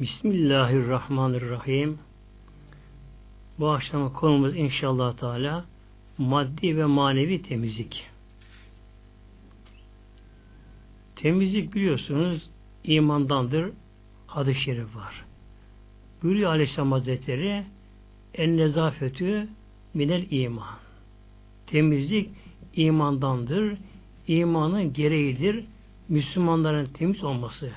Bismillahirrahmanirrahim. 0.00 1.98
Bu 3.58 3.68
akşam 3.68 4.12
konumuz 4.12 4.56
inşallah 4.56 5.16
Teala 5.16 5.64
maddi 6.18 6.76
ve 6.76 6.84
manevi 6.84 7.42
temizlik. 7.42 8.06
Temizlik 11.16 11.74
biliyorsunuz 11.74 12.50
imandandır. 12.84 13.72
Hadis-i 14.26 14.60
şerif 14.60 14.96
var. 14.96 15.24
Buyuruyor 16.22 16.50
Aleyhisselam 16.50 16.92
Hazretleri 16.92 17.64
en 18.34 18.56
nezafetü 18.56 19.48
minel 19.94 20.26
iman. 20.30 20.78
Temizlik 21.66 22.30
imandandır. 22.74 23.78
İmanın 24.28 24.92
gereğidir. 24.92 25.64
Müslümanların 26.08 26.86
temiz 26.86 27.24
olması. 27.24 27.72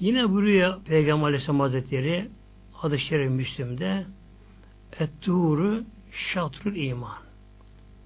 Yine 0.00 0.30
buyuruyor 0.30 0.82
Peygamber 0.82 1.26
Aleyhisselam 1.26 1.60
Hazretleri 1.60 2.28
adı 2.82 2.98
şerif 2.98 3.30
Müslüm'de 3.30 4.06
et-tuğru 5.00 5.84
şatrül 6.12 6.76
iman. 6.76 7.18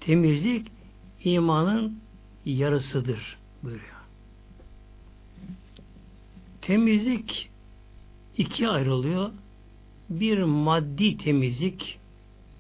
Temizlik 0.00 0.66
imanın 1.24 1.98
yarısıdır 2.44 3.38
buyuruyor. 3.62 4.00
Temizlik 6.62 7.50
ikiye 8.38 8.68
ayrılıyor. 8.68 9.30
Bir 10.10 10.38
maddi 10.42 11.16
temizlik 11.16 11.98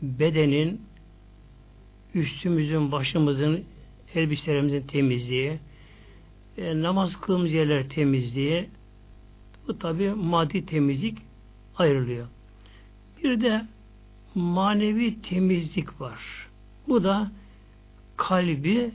bedenin 0.02 0.80
üstümüzün, 2.14 2.92
başımızın, 2.92 3.64
elbiselerimizin 4.14 4.86
temizliği, 4.86 5.58
e, 6.58 6.82
namaz 6.82 7.20
kılımız 7.20 7.52
yerler 7.52 7.88
temizliği, 7.88 8.68
bu 9.68 9.78
tabi 9.78 10.10
maddi 10.10 10.66
temizlik 10.66 11.18
ayrılıyor. 11.76 12.26
Bir 13.24 13.40
de 13.40 13.66
manevi 14.34 15.22
temizlik 15.22 16.00
var. 16.00 16.48
Bu 16.88 17.04
da 17.04 17.30
kalbi 18.16 18.90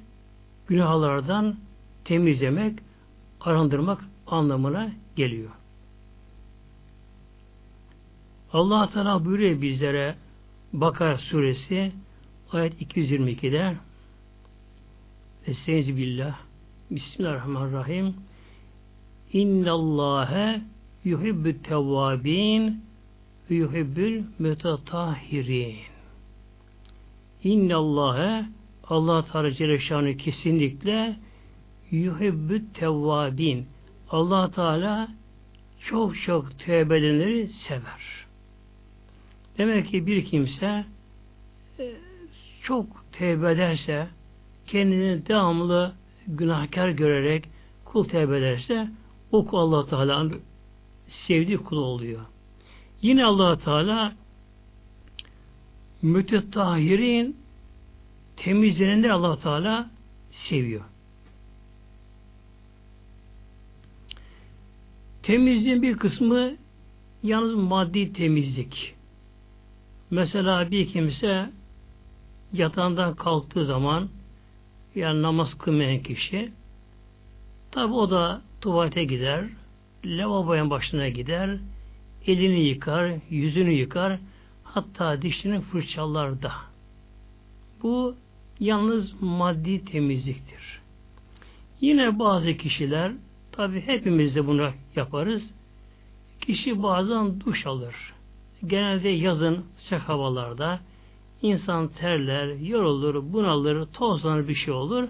günahlardan 0.68 1.56
temizlemek, 2.06 2.80
arındırmak 3.42 4.02
anlamına 4.28 4.92
geliyor. 5.16 5.52
Allah 8.54 8.90
Teala 8.90 9.26
buyuruyor 9.26 9.62
bizlere 9.62 10.16
Bakar 10.74 11.18
suresi 11.18 11.92
ayet 12.52 12.82
222'de 12.82 13.76
Estaizu 15.48 15.98
billah 15.98 16.40
Bismillahirrahmanirrahim 16.92 18.16
İnnallâhe 19.36 20.62
yuhibbü 21.04 21.62
tevvâbîn 21.62 22.82
ve 23.50 23.56
yuhibbül 23.56 24.24
mütetahhirin 24.40 25.76
İnnallâhe 27.44 28.46
Allah 28.90 29.26
Teala 29.26 29.52
Celle 29.52 30.18
kesinlikle 30.18 31.16
yuhibbü 31.92 32.74
tevvâbîn 32.74 33.66
Allah 34.10 34.52
Teala 34.52 35.08
çok 35.80 36.22
çok 36.22 36.60
tövbe 36.60 36.98
edenleri 36.98 37.48
sever. 37.48 38.26
Demek 39.58 39.88
ki 39.88 40.08
bir 40.08 40.26
kimse 40.26 40.86
e, 41.80 41.92
çok 42.64 42.86
tevbe 43.12 43.52
ederse 43.52 44.08
kendini 44.68 45.28
devamlı 45.28 45.94
günahkar 46.28 46.90
görerek 46.90 47.50
kul 47.86 48.04
tevbe 48.04 48.38
ederse 48.38 48.88
o 49.36 49.46
kul 49.46 49.58
allah 49.58 49.86
Teala'nın 49.86 50.42
sevdiği 51.08 51.58
kul 51.58 51.78
oluyor. 51.78 52.26
Yine 53.02 53.26
allah 53.26 53.58
Teala 53.58 54.16
mütetahirin 56.02 57.38
temizlenenler 58.38 59.10
allah 59.10 59.40
Teala 59.40 59.90
seviyor. 60.32 60.84
Temizliğin 65.24 65.82
bir 65.82 65.98
kısmı 65.98 66.56
yalnız 67.24 67.56
maddi 67.56 68.14
temizlik. 68.14 68.96
Mesela 70.12 70.72
bir 70.72 70.88
kimse 70.88 71.50
yatağından 72.54 73.16
kalktığı 73.16 73.66
zaman 73.66 74.10
yani 74.96 75.22
namaz 75.22 75.58
kılmayan 75.58 76.04
kişi 76.04 76.52
tabi 77.76 77.94
o 77.94 78.12
da 78.12 78.42
tuvalete 78.62 79.04
gider, 79.04 79.46
lavaboya 80.06 80.70
başına 80.70 81.10
gider, 81.10 81.58
elini 82.28 82.60
yıkar, 82.60 83.14
yüzünü 83.30 83.72
yıkar, 83.72 84.20
hatta 84.64 85.22
dişini 85.22 85.62
fırçalar 85.62 86.42
da. 86.42 86.52
Bu 87.84 88.16
yalnız 88.60 89.22
maddi 89.22 89.86
temizliktir. 89.86 90.82
Yine 91.82 92.20
bazı 92.20 92.58
kişiler 92.58 93.12
Tabi 93.56 93.82
hepimiz 93.82 94.36
de 94.36 94.48
bunu 94.48 94.72
yaparız. 94.96 95.54
Kişi 96.42 96.84
bazen 96.84 97.42
duş 97.42 97.66
alır. 97.66 97.96
Genelde 98.68 99.10
yazın 99.10 99.66
sıcak 99.78 100.02
havalarda 100.02 100.80
insan 101.42 101.88
terler, 101.88 102.56
yorulur, 102.56 103.34
bunalır, 103.34 103.86
tozlanır 103.86 104.48
bir 104.48 104.56
şey 104.56 104.74
olur. 104.74 105.08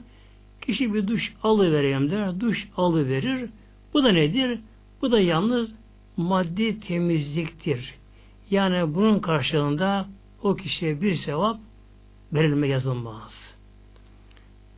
Kişi 0.66 0.94
bir 0.94 1.08
duş 1.08 1.34
alıvereyim 1.44 2.12
der, 2.12 2.40
duş 2.40 2.68
alıverir. 2.78 3.50
Bu 3.94 4.04
da 4.04 4.12
nedir? 4.12 4.60
Bu 5.02 5.12
da 5.12 5.20
yalnız 5.20 5.76
maddi 6.18 6.80
temizliktir. 6.80 7.94
Yani 8.52 8.96
bunun 8.96 9.20
karşılığında 9.20 10.08
o 10.44 10.56
kişiye 10.56 11.02
bir 11.02 11.16
sevap 11.16 11.60
verilme 12.34 12.68
yazılmaz. 12.68 13.56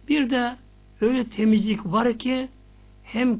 Bir 0.10 0.30
de 0.30 0.56
öyle 1.02 1.30
temizlik 1.30 1.86
var 1.86 2.18
ki 2.18 2.48
hem 3.04 3.40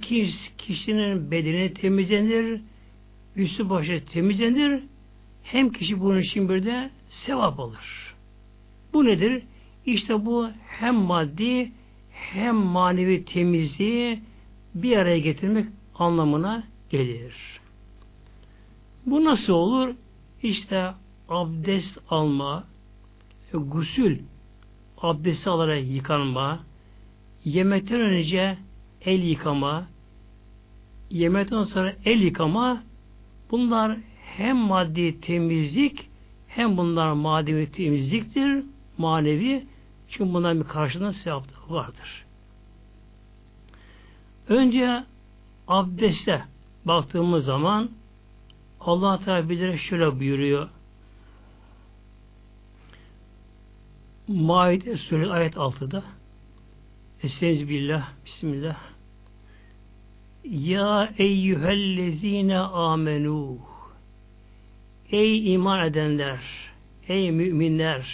kişinin 0.58 1.32
bedeni 1.32 1.74
temizlenir, 1.74 2.62
üstü 3.36 3.70
başı 3.70 4.04
temizlenir, 4.14 4.84
hem 5.44 5.72
kişi 5.72 6.00
bunun 6.00 6.20
için 6.20 6.50
bir 6.50 6.66
de 6.66 6.90
sevap 7.10 7.60
alır. 7.60 8.16
Bu 8.94 9.06
nedir? 9.06 9.44
İşte 9.86 10.26
bu 10.26 10.50
hem 10.68 10.96
maddi 10.96 11.72
hem 12.20 12.56
manevi 12.56 13.26
temizliği 13.26 14.20
bir 14.76 14.98
araya 14.98 15.20
getirmek 15.20 15.66
anlamına 15.96 16.64
gelir. 16.90 17.60
Bu 19.06 19.26
nasıl 19.26 19.54
olur? 19.54 19.96
İşte 20.44 20.92
abdest 21.30 21.98
alma, 22.10 22.64
gusül, 23.54 24.20
abdest 25.02 25.48
alarak 25.48 25.84
yıkanma, 25.88 26.60
yemekten 27.46 28.02
önce 28.02 28.58
el 29.02 29.24
yıkama, 29.24 29.88
yemekten 31.10 31.64
sonra 31.64 31.96
el 32.06 32.22
yıkama 32.22 32.84
bunlar 33.52 33.98
hem 34.38 34.58
maddi 34.58 35.22
temizlik 35.22 36.08
hem 36.48 36.78
bunlar 36.78 37.12
manevi 37.12 37.72
temizliktir, 37.72 38.64
manevi 38.98 39.66
çünkü 40.10 40.34
bunların 40.34 40.60
bir 40.60 40.68
karşılığında 40.68 41.14
sevap 41.14 41.44
vardır. 41.70 42.26
Önce 44.50 45.04
abdeste 45.68 46.44
baktığımız 46.86 47.46
zaman 47.46 47.92
Allah 48.82 49.20
Teala 49.26 49.50
bizlere 49.50 49.78
şöyle 49.78 50.20
buyuruyor. 50.20 50.70
Maide 54.28 54.98
Suresi 54.98 55.32
ayet 55.32 55.56
6'da 55.56 56.04
Estaizu 57.24 57.70
billah, 57.70 58.10
bismillah. 58.26 58.78
Ya 60.44 61.14
eyyühellezine 61.18 62.58
amenu 62.60 63.58
Ey 65.12 65.54
iman 65.54 65.88
edenler, 65.88 66.40
ey 67.08 67.32
müminler, 67.32 68.08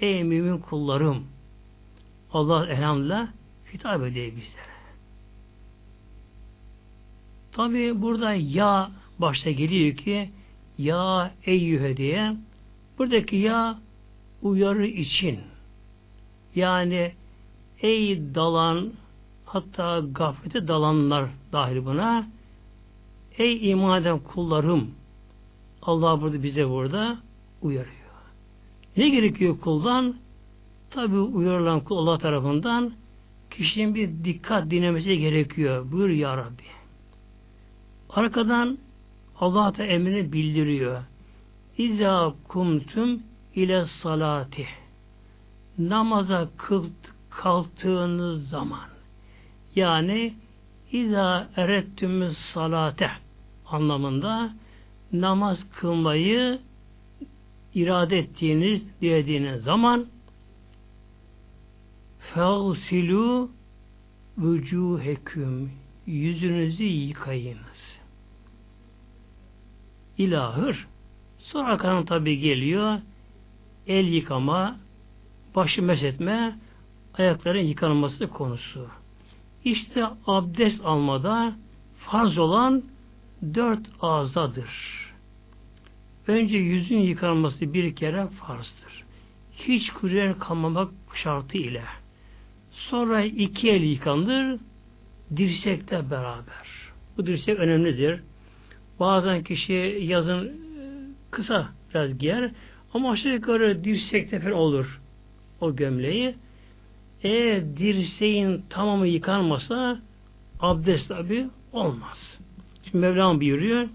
ey 0.00 0.24
mümin 0.24 0.58
kullarım. 0.58 1.24
Allah 2.32 2.66
elhamdülillah 2.66 3.28
hitap 3.74 4.02
ediyor 4.02 4.26
bizlere. 4.26 4.78
Tabi 7.52 8.02
burada 8.02 8.34
ya 8.34 8.90
başta 9.18 9.50
geliyor 9.50 9.96
ki 9.96 10.30
ya 10.78 11.34
eyyühe 11.44 11.96
diye 11.96 12.36
buradaki 12.98 13.36
ya 13.36 13.78
uyarı 14.42 14.86
için 14.86 15.40
yani 16.54 17.12
ey 17.82 18.34
dalan 18.34 18.92
hatta 19.44 20.00
gaflete 20.12 20.68
dalanlar 20.68 21.30
dahil 21.52 21.84
buna 21.84 22.28
ey 23.38 23.70
iman 23.70 24.02
eden 24.02 24.18
kullarım 24.18 24.90
Allah 25.82 26.20
burada 26.20 26.42
bize 26.42 26.68
burada 26.68 27.18
uyarıyor. 27.62 27.97
Ne 28.98 29.08
gerekiyor 29.08 29.60
kuldan? 29.60 30.14
Tabi 30.90 31.16
uyarılan 31.18 31.80
kul 31.80 31.96
Allah 31.96 32.18
tarafından 32.18 32.92
kişinin 33.50 33.94
bir 33.94 34.24
dikkat 34.24 34.70
dinlemesi 34.70 35.18
gerekiyor. 35.18 35.92
Buyur 35.92 36.08
ya 36.08 36.36
Rabbi. 36.36 36.62
Arkadan 38.10 38.78
Allah 39.40 39.76
da 39.78 39.84
emrini 39.84 40.32
bildiriyor. 40.32 41.02
İza 41.78 42.34
kumtum 42.48 43.22
ile 43.54 43.84
salati 43.86 44.66
namaza 45.78 46.48
kalktığınız 47.30 48.48
zaman 48.48 48.88
yani 49.74 50.34
İza 50.92 51.48
erettümüz 51.56 52.38
salate 52.38 53.10
anlamında 53.66 54.52
namaz 55.12 55.58
kılmayı 55.80 56.58
irade 57.74 58.18
ettiğiniz, 58.18 58.82
dilediğiniz 59.00 59.62
zaman 59.62 60.06
fevsilu 62.34 63.50
vücuheküm 64.38 65.72
yüzünüzü 66.06 66.84
yıkayınız. 66.84 67.98
İlahır. 70.18 70.86
Sonra 71.38 71.68
arkadan 71.68 72.04
tabi 72.04 72.38
geliyor 72.38 72.98
el 73.86 74.06
yıkama, 74.06 74.76
başı 75.56 75.82
mesetme, 75.82 76.58
ayakların 77.14 77.64
yıkanması 77.64 78.28
konusu. 78.28 78.86
İşte 79.64 80.04
abdest 80.26 80.84
almada 80.84 81.52
farz 81.98 82.38
olan 82.38 82.82
dört 83.54 83.86
ağzadır. 84.00 85.07
Önce 86.28 86.58
yüzün 86.58 86.98
yıkanması 86.98 87.74
bir 87.74 87.96
kere 87.96 88.26
farzdır. 88.26 89.04
Hiç 89.52 89.90
kuruyan 89.90 90.38
kalmamak 90.38 90.90
şartı 91.14 91.58
ile. 91.58 91.82
Sonra 92.70 93.24
iki 93.24 93.70
el 93.70 93.82
yıkandır, 93.82 94.60
dirsekle 95.36 96.10
beraber. 96.10 96.68
Bu 97.16 97.26
dirsek 97.26 97.58
önemlidir. 97.58 98.20
Bazen 99.00 99.42
kişi 99.42 99.98
yazın 100.02 100.46
e, 100.46 100.52
kısa 101.30 101.68
biraz 101.90 102.18
giyer 102.18 102.50
ama 102.94 103.10
aşağı 103.10 103.32
yukarı 103.32 103.84
dirsekte 103.84 104.40
falan 104.40 104.52
olur 104.52 105.00
o 105.60 105.76
gömleği. 105.76 106.34
Eğer 107.22 107.76
dirseğin 107.76 108.64
tamamı 108.70 109.06
yıkanmasa 109.06 110.00
abdest 110.60 111.08
tabi 111.08 111.46
olmaz. 111.72 112.38
Şimdi 112.84 113.06
Mevlam 113.06 113.40
buyuruyor 113.40 113.88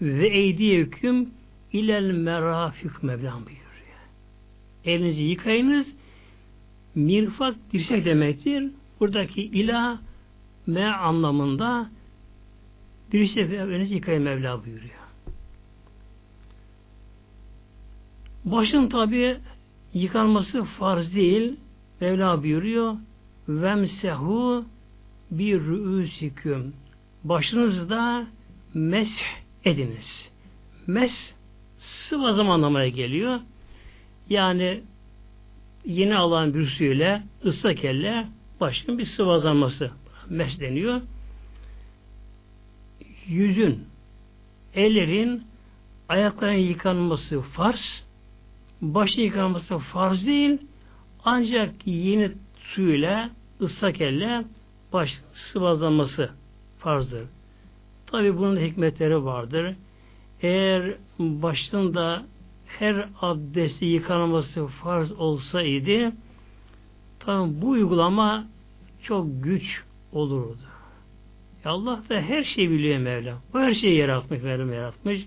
ve 0.00 0.28
eydiye 0.28 0.78
hüküm 0.78 1.30
ilel 1.72 2.10
merafik 2.10 3.02
Mevlam 3.02 3.40
buyuruyor. 3.46 3.60
Elinizi 4.84 5.22
yıkayınız 5.22 5.86
mirfak 6.94 7.56
dirsek 7.72 8.04
demektir. 8.04 8.70
Buradaki 9.00 9.42
ilah 9.42 9.98
me 10.66 10.86
anlamında 10.86 11.90
dirsek 13.12 13.52
elinizi 13.52 13.94
yıkayın 13.94 14.22
Mevla 14.22 14.64
buyuruyor. 14.64 15.00
Başın 18.44 18.88
tabi 18.88 19.36
yıkanması 19.94 20.64
farz 20.64 21.14
değil. 21.14 21.56
Mevla 22.00 22.42
buyuruyor 22.42 22.96
vemsehu 23.48 24.64
bir 25.30 25.60
rüüsiküm 25.60 26.72
başınızda 27.24 28.26
mesh 28.74 29.40
ediniz. 29.64 30.30
Mes 30.86 31.34
sıvazım 31.78 32.50
anlamına 32.50 32.88
geliyor. 32.88 33.40
Yani 34.28 34.80
yeni 35.84 36.16
alan 36.16 36.54
bir 36.54 36.66
suyla 36.66 37.22
ıslak 37.44 37.84
elle 37.84 38.26
başın 38.60 38.98
bir 38.98 39.06
sıvazlanması 39.06 39.90
mes 40.28 40.60
deniyor. 40.60 41.02
Yüzün, 43.26 43.84
ellerin, 44.74 45.42
ayakların 46.08 46.52
yıkanması 46.52 47.40
farz, 47.40 48.04
başın 48.80 49.22
yıkanması 49.22 49.78
farz 49.78 50.26
değil, 50.26 50.58
ancak 51.24 51.86
yeni 51.86 52.32
suyla 52.74 53.30
ıslak 53.60 54.00
elle 54.00 54.44
baş 54.92 55.20
sıvazlanması 55.52 56.30
farzdır. 56.78 57.39
Tabi 58.10 58.38
bunun 58.38 58.56
hikmetleri 58.56 59.24
vardır. 59.24 59.74
Eğer 60.42 60.94
başında 61.18 62.22
her 62.66 63.08
abdesti 63.20 63.84
yıkanması 63.84 64.66
farz 64.66 65.12
olsaydı 65.12 66.12
tabi 67.20 67.62
bu 67.62 67.68
uygulama 67.68 68.46
çok 69.02 69.26
güç 69.44 69.82
olurdu. 70.12 70.58
Allah 71.64 72.02
da 72.08 72.20
her 72.20 72.44
şeyi 72.44 72.70
biliyor 72.70 72.98
Mevla. 72.98 73.38
O 73.54 73.58
her 73.58 73.74
şeyi 73.74 73.96
yaratmış, 73.96 74.42
Mevlam 74.42 74.72
yaratmış. 74.72 75.26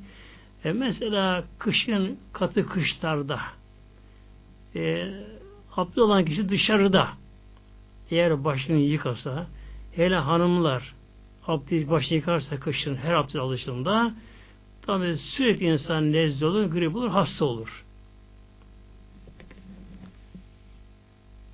E 0.66 0.72
mesela 0.72 1.44
kışın 1.60 2.18
katı 2.34 2.68
kışlarda 2.68 3.40
e, 4.76 5.14
abdest 5.78 5.98
olan 5.98 6.26
kişi 6.26 6.50
dışarıda 6.50 7.08
eğer 8.12 8.44
başını 8.44 8.78
yıkasa 8.78 9.48
hele 9.96 10.16
hanımlar 10.16 10.94
abdest 11.48 11.90
başını 11.90 12.18
yıkarsa 12.18 12.60
kışın 12.60 12.96
her 12.96 13.14
abdest 13.14 13.36
alışında 13.36 14.14
tabi 14.82 15.18
sürekli 15.18 15.66
insan 15.66 16.12
nezle 16.12 16.46
olur, 16.46 16.66
grip 16.66 16.96
olur, 16.96 17.10
hasta 17.10 17.46
olur. 17.46 17.86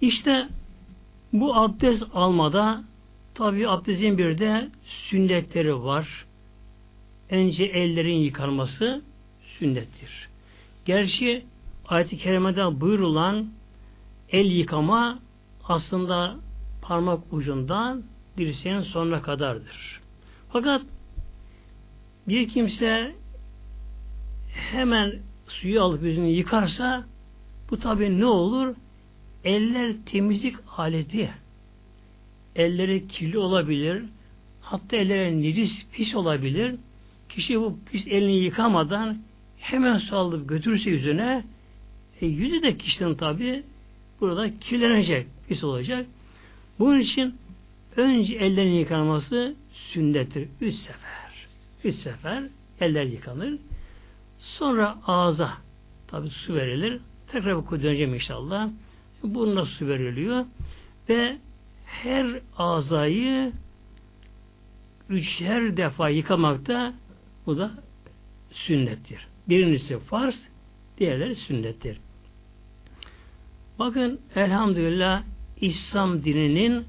İşte 0.02 0.48
bu 1.34 1.56
abdest 1.56 2.04
almada 2.14 2.84
tabi 3.36 3.70
abdestin 3.70 4.18
bir 4.18 4.40
de 4.40 4.70
sünnetleri 4.84 5.84
var. 5.84 6.26
Önce 7.30 7.64
ellerin 7.64 8.18
yıkanması 8.18 9.02
sünnettir. 9.60 10.30
Gerçi 10.86 11.46
ayet-i 11.88 12.18
kerimede 12.18 12.82
buyurulan 12.82 13.50
el 14.32 14.46
yıkama 14.46 15.20
aslında 15.64 16.36
parmak 16.82 17.34
ucundan 17.34 18.04
dirseğin 18.40 18.82
sonuna 18.82 19.22
kadardır. 19.22 20.02
Fakat 20.50 20.82
bir 22.28 22.48
kimse 22.48 23.16
hemen 24.54 25.14
suyu 25.48 25.82
alıp 25.82 26.04
yüzünü 26.04 26.28
yıkarsa 26.28 27.06
bu 27.70 27.80
tabi 27.80 28.20
ne 28.20 28.26
olur? 28.26 28.76
Eller 29.44 29.96
temizlik 30.06 30.56
aleti. 30.78 31.30
Elleri 32.56 33.08
kirli 33.08 33.38
olabilir. 33.38 34.04
Hatta 34.62 34.96
elleri 34.98 35.42
necis, 35.42 35.86
pis 35.92 36.16
olabilir. 36.16 36.76
Kişi 37.30 37.60
bu 37.60 37.80
pis 37.92 38.08
elini 38.08 38.36
yıkamadan 38.36 39.18
hemen 39.58 39.98
su 39.98 40.16
alıp 40.16 40.50
götürürse 40.50 40.90
yüzüne 40.90 41.44
e, 42.22 42.28
yüzü 42.28 42.62
de 42.62 42.78
kişinin 42.78 43.16
tabi 43.16 43.64
burada 44.22 44.60
kirlenecek, 44.60 45.28
pis 45.48 45.64
olacak. 45.64 46.06
Bunun 46.80 47.00
için 47.00 47.36
önce 48.00 48.36
ellerin 48.36 48.74
yıkanması 48.74 49.56
sünnettir. 49.72 50.50
Üç 50.62 50.76
sefer. 50.76 51.48
Üç 51.84 51.96
sefer 51.96 52.44
eller 52.82 53.04
yıkanır. 53.04 53.60
Sonra 54.40 54.98
ağza 55.08 55.54
tabi 56.08 56.30
su 56.30 56.56
verilir. 56.56 57.02
Tekrar 57.32 57.72
bu 57.72 57.82
döneceğim 57.84 58.14
inşallah. 58.14 58.70
Burnuna 59.24 59.66
su 59.66 59.88
veriliyor. 59.88 60.46
Ve 61.10 61.38
her 61.86 62.40
ağzayı 62.58 63.52
üçer 65.10 65.78
defa 65.78 66.10
yıkamakta 66.10 66.94
bu 67.46 67.58
da 67.58 67.72
sünnettir. 68.52 69.28
Birincisi 69.50 70.00
farz, 70.00 70.36
diğerleri 70.98 71.36
sünnettir. 71.36 72.00
Bakın 73.80 74.20
elhamdülillah 74.36 75.24
İslam 75.62 76.24
dininin 76.24 76.86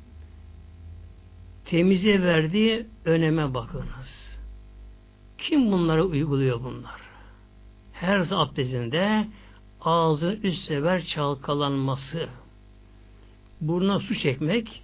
temize 1.71 2.23
verdiği 2.23 2.87
öneme 3.05 3.55
bakınız. 3.55 4.39
Kim 5.39 5.73
bunları 5.73 6.05
uyguluyor 6.05 6.65
bunlar? 6.65 7.00
Her 7.93 8.27
abdestinde 8.31 9.27
ağzın 9.81 10.41
üst 10.43 10.62
sever 10.62 11.05
çalkalanması, 11.05 12.29
burnuna 13.61 14.00
su 14.00 14.15
çekmek, 14.15 14.83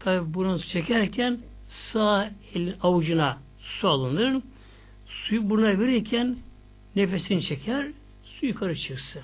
tabi 0.00 0.34
burnuna 0.34 0.58
su 0.58 0.68
çekerken 0.68 1.38
sağ 1.68 2.30
elin 2.54 2.74
avucuna 2.82 3.38
su 3.60 3.88
alınır, 3.88 4.42
suyu 5.06 5.50
burnuna 5.50 5.78
verirken 5.78 6.36
nefesini 6.96 7.42
çeker, 7.42 7.86
su 8.24 8.46
yukarı 8.46 8.76
çıksın. 8.76 9.22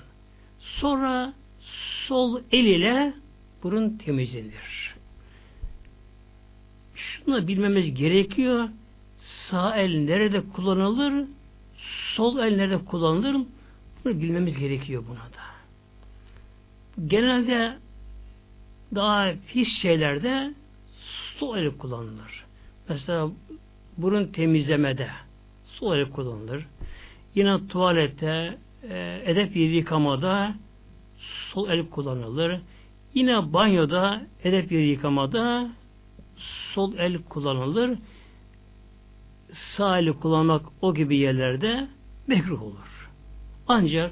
Sonra 0.59 1.33
sol 2.07 2.41
el 2.51 2.65
ile 2.65 3.13
burun 3.63 3.97
temizlenir. 3.97 4.94
Şunu 7.25 7.47
bilmemiz 7.47 7.93
gerekiyor. 7.93 8.69
Sağ 9.17 9.75
el 9.75 9.99
nerede 9.99 10.41
kullanılır? 10.49 11.27
Sol 12.15 12.37
el 12.37 12.55
nerede 12.55 12.77
kullanılır? 12.85 13.47
Bunu 14.05 14.21
bilmemiz 14.21 14.59
gerekiyor 14.59 15.03
buna 15.07 15.17
da. 15.17 15.45
Genelde 17.07 17.77
daha 18.95 19.33
pis 19.47 19.67
şeylerde 19.81 20.53
sol 21.37 21.57
el 21.57 21.77
kullanılır. 21.77 22.45
Mesela 22.89 23.29
burun 23.97 24.25
temizlemede 24.27 25.09
sol 25.65 25.97
el 25.97 26.09
kullanılır. 26.09 26.65
Yine 27.35 27.67
tuvalette, 27.67 28.57
e, 28.89 29.21
edep 29.25 29.55
yeri 29.55 29.75
yıkamada 29.75 30.55
sol 31.51 31.69
el 31.69 31.89
kullanılır. 31.89 32.61
Yine 33.13 33.53
banyoda, 33.53 34.21
edep 34.43 34.71
yeri 34.71 34.87
yıkamada 34.87 35.69
sol 36.73 36.93
el 36.97 37.23
kullanılır. 37.23 37.97
Sağ 39.53 39.99
eli 39.99 40.13
kullanmak 40.13 40.65
o 40.81 40.93
gibi 40.93 41.17
yerlerde 41.17 41.87
mekruh 42.27 42.61
olur. 42.61 43.09
Ancak 43.67 44.11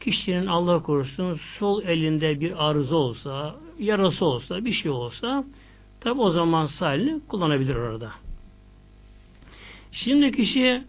kişinin 0.00 0.46
Allah 0.46 0.82
korusun 0.82 1.40
sol 1.58 1.82
elinde 1.82 2.40
bir 2.40 2.68
arıza 2.68 2.96
olsa, 2.96 3.56
yarası 3.78 4.24
olsa, 4.24 4.64
bir 4.64 4.72
şey 4.72 4.90
olsa 4.90 5.44
tabi 6.00 6.20
o 6.20 6.30
zaman 6.30 6.66
sağ 6.66 6.94
elini 6.94 7.20
kullanabilir 7.28 7.74
orada. 7.74 8.10
Şimdi 9.92 10.32
kişi 10.32 10.82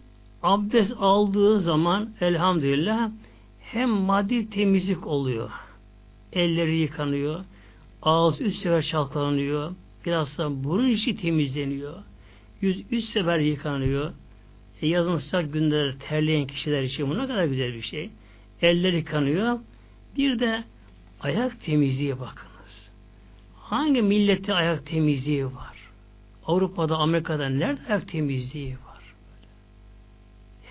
abdest 0.44 0.94
aldığı 1.00 1.60
zaman 1.60 2.10
elhamdülillah 2.22 3.12
hem 3.60 3.90
maddi 3.90 4.50
temizlik 4.50 5.08
oluyor. 5.08 5.52
Elleri 6.34 6.78
yıkanıyor. 6.78 7.46
Ağız 8.02 8.42
üst 8.42 8.62
sefer 8.62 8.82
çalkalanıyor. 8.82 9.72
Biraz 10.06 10.38
da 10.38 10.64
burun 10.64 10.90
içi 10.90 11.16
temizleniyor. 11.16 12.04
Yüz 12.62 12.92
üst 12.92 13.10
sefer 13.10 13.40
yıkanıyor. 13.40 14.14
E 14.82 14.88
yazın 14.88 15.18
sıcak 15.18 15.54
günler 15.54 15.96
terleyen 16.00 16.48
kişiler 16.48 16.84
için 16.84 17.10
bu 17.10 17.18
ne 17.18 17.28
kadar 17.28 17.46
güzel 17.46 17.74
bir 17.74 17.82
şey. 17.82 18.10
Eller 18.62 18.94
yıkanıyor. 18.94 19.60
Bir 20.18 20.40
de 20.40 20.64
ayak 21.22 21.62
temizliği 21.62 22.20
bakınız. 22.20 22.90
Hangi 23.56 24.02
millette 24.02 24.54
ayak 24.54 24.86
temizliği 24.86 25.46
var? 25.46 25.76
Avrupa'da, 26.46 26.98
Amerika'da 26.98 27.50
nerede 27.50 27.82
ayak 27.90 28.08
temizliği 28.08 28.72
var? 28.72 29.04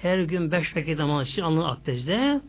Her 0.03 0.19
gün 0.19 0.53
beş 0.53 0.77
vakit 0.77 0.99
namaz 0.99 1.29
için 1.29 1.43
alınan 1.43 1.71
abdestte 1.71 2.41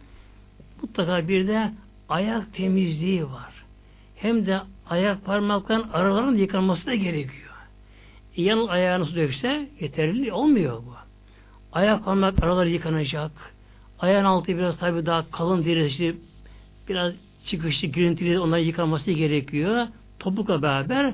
mutlaka 0.82 1.28
bir 1.28 1.48
de 1.48 1.72
ayak 2.10 2.54
temizliği 2.54 3.26
var. 3.26 3.66
Hem 4.16 4.46
de 4.46 4.60
ayak 4.90 5.26
parmakların 5.26 5.90
aralarının 5.94 6.38
yıkanması 6.38 6.86
da 6.86 6.96
gerekiyor. 6.96 7.52
Yan 8.36 8.68
ayağını 8.68 9.06
su 9.06 9.16
dökse 9.16 9.70
yeterli 9.80 10.34
olmuyor 10.34 10.78
bu. 10.78 10.94
Ayak 11.72 12.06
parmak 12.06 12.44
araları 12.44 12.70
yıkanacak. 12.70 13.32
Ayağın 14.00 14.26
altı 14.26 14.48
biraz 14.48 14.78
tabi 14.78 15.06
daha 15.06 15.32
kalın 15.32 15.66
derisi 15.66 16.16
biraz 16.90 17.14
çıkışlı, 17.46 17.88
girintili 17.88 18.40
onları 18.40 18.62
yıkanması 18.62 19.12
gerekiyor. 19.12 19.88
Topukla 20.20 20.62
beraber 20.62 21.14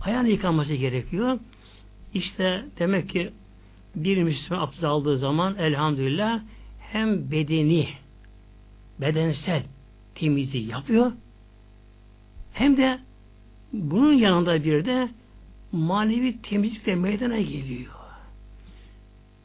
ayağın 0.00 0.26
yıkanması 0.26 0.74
gerekiyor. 0.74 1.38
İşte 2.14 2.64
demek 2.78 3.08
ki 3.08 3.30
bir 3.94 4.22
Müslüman 4.22 4.62
abdest 4.62 4.84
aldığı 4.84 5.18
zaman 5.18 5.56
elhamdülillah 5.58 6.40
hem 6.80 7.30
bedeni 7.30 7.88
bedensel 9.00 9.62
temizliği 10.14 10.68
yapıyor 10.68 11.12
hem 12.52 12.76
de 12.76 12.98
bunun 13.72 14.12
yanında 14.12 14.64
bir 14.64 14.84
de 14.84 15.08
manevi 15.72 16.42
temizlik 16.42 16.86
de 16.86 16.94
meydana 16.94 17.40
geliyor. 17.40 17.92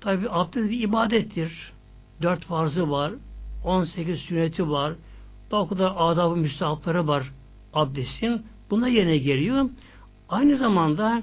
Tabi 0.01 0.29
abdest 0.29 0.69
bir 0.69 0.79
ibadettir. 0.79 1.71
Dört 2.21 2.45
farzı 2.45 2.91
var. 2.91 3.13
18 3.65 4.19
sünneti 4.19 4.69
var. 4.69 4.93
O 5.51 5.67
kadar 5.67 5.93
adab-ı 5.97 6.35
müstahapları 6.35 7.07
var 7.07 7.31
abdestin. 7.73 8.41
Buna 8.69 8.87
yerine 8.87 9.17
geliyor. 9.17 9.69
Aynı 10.29 10.57
zamanda 10.57 11.21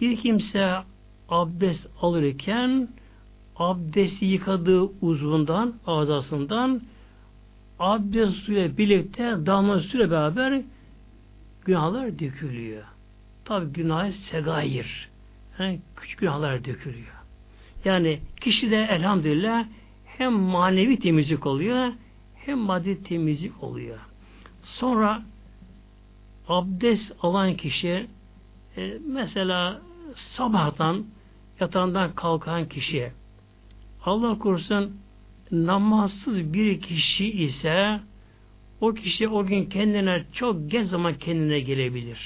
bir 0.00 0.16
kimse 0.16 0.76
abdest 1.28 1.86
alırken 2.02 2.88
abdesti 3.56 4.24
yıkadığı 4.24 4.82
uzvundan, 4.82 5.74
azasından 5.86 6.80
abdest 7.78 8.36
suyla 8.36 8.78
birlikte 8.78 9.22
damla 9.46 9.80
suyla 9.80 10.10
beraber 10.10 10.62
günahlar 11.68 12.18
dökülüyor. 12.18 12.82
Tabi 13.44 13.72
günah 13.72 14.12
segayir. 14.12 15.08
Yani 15.58 15.80
küçük 15.96 16.18
günahlar 16.18 16.64
dökülüyor. 16.64 17.14
Yani 17.84 18.20
kişi 18.40 18.70
de 18.70 18.76
elhamdülillah 18.90 19.66
hem 20.06 20.32
manevi 20.32 20.98
temizlik 20.98 21.46
oluyor 21.46 21.92
hem 22.34 22.58
maddi 22.58 23.02
temizlik 23.02 23.62
oluyor. 23.62 23.98
Sonra 24.62 25.22
abdest 26.48 27.12
alan 27.22 27.56
kişi 27.56 28.06
e, 28.76 28.98
mesela 29.06 29.80
sabahtan 30.14 31.04
yatağından 31.60 32.14
kalkan 32.14 32.68
kişi 32.68 33.12
Allah 34.04 34.38
korusun 34.38 34.96
namazsız 35.52 36.52
bir 36.52 36.80
kişi 36.80 37.30
ise 37.32 38.00
o 38.80 38.94
kişi 38.94 39.28
o 39.28 39.46
gün 39.46 39.64
kendine 39.64 40.24
çok 40.32 40.70
geç 40.70 40.86
zaman 40.86 41.14
kendine 41.18 41.60
gelebilir. 41.60 42.18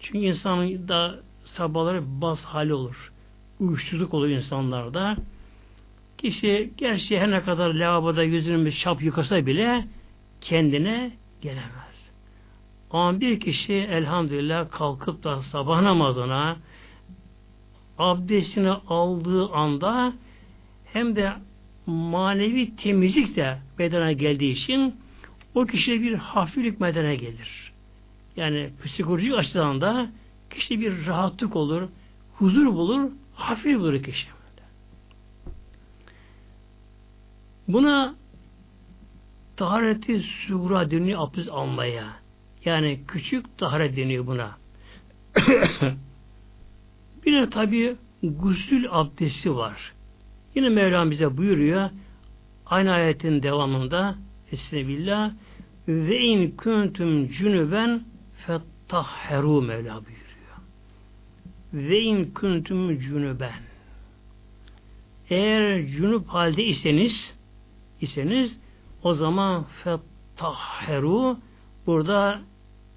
Çünkü 0.00 0.18
insanın 0.18 0.88
da 0.88 1.20
sabahları 1.44 2.02
bas 2.20 2.40
hali 2.42 2.74
olur. 2.74 3.12
Uyuşturuculuk 3.60 4.14
olur 4.14 4.28
insanlarda. 4.28 5.16
Kişi 6.18 6.70
gerçi 6.76 7.20
her 7.20 7.30
ne 7.30 7.40
kadar 7.40 7.74
lavaboda 7.74 8.22
yüzünü 8.22 8.72
şap 8.72 9.02
yıkasa 9.02 9.46
bile 9.46 9.84
kendine 10.40 11.12
gelemez. 11.42 12.10
Ama 12.90 13.20
bir 13.20 13.40
kişi 13.40 13.72
elhamdülillah 13.72 14.70
kalkıp 14.70 15.24
da 15.24 15.42
sabah 15.42 15.82
namazına 15.82 16.56
abdestini 17.98 18.70
aldığı 18.70 19.48
anda 19.48 20.12
hem 20.92 21.16
de 21.16 21.32
manevi 21.86 22.76
temizlik 22.76 23.36
de 23.36 23.58
bedene 23.78 24.12
geldiği 24.12 24.52
için 24.52 24.94
o 25.54 25.66
kişiye 25.66 26.00
bir 26.00 26.14
hafiflik 26.14 26.80
bedene 26.80 27.16
gelir. 27.16 27.72
Yani 28.36 28.70
psikolojik 28.84 29.34
açıdan 29.34 29.80
da 29.80 30.10
kişi 30.50 30.80
bir 30.80 31.06
rahatlık 31.06 31.56
olur, 31.56 31.88
huzur 32.34 32.66
bulur, 32.66 33.10
hafif 33.34 33.78
bulur 33.78 34.02
kişi. 34.02 34.26
Buna 37.68 38.14
tahareti 39.56 40.20
sura 40.20 40.90
deniyor 40.90 41.20
abdest 41.22 41.48
almaya. 41.48 42.04
Yani 42.64 43.00
küçük 43.08 43.58
taharet 43.58 43.96
deniyor 43.96 44.26
buna. 44.26 44.56
bir 47.26 47.32
de 47.32 47.50
tabi 47.50 47.96
gusül 48.22 48.86
abdesti 48.90 49.56
var. 49.56 49.92
Yine 50.54 50.68
Mevlam 50.68 51.10
bize 51.10 51.36
buyuruyor 51.36 51.90
aynı 52.66 52.92
ayetin 52.92 53.42
devamında 53.42 54.14
Estağfirullah 54.54 55.32
ve 55.88 56.20
in 56.20 56.50
kuntum 56.50 57.28
cünüben 57.28 58.02
fettahheru 58.46 59.62
Mevla 59.62 59.94
buyuruyor. 59.94 60.58
Ve 61.72 62.00
in 62.00 62.30
kuntum 62.30 63.00
cünüben 63.00 63.62
eğer 65.30 65.86
cünüp 65.86 66.28
halde 66.28 66.64
iseniz 66.64 67.34
iseniz 68.00 68.58
o 69.02 69.14
zaman 69.14 69.64
fettahheru 69.84 71.38
burada 71.86 72.40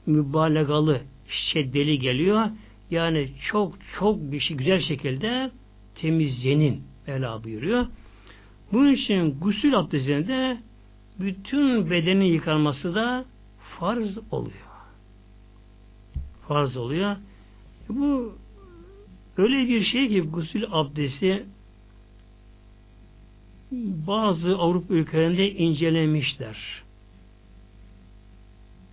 mübalağalı 0.05 1.01
şeddeli 1.27 1.99
geliyor. 1.99 2.49
Yani 2.91 3.29
çok 3.45 3.73
çok 3.99 4.31
bir 4.31 4.39
şey 4.39 4.57
güzel 4.57 4.79
şekilde 4.79 5.51
temizlenin 5.95 6.83
Mevla 7.07 7.43
buyuruyor. 7.43 7.85
Bunun 8.71 8.93
için 8.93 9.39
gusül 9.39 9.79
abdestinde 9.79 10.57
bütün 11.19 11.89
bedenin 11.89 12.25
yıkanması 12.25 12.95
da 12.95 13.25
farz 13.79 14.17
oluyor. 14.31 14.67
Farz 16.47 16.77
oluyor. 16.77 17.15
Bu 17.89 18.36
öyle 19.38 19.67
bir 19.67 19.81
şey 19.81 20.07
ki 20.09 20.21
gusül 20.21 20.63
abdesti 20.71 21.45
bazı 24.07 24.57
Avrupa 24.57 24.93
ülkelerinde 24.93 25.51
incelemişler. 25.51 26.83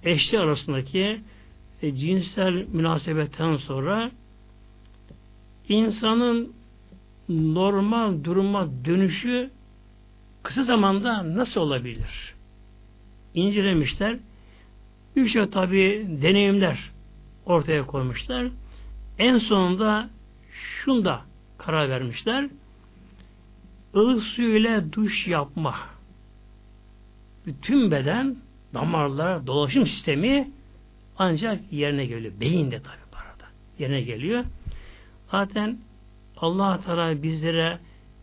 Eşli 0.03 0.39
arasındaki 0.39 1.21
e, 1.83 1.97
cinsel 1.97 2.67
münasebetten 2.73 3.57
sonra 3.57 4.11
insanın 5.69 6.53
normal 7.29 8.25
duruma 8.25 8.69
dönüşü 8.85 9.51
kısa 10.45 10.63
zamanda 10.63 11.37
nasıl 11.37 11.61
olabilir? 11.61 12.35
İncelemişler. 13.35 14.17
Şey 15.33 15.51
tabi 15.51 16.07
deneyimler 16.23 16.91
ortaya 17.47 17.87
koymuşlar. 17.87 18.49
En 19.19 19.39
sonunda 19.39 20.11
şunda 20.53 21.23
karar 21.59 21.89
vermişler. 21.89 22.49
Ilık 23.95 24.23
su 24.23 24.43
ile 24.43 24.93
duş 24.93 25.27
yapma. 25.27 25.75
Bütün 27.47 27.91
beden, 27.91 28.37
damarlar, 28.75 29.47
dolaşım 29.47 29.87
sistemi 29.87 30.51
ancak 31.19 31.73
yerine 31.73 32.07
geliyor. 32.07 32.33
Beyin 32.41 32.71
de 32.71 32.83
tabi 32.83 33.05
arada. 33.17 33.51
Yerine 33.79 34.01
geliyor. 34.01 34.45
Zaten 35.31 35.79
Allah 36.37 36.81
Teala 36.81 37.23
bizlere 37.23 37.79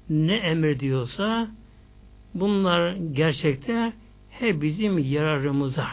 ne 0.09 0.35
emrediyorsa 0.35 1.47
bunlar 2.33 2.95
gerçekte 2.95 3.93
hep 4.29 4.61
bizim 4.61 4.97
yararımıza. 4.97 5.87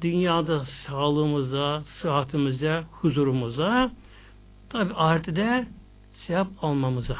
Dünyada 0.00 0.64
sağlığımıza, 0.64 1.82
sıhhatimize, 1.84 2.84
huzurumuza, 2.92 3.92
tabi 4.68 4.94
ahirette 4.94 5.36
de 5.36 5.66
sevap 6.12 6.48
almamıza. 6.62 7.16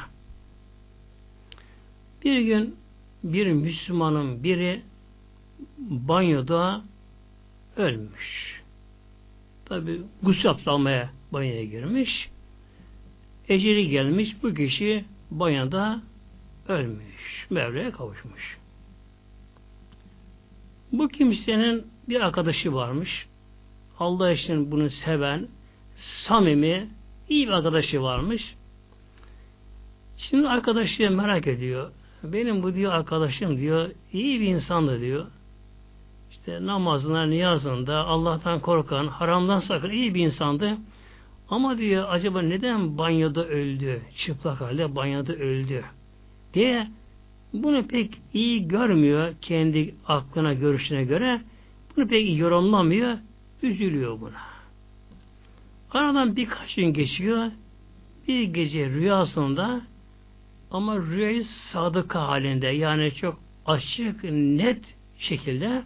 Bir 2.25 2.41
gün 2.41 2.77
bir 3.25 3.47
Müslümanın 3.47 4.45
biri 4.45 4.83
banyoda 5.79 6.83
ölmüş. 7.77 8.63
Tabi 9.65 10.01
gusül 10.23 10.51
almaya 10.67 11.11
banyoya 11.33 11.65
girmiş. 11.65 12.29
Eceli 13.49 13.89
gelmiş 13.89 14.37
bu 14.43 14.55
kişi 14.55 15.05
banyoda 15.31 16.03
ölmüş. 16.69 17.47
Mevla'ya 17.51 17.93
kavuşmuş. 17.93 18.59
Bu 20.93 21.09
kimsenin 21.09 21.87
bir 22.09 22.21
arkadaşı 22.21 22.75
varmış. 22.75 23.27
Allah 23.99 24.33
için 24.33 24.71
bunu 24.71 24.91
seven, 24.91 25.49
samimi, 25.97 26.89
iyi 27.29 27.47
bir 27.47 27.53
arkadaşı 27.53 28.03
varmış. 28.03 28.55
Şimdi 30.17 30.49
arkadaşı 30.49 31.11
merak 31.11 31.47
ediyor. 31.47 31.91
Benim 32.23 32.63
bu 32.63 32.75
diyor 32.75 32.93
arkadaşım 32.93 33.57
diyor, 33.57 33.91
iyi 34.13 34.41
bir 34.41 34.47
insandı 34.47 35.01
diyor. 35.01 35.27
İşte 36.31 36.67
namazına, 36.67 37.27
niyazında 37.27 37.97
Allah'tan 37.97 38.61
korkan, 38.61 39.07
haramdan 39.07 39.61
sakın 39.61 39.91
iyi 39.91 40.15
bir 40.15 40.27
insandı. 40.27 40.77
Ama 41.49 41.79
diyor 41.79 42.07
acaba 42.09 42.43
neden 42.43 42.99
banyoda 42.99 43.47
öldü? 43.47 44.03
Çıplak 44.17 44.61
halde 44.61 44.97
banyoda 44.97 45.33
öldü. 45.33 45.85
Diye 46.57 46.89
bunu 47.53 47.87
pek 47.87 48.21
iyi 48.35 48.69
görmüyor 48.69 49.35
kendi 49.41 49.95
aklına, 50.07 50.55
görüşüne 50.55 51.05
göre. 51.05 51.41
Bunu 51.97 52.09
pek 52.09 52.39
yorumlamıyor. 52.39 53.19
Üzülüyor 53.63 54.21
buna. 54.21 54.41
Aradan 55.91 56.37
birkaç 56.37 56.75
gün 56.75 56.93
geçiyor. 56.93 57.51
Bir 58.29 58.43
gece 58.43 58.89
rüyasında 58.89 59.81
ama 60.71 60.97
rüyayı 60.97 61.45
sadıka 61.45 62.29
halinde 62.29 62.67
yani 62.67 63.15
çok 63.15 63.41
açık, 63.67 64.25
net 64.33 64.85
şekilde 65.19 65.83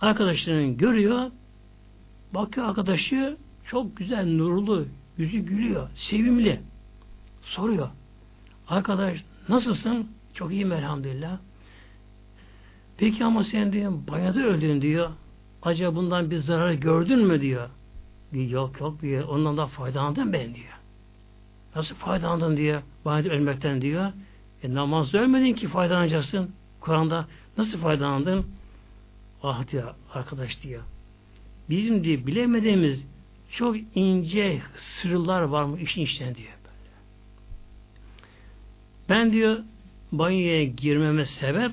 arkadaşlarını 0.00 0.76
görüyor. 0.76 1.30
Bakıyor 2.34 2.66
arkadaşı 2.68 3.36
çok 3.64 3.96
güzel, 3.96 4.26
nurlu, 4.26 4.86
yüzü 5.18 5.38
gülüyor, 5.38 5.88
sevimli. 5.94 6.60
Soruyor. 7.42 7.88
Arkadaş 8.68 9.24
nasılsın? 9.48 10.08
Çok 10.34 10.52
iyiyim 10.52 10.72
elhamdülillah. 10.72 11.38
Peki 12.98 13.24
ama 13.24 13.44
sen 13.44 13.72
diyor 13.72 13.92
banyoda 14.08 14.40
öldün 14.40 14.82
diyor. 14.82 15.10
Acaba 15.62 15.96
bundan 15.96 16.30
bir 16.30 16.38
zarar 16.38 16.72
gördün 16.72 17.18
mü 17.26 17.40
diyor. 17.40 17.68
Yok 18.32 18.80
yok 18.80 19.02
diyor. 19.02 19.28
Ondan 19.28 19.56
da 19.56 19.66
faydalandım 19.66 20.32
ben 20.32 20.54
diyor. 20.54 20.78
Nasıl 21.76 21.94
faydalandın 21.94 22.56
diyor. 22.56 22.82
Banyoda 23.04 23.28
ölmekten 23.28 23.82
diyor. 23.82 24.12
E, 24.62 24.74
namazda 24.74 25.18
ölmedin 25.18 25.54
ki 25.54 25.68
faydalanacaksın. 25.68 26.50
Kur'an'da 26.80 27.26
nasıl 27.58 27.78
faydalandın? 27.78 28.46
Ah 29.42 29.72
diyor 29.72 29.94
arkadaş 30.14 30.62
diyor. 30.62 30.82
Bizim 31.70 32.04
diye 32.04 32.26
bilemediğimiz 32.26 33.04
çok 33.50 33.76
ince 33.94 34.62
sırlar 35.02 35.42
var 35.42 35.64
mı 35.64 35.80
işin 35.80 36.02
içten 36.02 36.34
diyor. 36.34 36.52
Ben 39.08 39.32
diyor 39.32 39.58
banyoya 40.12 40.64
girmeme 40.64 41.24
sebep 41.24 41.72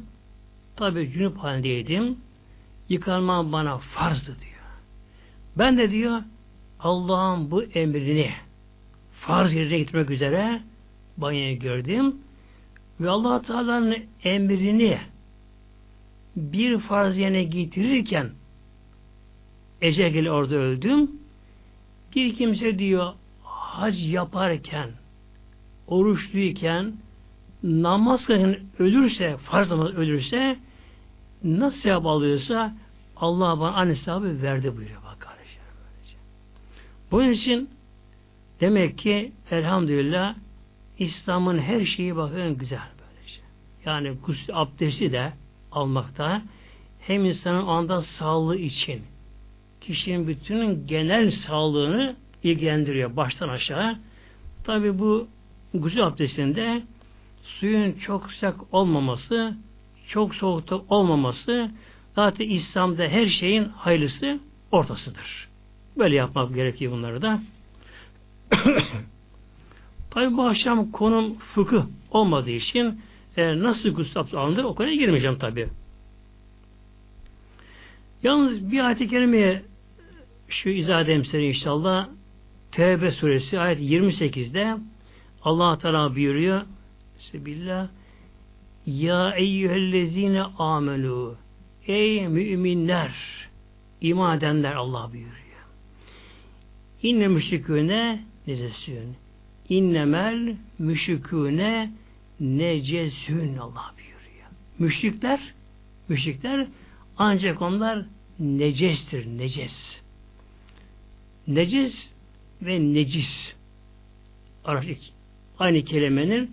tabi 0.75 1.11
cünüp 1.11 1.37
halindeydim. 1.37 2.17
Yıkanma 2.89 3.51
bana 3.51 3.77
farzdı 3.77 4.37
diyor. 4.41 4.53
Ben 5.57 5.77
de 5.77 5.91
diyor 5.91 6.21
Allah'ın 6.79 7.51
bu 7.51 7.63
emrini 7.63 8.31
farz 9.11 9.53
yerine 9.53 9.79
gitmek 9.79 10.09
üzere 10.09 10.61
banyoya 11.17 11.53
gördüm 11.53 12.15
ve 12.99 13.09
allah 13.09 13.41
Teala'nın 13.41 13.97
emrini 14.23 14.99
bir 16.35 16.79
farz 16.79 17.17
yerine 17.17 17.43
getirirken 17.43 18.29
ecel 19.81 20.29
orada 20.29 20.55
öldüm. 20.55 21.11
Bir 22.15 22.35
kimse 22.35 22.79
diyor 22.79 23.13
hac 23.43 24.13
yaparken 24.13 24.89
oruçluyken 25.87 26.93
namaz 27.63 28.25
kılırken 28.25 28.59
ölürse 28.79 29.37
farz 29.37 29.69
namaz 29.71 29.91
ölürse 29.91 30.57
nasıl 31.43 31.79
sevap 31.79 32.05
alıyorsa 32.05 32.73
Allah 33.15 33.59
bana 33.59 33.75
aynı 33.75 33.95
sevabı 33.95 34.41
verdi 34.41 34.77
buyuruyor 34.77 35.03
bak 35.03 35.19
kardeşlerim. 35.19 35.67
Bunun 37.11 37.29
için 37.29 37.69
demek 38.61 38.97
ki 38.97 39.31
elhamdülillah 39.51 40.35
İslam'ın 40.99 41.59
her 41.59 41.85
şeyi 41.85 42.15
bakın 42.15 42.57
güzel 42.57 42.79
böylece. 42.99 43.41
Yani 43.85 44.17
gusül 44.25 44.55
abdesti 44.57 45.11
de 45.11 45.33
almakta 45.71 46.41
hem 46.99 47.25
insanın 47.25 47.67
anda 47.67 48.01
sağlığı 48.01 48.57
için 48.57 49.01
kişinin 49.81 50.27
bütün 50.27 50.87
genel 50.87 51.31
sağlığını 51.31 52.15
ilgilendiriyor 52.43 53.15
baştan 53.15 53.49
aşağı. 53.49 53.97
Tabi 54.63 54.99
bu 54.99 55.27
gusül 55.73 56.07
abdestinde 56.07 56.83
suyun 57.43 57.93
çok 57.93 58.31
sıcak 58.31 58.73
olmaması, 58.73 59.57
çok 60.07 60.35
soğukta 60.35 60.75
olmaması 60.89 61.71
zaten 62.15 62.49
İslam'da 62.49 63.03
her 63.03 63.25
şeyin 63.25 63.63
hayırlısı 63.63 64.39
ortasıdır. 64.71 65.47
Böyle 65.97 66.15
yapmak 66.15 66.55
gerekiyor 66.55 66.91
bunları 66.91 67.21
da. 67.21 67.41
Tabi 70.09 70.37
bu 70.37 70.43
akşam 70.43 70.91
konum 70.91 71.37
fıkıh 71.37 71.83
olmadığı 72.11 72.51
için 72.51 73.01
e, 73.37 73.59
nasıl 73.59 73.89
gusül 73.89 74.21
alınır 74.21 74.63
o 74.63 74.75
konuya 74.75 74.95
girmeyeceğim 74.95 75.37
tabi. 75.37 75.69
Yalnız 78.23 78.71
bir 78.71 78.85
ayet-i 78.85 79.07
kerimeye 79.07 79.61
şu 80.47 80.69
izah 80.69 81.01
edeyim 81.01 81.25
size 81.25 81.43
inşallah. 81.43 82.07
Tevbe 82.71 83.11
suresi 83.11 83.59
ayet 83.59 83.79
28'de 83.79 84.77
Allah 85.43 85.77
Teala 85.77 86.15
buyuruyor 86.15 86.61
Sebillah 87.31 87.89
Ya 88.85 89.35
eyyühellezine 89.35 90.41
amelu 90.41 91.35
Ey 91.87 92.27
müminler 92.27 93.11
iman 94.01 94.37
edenler 94.37 94.73
Allah 94.75 95.09
buyuruyor. 95.11 95.33
İnne 97.03 97.27
müşriküne 97.27 98.23
necesün. 98.47 99.15
İnnemel 99.69 100.55
müşriküne 100.79 101.91
necesün 102.39 103.57
Allah 103.57 103.93
buyuruyor. 103.97 104.47
Müşrikler 104.79 105.39
müşrikler 106.09 106.67
ancak 107.17 107.61
onlar 107.61 108.05
necestir, 108.39 109.27
neces. 109.37 110.01
Necis 111.47 112.11
ve 112.61 112.79
necis 112.79 113.55
aynı 115.59 115.85
kelimenin 115.85 116.51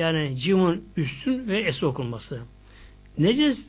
yani 0.00 0.36
cimun 0.36 0.84
üstün 0.96 1.48
ve 1.48 1.60
es 1.60 1.82
okunması. 1.82 2.40
Necis 3.18 3.60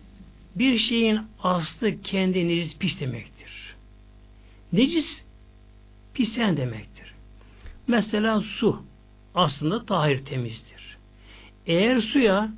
bir 0.56 0.78
şeyin 0.78 1.20
aslı 1.44 2.02
kendi 2.02 2.48
necis 2.48 2.78
pis 2.78 3.00
demektir. 3.00 3.76
Necis 4.74 5.24
pisen 6.14 6.58
demektir. 6.58 7.14
Mesela 7.88 8.42
su 8.42 8.84
aslında 9.36 9.86
tahir 9.86 10.26
temizdir. 10.26 10.98
Eğer 11.66 12.02
suya 12.02 12.52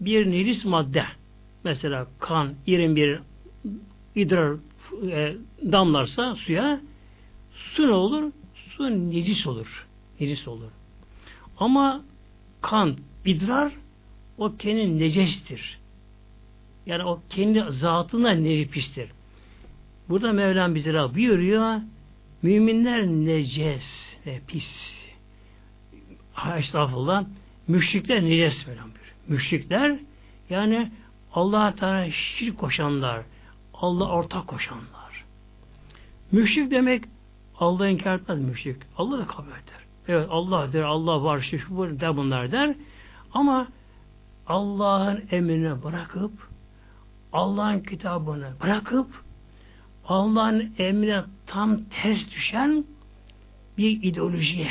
bir 0.00 0.30
necis 0.30 0.64
madde 0.64 1.04
mesela 1.64 2.06
kan, 2.20 2.54
irin 2.66 2.96
bir 2.96 3.20
idrar 4.14 4.56
e, 5.10 5.36
damlarsa 5.72 6.36
suya 6.36 6.80
su 7.54 7.88
ne 7.88 7.92
olur? 7.92 8.32
Su 8.54 9.10
necis 9.10 9.46
olur. 9.46 9.86
Necis 10.20 10.48
olur. 10.48 10.70
Ama 11.58 12.04
kan, 12.64 12.96
idrar 13.24 13.72
o 14.38 14.56
kendi 14.56 14.98
necestir. 14.98 15.78
Yani 16.86 17.04
o 17.04 17.20
kendi 17.30 17.64
zatına 17.70 18.30
necistir. 18.30 19.10
Burada 20.08 20.32
Mevlam 20.32 20.74
bize 20.74 20.94
buyuruyor 21.14 21.80
müminler 22.42 23.06
neces 23.06 24.16
ve 24.26 24.40
pis. 24.46 24.94
Estağfurullah. 26.56 27.24
Müşrikler 27.68 28.24
neces 28.24 28.66
Mevlam 28.66 28.84
buyuruyor. 28.84 29.14
Müşrikler 29.28 29.98
yani 30.50 30.90
Allah'a 31.34 31.74
Teala 31.74 32.10
şirk 32.10 32.58
koşanlar, 32.58 33.22
Allah 33.74 34.08
ortak 34.08 34.46
koşanlar. 34.46 35.24
Müşrik 36.32 36.70
demek 36.70 37.04
Allah 37.58 37.88
inkar 37.88 38.18
etmez 38.18 38.40
müşrik. 38.40 38.76
Allah 38.96 39.18
da 39.18 39.26
kabul 39.26 39.48
eder. 39.48 39.83
Evet 40.08 40.26
Allah 40.30 40.72
der, 40.72 40.82
Allah 40.82 41.22
var, 41.22 41.40
şu, 41.40 41.58
şu 41.58 42.00
der 42.00 42.16
bunlar 42.16 42.52
der. 42.52 42.74
Ama 43.32 43.68
Allah'ın 44.46 45.24
emrine 45.30 45.82
bırakıp 45.82 46.32
Allah'ın 47.32 47.80
kitabını 47.80 48.52
bırakıp 48.62 49.06
Allah'ın 50.08 50.74
emrine 50.78 51.22
tam 51.46 51.80
ters 51.84 52.30
düşen 52.30 52.84
bir 53.78 54.02
ideolojiye, 54.02 54.70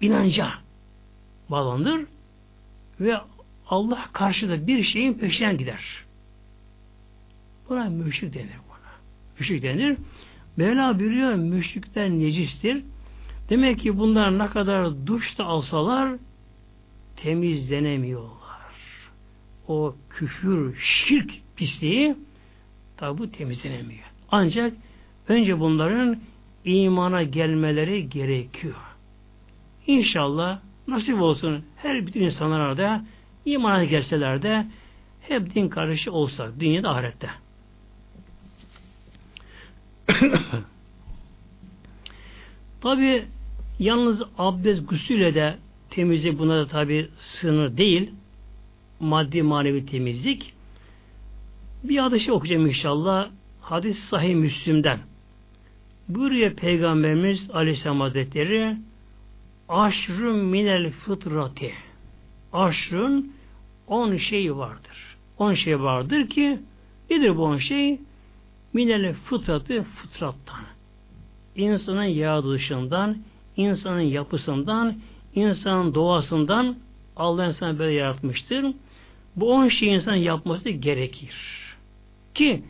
inanca 0.00 0.50
bağlanır 1.50 2.06
ve 3.00 3.16
Allah 3.68 4.08
karşıda 4.12 4.66
bir 4.66 4.82
şeyin 4.82 5.14
peşinden 5.14 5.58
gider. 5.58 6.04
Buna 7.68 7.84
müşrik 7.84 8.34
denir 8.34 8.58
buna. 8.68 8.92
Müşrik 9.38 9.62
denir. 9.62 9.96
Mevla 10.56 10.98
buyuruyor 10.98 11.34
müşrikler 11.34 12.10
necistir. 12.10 12.84
Demek 13.48 13.78
ki 13.78 13.98
bunlar 13.98 14.38
ne 14.38 14.46
kadar 14.46 15.06
duş 15.06 15.38
da 15.38 15.44
alsalar 15.44 16.12
temizlenemiyorlar. 17.16 18.74
O 19.68 19.94
küfür, 20.10 20.76
şirk 20.76 21.30
pisliği 21.56 22.16
tabi 22.96 23.18
bu 23.18 23.30
temizlenemiyor. 23.30 24.04
Ancak 24.30 24.72
önce 25.28 25.60
bunların 25.60 26.18
imana 26.64 27.22
gelmeleri 27.22 28.08
gerekiyor. 28.08 28.74
İnşallah 29.86 30.58
nasip 30.88 31.20
olsun 31.20 31.64
her 31.76 32.06
bütün 32.06 32.22
insanlar 32.22 32.76
da 32.76 33.04
imana 33.44 33.84
gelseler 33.84 34.42
de 34.42 34.66
hep 35.20 35.54
din 35.54 35.68
kardeşi 35.68 36.10
olsak 36.10 36.60
dünyada 36.60 36.90
ahirette. 36.90 37.30
tabi 42.84 43.24
yalnız 43.78 44.22
abdest 44.38 44.88
gusüyle 44.88 45.34
de 45.34 45.58
temizlik 45.90 46.38
buna 46.38 46.56
da 46.56 46.66
tabi 46.66 47.08
sınır 47.18 47.76
değil. 47.76 48.10
Maddi 49.00 49.42
manevi 49.42 49.86
temizlik. 49.86 50.52
Bir 51.84 51.98
hadisi 51.98 52.32
okuyacağım 52.32 52.66
inşallah. 52.66 53.30
Hadis 53.60 53.98
sahih 53.98 54.34
Müslüm'den. 54.34 54.98
Buyuruyor 56.08 56.54
Peygamberimiz 56.54 57.50
Aleyhisselam 57.50 58.00
Hazretleri 58.00 58.76
Aşrun 59.68 60.36
minel 60.36 60.90
fıtrati 60.90 61.72
Aşrun 62.52 63.32
on 63.86 64.16
şey 64.16 64.56
vardır. 64.56 65.16
On 65.38 65.52
şey 65.52 65.80
vardır 65.80 66.28
ki 66.28 66.58
nedir 67.10 67.36
bu 67.36 67.44
on 67.44 67.56
şey? 67.56 68.00
Minel 68.72 69.14
fıtratı 69.14 69.82
fıtrattan. 69.82 70.73
İnsanın 71.56 72.04
yaratılışından, 72.04 73.18
insanın 73.56 74.00
yapısından, 74.00 74.96
insanın 75.34 75.94
doğasından 75.94 76.76
Allah 77.16 77.46
insanı 77.46 77.78
böyle 77.78 77.92
yaratmıştır. 77.92 78.66
Bu 79.36 79.52
on 79.52 79.68
şey 79.68 79.94
insan 79.94 80.14
yapması 80.14 80.70
gerekir. 80.70 81.34
Ki 82.34 82.62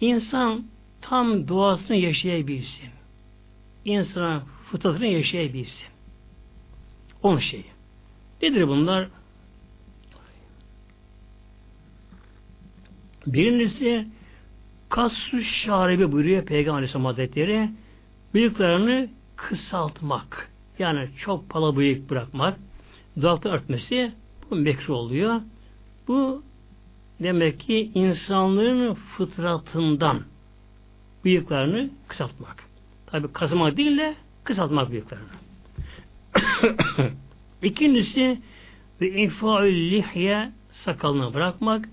insan 0.00 0.64
tam 1.00 1.48
doğasını 1.48 1.96
yaşayabilsin. 1.96 2.88
İnsan 3.84 4.42
fıtratını 4.70 5.06
yaşayabilsin. 5.06 5.86
On 7.22 7.38
şey. 7.38 7.64
Nedir 8.42 8.68
bunlar? 8.68 9.08
Birincisi 13.26 14.06
kassu 14.88 15.40
şaribi 15.40 16.12
buyuruyor 16.12 16.44
Peygamber 16.44 16.76
Aleyhisselam 16.76 17.04
Hazretleri 17.04 17.70
bıyıklarını 18.36 19.08
kısaltmak. 19.36 20.50
Yani 20.78 21.08
çok 21.18 21.48
pala 21.48 21.76
bıyık 21.76 22.10
bırakmak. 22.10 22.58
Dudakta 23.16 23.48
örtmesi 23.48 24.12
bu 24.50 24.56
mekruh 24.56 24.94
oluyor. 24.94 25.40
Bu 26.08 26.42
demek 27.22 27.60
ki 27.60 27.90
insanların 27.94 28.94
fıtratından 28.94 30.22
bıyıklarını 31.24 31.90
kısaltmak. 32.08 32.64
Tabi 33.06 33.32
kazımak 33.32 33.76
değil 33.76 33.98
de 33.98 34.14
kısaltmak 34.44 34.90
bıyıklarını. 34.90 35.26
İkincisi 37.62 38.38
ve 39.00 39.10
infaül 39.10 39.90
lihye 39.90 40.52
sakalını 40.84 41.34
bırakmak. 41.34 41.88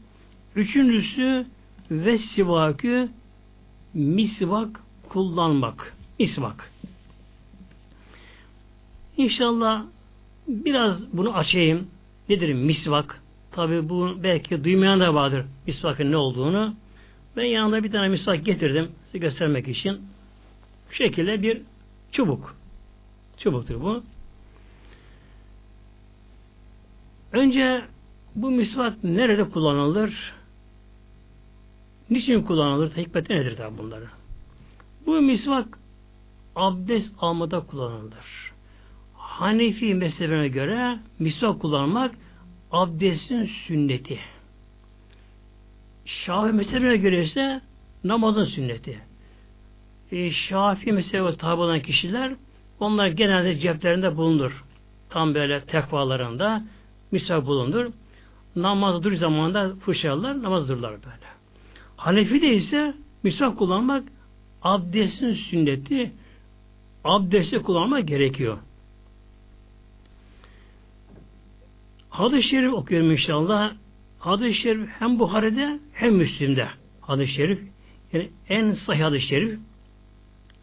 Üçüncüsü 0.56 1.46
ve 1.92 2.18
sivakü 2.18 3.10
misvak 3.94 4.80
kullanmak. 5.10 5.94
Misvak. 6.20 6.72
İnşallah 9.18 9.86
biraz 10.48 11.14
bunu 11.14 11.38
açayım. 11.38 11.88
Nedir 12.30 12.54
misvak? 12.54 13.22
Tabi 13.52 13.90
bu 13.90 14.24
belki 14.24 14.64
duymayan 14.64 15.00
da 15.00 15.14
vardır 15.14 15.46
misvakın 15.68 16.12
ne 16.12 16.18
olduğunu. 16.18 16.76
Ben 17.38 17.44
yanında 17.44 17.84
bir 17.84 17.92
tane 17.92 18.08
misvak 18.10 18.46
getirdim 18.46 18.92
size 19.06 19.18
göstermek 19.18 19.68
için. 19.68 20.02
Bu 20.90 20.94
şekilde 20.94 21.42
bir 21.42 21.62
çubuk. 22.12 22.56
Çubuktur 23.38 23.82
bu. 23.82 24.04
Önce 27.32 27.82
bu 28.36 28.52
misvak 28.52 29.04
nerede 29.04 29.50
kullanılır? 29.50 30.34
Niçin 32.10 32.42
kullanılır? 32.42 32.98
Hikmeti 32.98 33.34
nedir 33.34 33.58
tabi 33.58 33.78
bunları? 33.78 34.08
Bu 35.06 35.22
misvak 35.22 35.80
abdest 36.56 37.14
almada 37.20 37.60
kullanılır. 37.60 38.54
Hanefi 39.14 39.96
mezhebine 39.96 40.48
göre 40.48 41.00
misvak 41.20 41.62
kullanmak 41.62 42.16
abdestin 42.72 43.46
sünneti. 43.46 44.20
Şafi 46.06 46.54
mezhebine 46.54 46.98
göre 46.98 47.24
ise 47.24 47.62
namazın 48.04 48.44
sünneti. 48.44 49.00
E, 50.12 50.32
Şafi 50.32 50.92
mezhebine 50.92 51.36
tabi 51.36 51.62
olan 51.62 51.80
kişiler 51.80 52.34
onlar 52.80 53.08
genelde 53.08 53.58
ceplerinde 53.58 54.18
bulunur. 54.18 54.64
Tam 55.10 55.36
böyle 55.36 55.62
tekvalarında 55.66 56.64
misvak 57.12 57.46
bulunur. 57.46 57.92
Namaz 58.56 59.04
dur 59.04 59.14
zamanında 59.14 59.76
fırçalarlar, 59.76 60.44
namaz 60.44 60.70
dururlar 60.70 60.92
böyle. 60.92 61.34
Hanefi 61.98 62.42
de 62.42 62.54
ise 62.56 62.94
misvak 63.24 63.58
kullanmak 63.58 64.04
abdestin 64.62 65.34
sünneti 65.34 66.12
abdesti 67.04 67.60
kullanmak 67.60 68.08
gerekiyor. 68.08 68.58
Hadis-i 72.10 72.50
Şerif 72.50 72.74
okuyorum 72.74 73.12
inşallah. 73.12 73.74
Hadis-i 74.20 74.54
Şerif 74.54 74.90
hem 75.00 75.20
Buhari'de 75.20 75.80
hem 75.94 76.16
Müslim'de. 76.16 76.68
Hadis-i 77.02 77.34
Şerif 77.34 77.60
yani 78.14 78.30
en 78.50 78.72
sahih 78.72 79.04
hadis-i 79.04 79.28
Şerif 79.28 79.60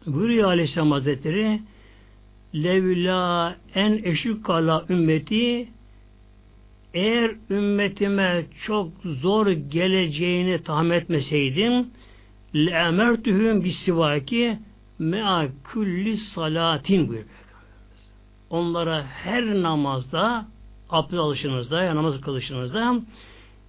buyuruyor 0.05 0.47
Aleyhisselam 0.47 0.91
Hazretleri 0.91 1.59
levla 2.55 3.55
en 3.75 4.01
eşukkala 4.03 4.85
ümmeti 4.89 5.67
eğer 6.93 7.31
ümmetime 7.49 8.45
çok 8.65 8.91
zor 9.03 9.47
geleceğini 9.47 10.63
tahmin 10.63 10.91
etmeseydim 10.91 11.87
le'emertühüm 12.55 13.63
bisivaki 13.63 14.57
mea 15.01 15.47
külli 15.63 16.17
salatin 16.17 17.07
buyuruyor 17.07 17.29
Onlara 18.49 19.05
her 19.05 19.45
namazda 19.45 20.45
abdest 20.89 21.19
alışınızda 21.19 21.83
ya 21.83 21.95
namaz 21.95 22.21
kılışınızda 22.21 23.01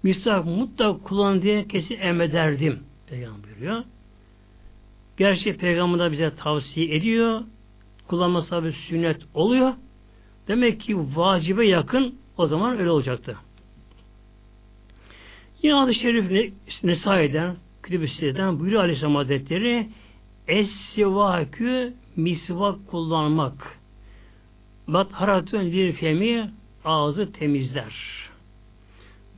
misvak 0.03 0.45
mutlaka 0.45 1.05
kullan 1.05 1.43
diye 1.43 1.69
kesin 1.69 1.99
emrederdim. 2.01 2.81
Peygamber 3.07 3.45
buyuruyor. 3.45 3.85
Gerçi 5.17 5.57
Peygamber 5.57 5.99
de 6.07 6.13
bize 6.13 6.35
tavsiye 6.37 6.97
ediyor. 6.97 7.43
Kullanması 8.09 8.51
tabi 8.51 8.73
sünnet 8.73 9.21
oluyor. 9.35 9.73
Demek 10.49 10.81
ki 10.81 10.97
vacibe 10.99 11.67
yakın 11.67 12.15
o 12.37 12.47
zaman 12.47 12.79
öyle 12.79 12.91
olacaktı. 12.91 13.37
Yine 15.63 15.75
adı 15.75 15.95
şerif 15.95 16.53
Nesai'den, 16.83 17.57
Kütüb-i 17.83 18.35
buyuruyor 18.61 18.83
Aleyhisselam 18.83 19.15
Hazretleri 19.15 19.89
Es-sivakü 20.49 21.95
misvak 22.17 22.87
kullanmak. 22.91 23.79
Batharatün 24.89 25.73
bir 25.73 25.93
femi 25.93 26.51
ağzı 26.85 27.33
temizler. 27.33 27.95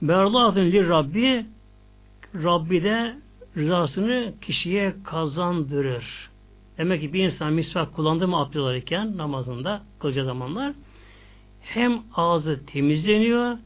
Berlatın 0.03 0.73
lir 0.73 0.89
Rabbi 0.89 1.47
Rabbi 2.35 2.83
de 2.83 3.17
rızasını 3.57 4.33
kişiye 4.41 4.95
kazandırır. 5.05 6.31
Demek 6.79 7.01
ki 7.01 7.13
bir 7.13 7.25
insan 7.25 7.53
misvak 7.53 7.95
kullandı 7.95 8.29
mı 8.29 8.37
abdest 8.37 8.57
alırken 8.57 9.17
namazında 9.17 9.83
kılacağı 9.99 10.25
zamanlar 10.25 10.73
hem 11.61 12.03
ağzı 12.15 12.67
temizleniyor, 12.67 13.59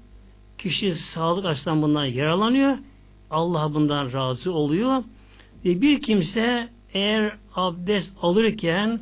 kişi 0.58 0.94
sağlık 0.94 1.44
açısından 1.44 1.82
bundan 1.82 2.04
yaralanıyor, 2.04 2.78
Allah 3.30 3.74
bundan 3.74 4.12
razı 4.12 4.52
oluyor 4.52 5.04
ve 5.64 5.80
bir 5.80 6.02
kimse 6.02 6.68
eğer 6.94 7.36
abdest 7.54 8.12
alırken 8.22 9.00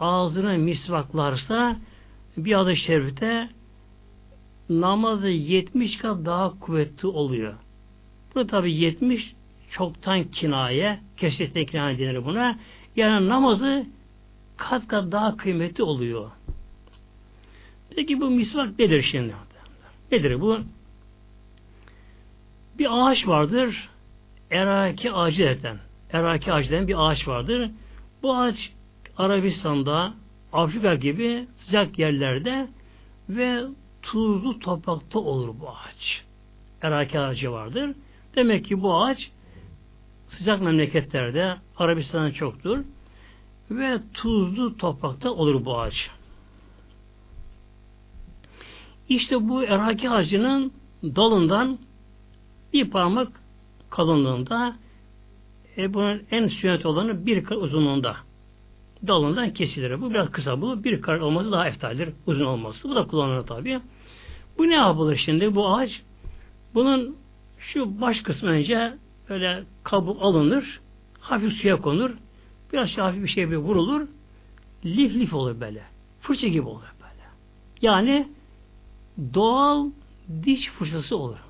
ağzını 0.00 0.58
misvaklarsa 0.58 1.76
bir 2.36 2.58
adı 2.58 2.76
şerifte 2.76 3.48
namazı 4.70 5.28
70 5.28 5.96
kat 5.96 6.24
daha 6.24 6.58
kuvvetli 6.60 7.08
oluyor. 7.08 7.54
Bu 8.34 8.46
tabi 8.46 8.72
70 8.72 9.34
çoktan 9.70 10.24
kinaye, 10.24 11.00
kesinlikle 11.16 11.66
kinaye 11.66 11.98
denir 11.98 12.24
buna. 12.24 12.58
Yani 12.96 13.28
namazı 13.28 13.86
kat 14.56 14.88
kat 14.88 15.12
daha 15.12 15.36
kıymetli 15.36 15.82
oluyor. 15.82 16.30
Peki 17.96 18.20
bu 18.20 18.30
misvak 18.30 18.78
nedir 18.78 19.02
şimdi? 19.02 19.34
Nedir 20.12 20.40
bu? 20.40 20.58
Bir 22.78 22.86
ağaç 22.90 23.26
vardır. 23.26 23.88
Eraki 24.50 25.12
ağacı 25.12 25.58
denen. 25.62 25.87
Eraki 26.12 26.52
ağacı 26.52 26.70
denen 26.70 26.88
bir 26.88 27.08
ağaç 27.08 27.28
vardır. 27.28 27.70
Bu 28.22 28.36
ağaç 28.36 28.72
Arabistan'da, 29.16 30.14
Afrika 30.52 30.94
gibi 30.94 31.46
sıcak 31.58 31.98
yerlerde 31.98 32.68
ve 33.28 33.64
tuzlu 34.02 34.58
toprakta 34.58 35.18
olur 35.18 35.54
bu 35.60 35.68
ağaç. 35.68 36.24
Eraki 36.82 37.20
ağacı 37.20 37.52
vardır. 37.52 37.90
Demek 38.36 38.64
ki 38.64 38.82
bu 38.82 38.96
ağaç 38.96 39.30
sıcak 40.28 40.60
memleketlerde 40.60 41.56
Arabistan'da 41.76 42.32
çoktur 42.32 42.78
ve 43.70 43.98
tuzlu 44.14 44.76
toprakta 44.76 45.30
olur 45.30 45.64
bu 45.64 45.80
ağaç. 45.80 46.10
İşte 49.08 49.48
bu 49.48 49.64
eraki 49.64 50.10
ağacının 50.10 50.72
dalından 51.02 51.78
bir 52.72 52.90
parmak 52.90 53.28
kalınlığında 53.90 54.76
e, 55.78 55.94
bunun 55.94 56.22
en 56.30 56.48
sünnet 56.48 56.86
olanı 56.86 57.26
bir 57.26 57.44
kar 57.44 57.56
uzunluğunda 57.56 58.16
dalından 59.06 59.52
kesilir. 59.52 60.00
Bu 60.00 60.10
biraz 60.10 60.30
kısa 60.30 60.60
bu. 60.60 60.84
Bir 60.84 61.02
kar 61.02 61.18
olması 61.18 61.52
daha 61.52 61.68
eftaldir. 61.68 62.08
Uzun 62.26 62.44
olması. 62.44 62.88
Bu 62.88 62.94
da 62.94 63.06
kullanılır 63.06 63.46
tabi. 63.46 63.80
Bu 64.58 64.68
ne 64.68 64.74
yapılır 64.74 65.16
şimdi? 65.16 65.54
Bu 65.54 65.74
ağaç 65.74 66.02
bunun 66.74 67.16
şu 67.58 68.00
baş 68.00 68.20
kısmı 68.20 68.48
önce 68.48 68.94
böyle 69.28 69.64
kabuk 69.84 70.22
alınır. 70.22 70.80
Hafif 71.20 71.52
suya 71.52 71.76
konur. 71.76 72.10
Biraz 72.72 72.98
hafif 72.98 73.22
bir 73.22 73.28
şey 73.28 73.50
bir 73.50 73.56
vurulur. 73.56 74.08
Lif 74.84 75.14
lif 75.14 75.34
olur 75.34 75.60
böyle. 75.60 75.82
Fırça 76.20 76.48
gibi 76.48 76.66
olur 76.66 76.94
böyle. 77.00 77.22
Yani 77.82 78.28
doğal 79.34 79.90
diş 80.44 80.68
fırçası. 80.68 81.16
Olur. 81.16 81.47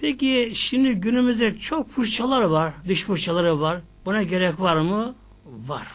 Peki 0.00 0.52
şimdi 0.54 0.92
günümüzde 0.92 1.58
çok 1.58 1.90
fırçalar 1.90 2.42
var. 2.42 2.74
Diş 2.88 3.02
fırçaları 3.02 3.60
var. 3.60 3.80
Buna 4.06 4.22
gerek 4.22 4.60
var 4.60 4.76
mı? 4.76 5.14
Var. 5.66 5.86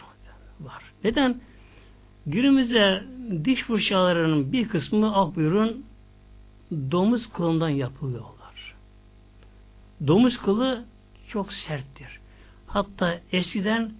Var. 0.60 0.82
Neden? 1.04 1.40
Günümüzde 2.26 3.04
diş 3.44 3.62
fırçalarının 3.62 4.52
bir 4.52 4.68
kısmı 4.68 5.16
ah 5.16 5.36
buyurun 5.36 5.84
domuz 6.72 7.32
kılından 7.32 7.68
yapılıyorlar. 7.68 8.74
Domuz 10.06 10.38
kılı 10.38 10.84
çok 11.28 11.52
serttir. 11.52 12.20
Hatta 12.66 13.20
eskiden 13.32 13.92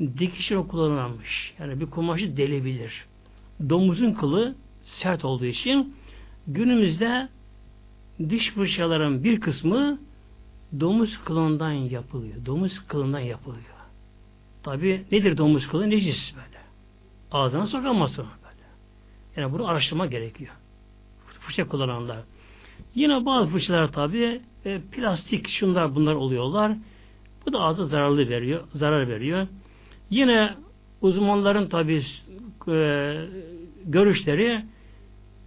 dikiş 0.00 0.48
kullanılmış. 0.68 1.54
Yani 1.58 1.80
bir 1.80 1.86
kumaşı 1.86 2.36
delebilir. 2.36 3.04
Domuzun 3.68 4.12
kılı 4.12 4.54
sert 4.82 5.24
olduğu 5.24 5.44
için 5.44 5.94
günümüzde 6.46 7.28
diş 8.18 8.50
fırçaların 8.50 9.24
bir 9.24 9.40
kısmı 9.40 9.98
domuz 10.80 11.18
kılından 11.24 11.72
yapılıyor. 11.72 12.46
Domuz 12.46 12.86
kılından 12.88 13.18
yapılıyor. 13.18 13.64
Tabi 14.62 15.04
nedir 15.12 15.36
domuz 15.36 15.68
kılı? 15.68 15.90
Necis 15.90 16.34
böyle. 16.36 16.58
Ağzına 17.32 17.66
sokamazsın 17.66 18.24
böyle. 18.24 18.66
Yani 19.36 19.52
bunu 19.52 19.68
araştırma 19.68 20.06
gerekiyor. 20.06 20.54
Fırça 21.40 21.68
kullananlar. 21.68 22.18
Yine 22.94 23.26
bazı 23.26 23.50
fırçalar 23.50 23.92
tabi 23.92 24.40
e, 24.64 24.80
plastik 24.92 25.48
şunlar 25.48 25.94
bunlar 25.94 26.14
oluyorlar. 26.14 26.72
Bu 27.46 27.52
da 27.52 27.60
ağza 27.60 27.84
zararlı 27.84 28.28
veriyor, 28.28 28.64
zarar 28.74 29.08
veriyor. 29.08 29.46
Yine 30.10 30.54
uzmanların 31.00 31.68
tabi 31.68 32.04
e, 32.68 33.16
görüşleri 33.84 34.64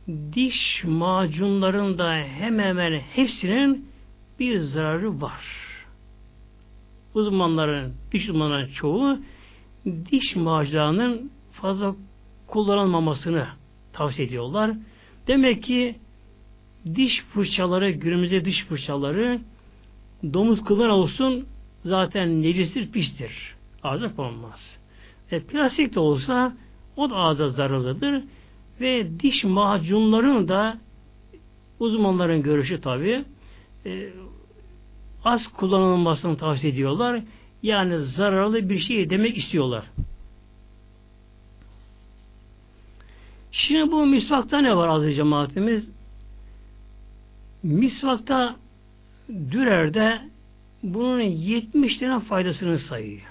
diş 0.08 0.84
macunlarında 0.84 2.14
hemen 2.14 2.66
hemen 2.66 3.00
hepsinin 3.00 3.90
bir 4.40 4.60
zararı 4.60 5.22
var. 5.22 5.46
Uzmanların, 7.14 7.94
diş 8.12 8.30
uzmanların 8.30 8.72
çoğu 8.72 9.18
diş 9.86 10.36
macunlarının 10.36 11.32
fazla 11.52 11.96
kullanılmamasını 12.48 13.48
tavsiye 13.94 14.28
ediyorlar. 14.28 14.72
Demek 15.28 15.64
ki 15.64 15.96
diş 16.96 17.22
fırçaları, 17.22 17.92
günümüzde 17.92 18.46
diş 18.46 18.66
fırçaları 18.66 19.40
domuz 20.34 20.64
kılın 20.64 20.90
olsun 20.90 21.46
zaten 21.86 22.42
necistir, 22.42 22.92
pistir. 22.92 23.56
Ağza 23.84 24.16
konmaz. 24.16 24.78
E, 25.32 25.40
plastik 25.40 25.96
de 25.96 26.00
olsa 26.00 26.54
o 26.98 27.10
da 27.10 27.16
ağza 27.16 27.50
zararlıdır. 27.50 28.24
Ve 28.82 29.20
diş 29.20 29.44
macunların 29.44 30.48
da 30.48 30.78
uzmanların 31.80 32.44
görüşü 32.44 32.82
tabi 32.82 33.26
e, 33.86 34.10
az 35.26 35.48
kullanılmasını 35.48 36.38
tavsiye 36.38 36.74
ediyorlar. 36.74 37.22
Yani 37.64 38.00
zararlı 38.00 38.70
bir 38.70 38.80
şey 38.80 39.10
demek 39.10 39.38
istiyorlar. 39.38 39.86
Şimdi 43.52 43.92
bu 43.92 44.06
misvakta 44.06 44.62
ne 44.62 44.78
var 44.78 44.88
aziz 44.88 45.16
cemaatimiz? 45.16 45.90
Misvakta 47.64 48.56
Dürer'de 49.30 50.22
bunun 50.84 51.22
70 51.22 51.98
tane 51.98 52.20
faydasını 52.20 52.80
sayıyor. 52.80 53.22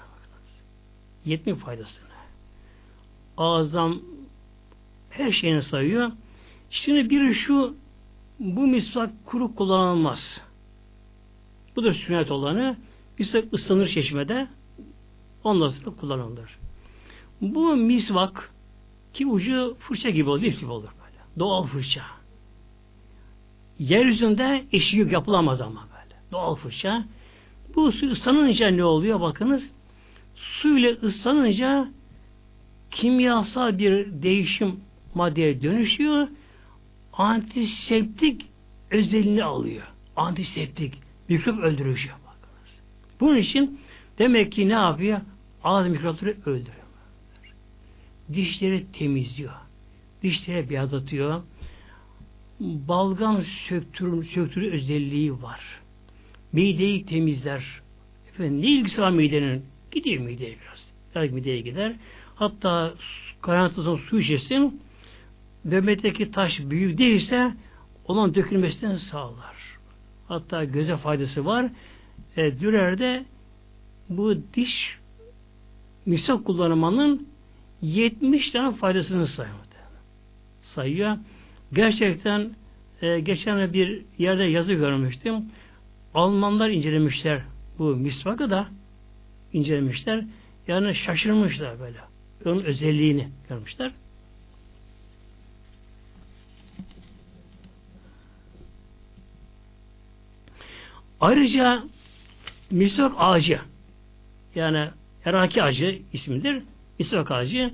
70 1.25 1.55
faydasını. 1.55 2.05
Ağızdan 3.37 4.01
her 5.11 5.31
şeyini 5.31 5.61
sayıyor. 5.61 6.11
Şimdi 6.69 7.09
biri 7.09 7.33
şu 7.33 7.75
bu 8.39 8.67
misvak 8.67 9.09
kuru 9.25 9.55
kullanılmaz. 9.55 10.41
Bu 11.75 11.83
da 11.83 11.93
sünnet 11.93 12.31
olanı. 12.31 12.77
Misvak 13.19 13.53
ıslanır 13.53 13.87
çeşmede 13.87 14.47
ondan 15.43 15.69
sonra 15.69 15.95
kullanılır. 15.95 16.57
Bu 17.41 17.75
misvak 17.75 18.53
ki 19.13 19.27
ucu 19.27 19.77
fırça 19.79 20.09
gibi 20.09 20.29
olur, 20.29 20.41
lif 20.41 20.59
gibi 20.59 20.71
olur 20.71 20.89
böyle. 21.03 21.39
Doğal 21.39 21.63
fırça. 21.63 22.01
Yeryüzünde 23.79 24.65
eşi 24.71 24.97
yapılamaz 24.97 25.61
ama 25.61 25.87
böyle. 25.91 26.15
Doğal 26.31 26.55
fırça. 26.55 27.05
Bu 27.75 27.91
su 27.91 28.11
ıslanınca 28.11 28.67
ne 28.67 28.83
oluyor 28.83 29.21
bakınız. 29.21 29.71
Su 30.35 30.77
ile 30.77 30.91
ıslanınca 30.91 31.91
kimyasal 32.91 33.77
bir 33.77 34.21
değişim 34.23 34.79
maddeye 35.15 35.61
dönüşüyor. 35.61 36.27
Antiseptik 37.13 38.45
özelliğini 38.91 39.43
alıyor. 39.43 39.83
Antiseptik. 40.15 40.93
Mikrop 41.29 41.59
öldürücü. 41.59 42.09
Bakınız. 42.09 42.79
Bunun 43.19 43.37
için 43.37 43.79
demek 44.19 44.51
ki 44.51 44.69
ne 44.69 44.73
yapıyor? 44.73 45.21
Ağız 45.63 45.87
mikropları 45.87 46.29
öldürüyor. 46.45 46.81
Dişleri 48.33 48.91
temizliyor. 48.91 49.53
Dişleri 50.23 50.69
beyazlatıyor. 50.69 51.41
Balgam 52.59 53.43
söktürüm, 53.43 54.23
söktürü 54.23 54.71
özelliği 54.71 55.41
var. 55.41 55.81
Mideyi 56.53 57.05
temizler. 57.05 57.81
Efendim 58.29 58.61
ne 58.61 58.67
ilgisi 58.67 59.01
var 59.01 59.09
midenin? 59.09 59.65
Gidiyor 59.91 60.23
mideye 60.23 60.57
biraz. 60.61 60.91
Biraz 61.15 61.31
mideye 61.31 61.61
gider. 61.61 61.95
Hatta 62.35 62.93
kaynatılan 63.41 63.95
su 63.95 64.19
içesin 64.19 64.81
böbrekteki 65.65 66.31
taş 66.31 66.59
büyük 66.59 66.97
değilse 66.97 67.53
olan 68.05 68.35
dökülmesinden 68.35 68.95
sağlar. 68.95 69.55
Hatta 70.27 70.63
göze 70.63 70.97
faydası 70.97 71.45
var. 71.45 71.69
E, 72.37 72.59
Dürer'de 72.59 73.25
bu 74.09 74.35
diş 74.53 74.97
misak 76.05 76.45
kullanmanın 76.45 77.27
70 77.81 78.51
tane 78.51 78.75
faydasını 78.75 79.27
sayıyor. 79.27 79.55
Sayıyor. 80.61 81.17
Gerçekten 81.73 82.51
e, 83.01 83.19
geçen 83.19 83.73
bir 83.73 84.01
yerde 84.17 84.43
yazı 84.43 84.73
görmüştüm. 84.73 85.35
Almanlar 86.13 86.69
incelemişler 86.69 87.41
bu 87.79 87.95
misvakı 87.95 88.49
da 88.49 88.67
incelemişler. 89.53 90.25
Yani 90.67 90.95
şaşırmışlar 90.95 91.79
böyle. 91.79 91.97
Onun 92.45 92.63
özelliğini 92.63 93.27
görmüşler. 93.49 93.91
Ayrıca 101.21 101.83
misvak 102.71 103.13
ağacı 103.17 103.61
yani 104.55 104.89
eraki 105.25 105.63
ağacı 105.63 106.01
ismidir. 106.13 106.63
Misvak 106.99 107.31
ağacı 107.31 107.73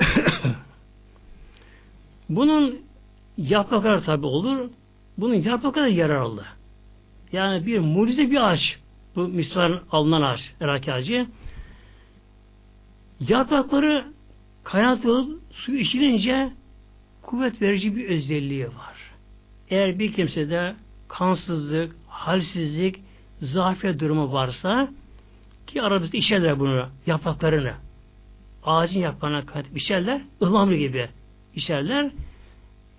Bunun 2.28 2.78
yaprakları 3.36 4.04
tabi 4.04 4.26
olur. 4.26 4.70
Bunun 5.18 5.34
yaprakları 5.34 5.90
yararlı. 5.90 6.44
Yani 7.32 7.66
bir 7.66 7.78
mucize 7.78 8.30
bir 8.30 8.50
ağaç. 8.50 8.78
Bu 9.16 9.28
Müslüman 9.28 9.80
alınan 9.90 10.22
ağaç, 10.22 10.54
erak 10.60 10.88
ağacı. 10.88 11.26
Yaprakları 13.28 14.04
kaynatılıp 14.64 15.42
su 15.50 15.74
içilince 15.74 16.52
kuvvet 17.22 17.62
verici 17.62 17.96
bir 17.96 18.08
özelliği 18.08 18.66
var. 18.66 18.96
Eğer 19.70 19.98
bir 19.98 20.12
kimsede 20.12 20.74
kansızlık, 21.08 21.96
halsizlik, 22.08 23.00
zafiyet 23.40 24.00
durumu 24.00 24.32
varsa 24.32 24.88
ki 25.66 25.82
arabası 25.82 26.16
içerler 26.16 26.58
bunu, 26.58 26.86
yapraklarını. 27.06 27.74
Ağacın 28.64 29.00
yaprağına 29.00 29.46
kaynatıp 29.46 29.76
içerler, 29.76 30.20
ıhlamur 30.42 30.72
gibi 30.72 31.08
içerler. 31.54 32.10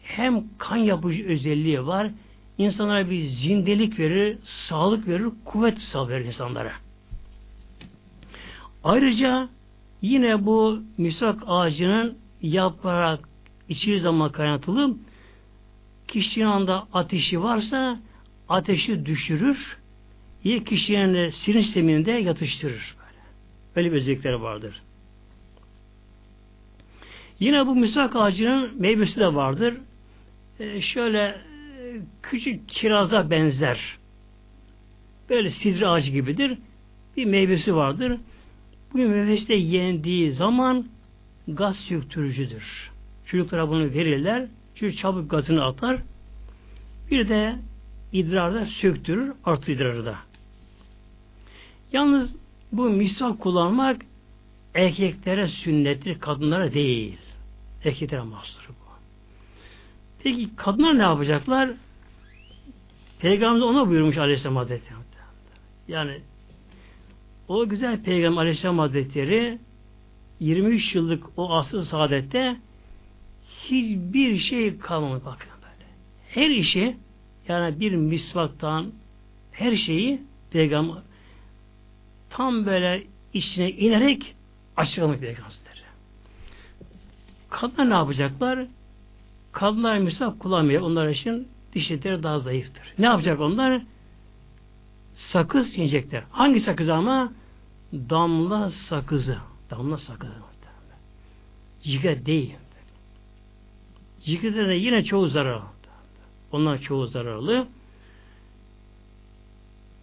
Hem 0.04 0.44
kan 0.58 0.78
yapıcı 0.78 1.28
özelliği 1.28 1.88
var, 1.88 2.12
insanlara 2.58 3.10
bir 3.10 3.24
zindelik 3.24 4.00
verir, 4.00 4.38
sağlık 4.44 5.08
verir, 5.08 5.28
kuvvet 5.46 5.80
sağlar 5.80 6.20
insanlara. 6.20 6.72
Ayrıca 8.84 9.50
yine 10.02 10.46
bu 10.46 10.80
misak 10.98 11.44
ağacının 11.48 12.18
yaprak 12.42 13.30
içi 13.70 14.00
zaman 14.00 14.32
kaynatılıp 14.32 14.98
kişinin 16.08 16.46
anda 16.46 16.88
ateşi 16.94 17.44
varsa 17.44 18.00
ateşi 18.50 19.06
düşürür, 19.06 19.78
iyi 20.44 20.64
kişinin 20.64 21.30
sinir 21.30 21.64
sisteminde 21.64 22.12
yatıştırır. 22.12 22.96
Böyle. 22.98 23.20
Öyle 23.76 23.92
bir 23.92 24.02
özellikleri 24.02 24.42
vardır. 24.42 24.82
Yine 27.40 27.68
bu 27.68 27.76
misak 27.76 28.16
ağacının 28.16 28.82
meyvesi 28.82 29.20
de 29.20 29.36
vardır. 29.36 29.78
Ee, 30.60 30.82
şöyle 30.82 31.42
küçük 32.24 32.70
kiraza 32.70 33.30
benzer. 33.30 33.98
Böyle 35.30 35.52
sidre 35.52 35.88
ağacı 35.88 36.12
gibidir. 36.12 36.58
Bir 37.18 37.26
meyvesi 37.26 37.76
vardır. 37.76 38.20
Bu 38.94 38.98
meyvesi 38.98 39.48
de 39.48 39.54
yendiği 39.54 40.32
zaman 40.32 40.86
gaz 41.48 41.76
söktürücüdür. 41.76 42.92
Çocuklara 43.26 43.70
bunu 43.70 43.84
verirler. 43.84 44.48
Çünkü 44.76 44.98
çabuk 44.98 45.32
gazını 45.32 45.66
atar. 45.66 46.00
Bir 47.12 47.30
de 47.30 47.56
idrarda 48.12 48.66
söktürür, 48.66 49.34
artı 49.46 49.72
idrarı 49.72 50.06
da. 50.06 50.16
Yalnız 51.92 52.36
bu 52.72 52.90
misal 52.90 53.38
kullanmak 53.38 54.02
erkeklere 54.74 55.48
sünnettir, 55.48 56.20
kadınlara 56.20 56.74
değil. 56.74 57.18
Erkeklere 57.84 58.22
mahsur 58.22 58.70
bu. 58.70 58.74
Peki 60.24 60.56
kadınlar 60.56 60.98
ne 60.98 61.02
yapacaklar? 61.02 61.72
Peygamber 63.20 63.62
ona 63.62 63.90
buyurmuş 63.90 64.18
Aleyhisselam 64.18 64.56
Hazretleri. 64.56 64.96
Yani 65.88 66.22
o 67.48 67.70
güzel 67.70 68.04
Peygamber 68.04 68.42
Aleyhisselam 68.42 68.80
Hazretleri 68.80 69.60
23 70.40 70.96
yıllık 70.96 71.24
o 71.38 71.54
asıl 71.54 71.86
saadette 71.86 72.58
hiçbir 73.72 74.38
şey 74.38 74.78
kalmamış 74.78 75.26
bakın 75.26 75.50
böyle. 75.62 75.90
Her 76.30 76.50
işi 76.50 76.98
yani 77.48 77.80
bir 77.80 77.92
misvaktan 77.96 78.92
her 79.52 79.76
şeyi 79.76 80.22
peygamber 80.52 80.98
tam 82.30 82.66
böyle 82.66 83.04
içine 83.34 83.72
inerek 83.72 84.36
açıklamış 84.78 85.20
peygamberleri. 85.20 85.56
Kadınlar 87.50 87.90
ne 87.90 87.94
yapacaklar? 87.94 88.68
Kadınlar 89.52 89.98
misvak 89.98 90.40
kullanmıyor. 90.40 90.82
Onlar 90.82 91.08
için 91.08 91.48
dişleri 91.74 92.24
daha 92.24 92.40
zayıftır. 92.40 92.94
Ne 93.00 93.06
yapacak 93.06 93.40
onlar? 93.40 93.82
Sakız 95.14 95.78
yiyecekler. 95.78 96.24
Hangi 96.32 96.60
sakız 96.60 96.90
ama? 96.90 97.34
Damla 97.94 98.70
sakızı. 98.70 99.38
Damla 99.70 99.98
sakızı. 99.98 100.46
Ciga 101.84 102.26
değil. 102.26 102.56
Cigarda 104.26 104.68
de 104.68 104.74
yine 104.74 105.04
çoğu 105.04 105.28
zararlı. 105.28 105.66
Onlar 106.52 106.82
çoğu 106.82 107.08
zararlı. 107.08 107.68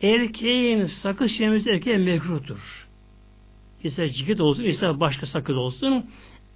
Erkeğin 0.03 0.87
sakız 0.87 1.35
çiğnemesi 1.35 1.71
erkeğe 1.71 1.99
mekruhtur. 1.99 2.89
İster 3.85 4.09
cikit 4.09 4.41
olsun, 4.41 4.65
ister 4.65 5.01
başka 5.01 5.27
sakız 5.27 5.57
olsun. 5.57 6.07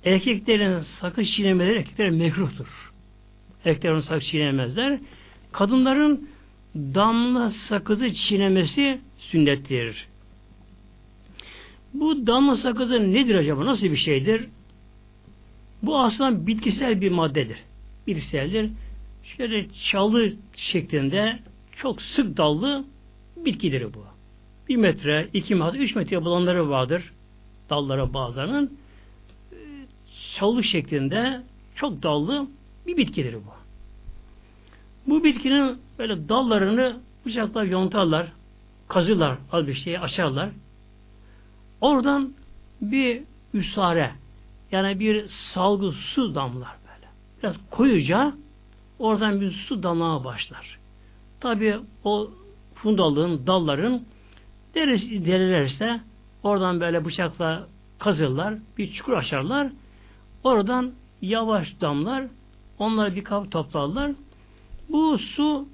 Erkeklerin 0.05 0.81
sakız 0.81 1.31
çiğnemeleri 1.31 1.79
erkeklere 1.79 2.11
mekruhtur. 2.11 2.93
Erkeklerin 3.65 4.01
sakız 4.01 4.29
çiğnemezler. 4.29 4.99
Kadınların 5.53 6.29
damla 6.75 7.51
sakızı 7.51 8.15
çiğnemesi 8.15 9.01
sünnettir. 9.19 10.09
Bu 11.95 12.27
damla 12.27 12.57
sakızı 12.57 13.13
nedir 13.13 13.35
acaba? 13.35 13.67
Nasıl 13.67 13.87
bir 13.87 13.97
şeydir? 13.97 14.49
Bu 15.83 15.99
aslında 15.99 16.47
bitkisel 16.47 17.01
bir 17.01 17.11
maddedir. 17.11 17.59
Bitkiseldir. 18.07 18.71
Şöyle 19.25 19.67
çalı 19.91 20.33
şeklinde 20.57 21.39
çok 21.77 22.03
sık 22.03 22.37
dallı 22.37 22.85
bitkidir 23.37 23.95
bu. 23.95 24.05
Bir 24.69 24.77
metre, 24.77 25.29
iki 25.33 25.55
metre, 25.55 25.79
üç 25.79 25.95
metre 25.95 26.25
bulanları 26.25 26.71
vardır. 26.71 27.13
Dallara 27.71 28.15
bazılarının. 28.15 28.79
Çalı 30.37 30.65
şeklinde 30.65 31.43
çok 31.75 32.03
dallı 32.03 32.47
bir 32.87 32.97
bitkidir 32.97 33.35
bu. 33.35 33.57
Bu 35.07 35.25
bitkinin 35.25 35.79
böyle 35.99 36.29
dallarını 36.29 36.97
bıçakla 37.27 37.65
yontarlar, 37.65 38.33
kazırlar, 38.89 39.39
az 39.53 39.67
bir 39.67 39.75
şeyi 39.75 40.01
açarlar. 40.01 40.51
Oradan 41.81 42.35
bir 42.81 43.23
üsare, 43.55 44.13
yani 44.73 45.01
bir 45.01 45.29
salgı 45.29 45.93
su 45.93 46.35
damlar 46.35 46.77
böyle. 46.89 47.09
Biraz 47.43 47.55
koyuca 47.71 48.35
oradan 48.99 49.41
bir 49.41 49.53
su 49.53 49.83
damlama 49.83 50.25
başlar. 50.25 50.79
Tabi 51.41 51.77
o 52.05 52.31
fundalığın, 52.75 53.47
dalların 53.47 54.03
derilerse 54.75 56.01
oradan 56.43 56.81
böyle 56.81 57.05
bıçakla 57.05 57.67
kazırlar, 57.99 58.55
bir 58.79 58.93
çukur 58.93 59.13
açarlar. 59.13 59.73
Oradan 60.45 60.93
yavaş 61.23 61.81
damlar, 61.81 62.25
onları 62.79 63.17
bir 63.17 63.25
kap 63.25 63.51
toplarlar. 63.51 64.13
Bu 64.89 65.19
su 65.19 65.69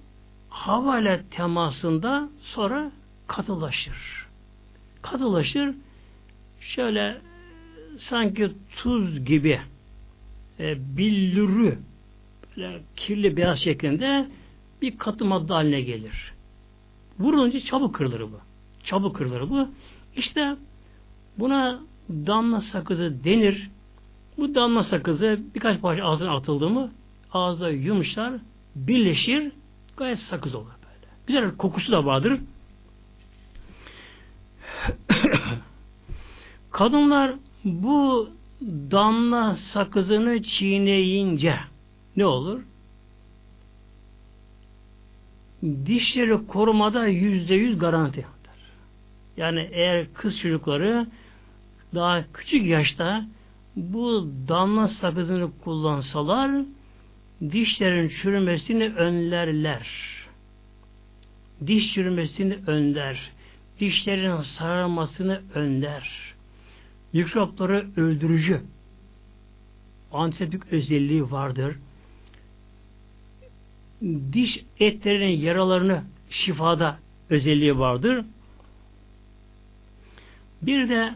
hava 0.50 0.98
ile 0.98 1.24
temasında 1.31 2.28
sonra 2.42 2.92
katılaşır. 3.26 4.26
Katılaşır. 5.02 5.74
Şöyle 6.61 7.20
sanki 8.08 8.52
tuz 8.76 9.24
gibi 9.24 9.60
e, 10.60 10.96
billürü 10.96 11.78
böyle 12.56 12.82
kirli 12.96 13.36
beyaz 13.36 13.58
şeklinde 13.58 14.26
bir 14.82 14.98
katı 14.98 15.24
madde 15.24 15.52
haline 15.52 15.80
gelir. 15.80 16.32
Vurunca 17.18 17.60
çabuk 17.60 17.94
kırılır 17.94 18.20
bu. 18.20 18.40
Çabuk 18.84 19.16
kırılır 19.16 19.50
bu. 19.50 19.68
İşte 20.16 20.56
buna 21.38 21.80
damla 22.10 22.60
sakızı 22.60 23.24
denir. 23.24 23.70
Bu 24.38 24.54
damla 24.54 24.84
sakızı 24.84 25.40
birkaç 25.54 25.80
parça 25.80 26.04
ağzına 26.04 26.36
atıldı 26.36 26.70
mı 26.70 26.92
ağızda 27.32 27.70
yumuşar, 27.70 28.34
birleşir, 28.76 29.52
gayet 29.96 30.18
sakız 30.18 30.54
olur 30.54 30.66
böyle. 30.82 31.12
Güzel 31.26 31.56
kokusu 31.56 31.92
da 31.92 32.04
vardır. 32.04 32.40
Kadınlar 36.70 37.35
bu 37.65 38.31
damla 38.90 39.56
sakızını 39.56 40.42
çiğneyince 40.42 41.56
ne 42.17 42.27
olur? 42.27 42.60
Dişleri 45.63 46.46
korumada 46.46 47.06
yüzde 47.06 47.54
yüz 47.54 47.79
garanti. 47.79 48.27
Yani 49.37 49.69
eğer 49.73 50.15
kız 50.15 50.40
çocukları 50.40 51.06
daha 51.94 52.33
küçük 52.33 52.67
yaşta 52.67 53.27
bu 53.77 54.29
damla 54.48 54.88
sakızını 54.88 55.50
kullansalar 55.65 56.50
dişlerin 57.50 58.08
çürümesini 58.08 58.88
önlerler. 58.88 59.88
Diş 61.67 61.94
çürümesini 61.94 62.58
önler. 62.67 63.31
Dişlerin 63.81 64.42
sararmasını 64.42 65.42
önler 65.54 66.33
mikropları 67.13 67.87
öldürücü 67.96 68.60
antiseptik 70.13 70.73
özelliği 70.73 71.31
vardır. 71.31 71.77
Diş 74.33 74.65
etlerinin 74.81 75.40
yaralarını 75.40 76.04
şifada 76.31 76.98
özelliği 77.31 77.79
vardır. 77.79 78.25
Bir 80.63 80.88
de 80.88 81.15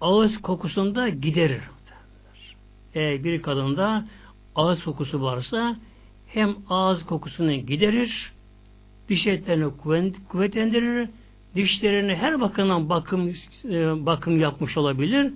ağız 0.00 0.42
kokusunu 0.42 0.94
da 0.94 1.08
giderir. 1.08 1.62
Eğer 2.94 3.24
bir 3.24 3.42
kadında 3.42 4.06
ağız 4.54 4.84
kokusu 4.84 5.22
varsa 5.22 5.76
hem 6.26 6.56
ağız 6.68 7.06
kokusunu 7.06 7.52
giderir, 7.52 8.32
diş 9.08 9.26
etlerini 9.26 9.70
kuvvetlendirir, 10.28 11.08
dişlerini 11.54 12.14
her 12.14 12.40
bakımdan 12.40 12.88
bakım 12.88 13.34
e, 13.64 14.06
bakım 14.06 14.40
yapmış 14.40 14.76
olabilir. 14.76 15.32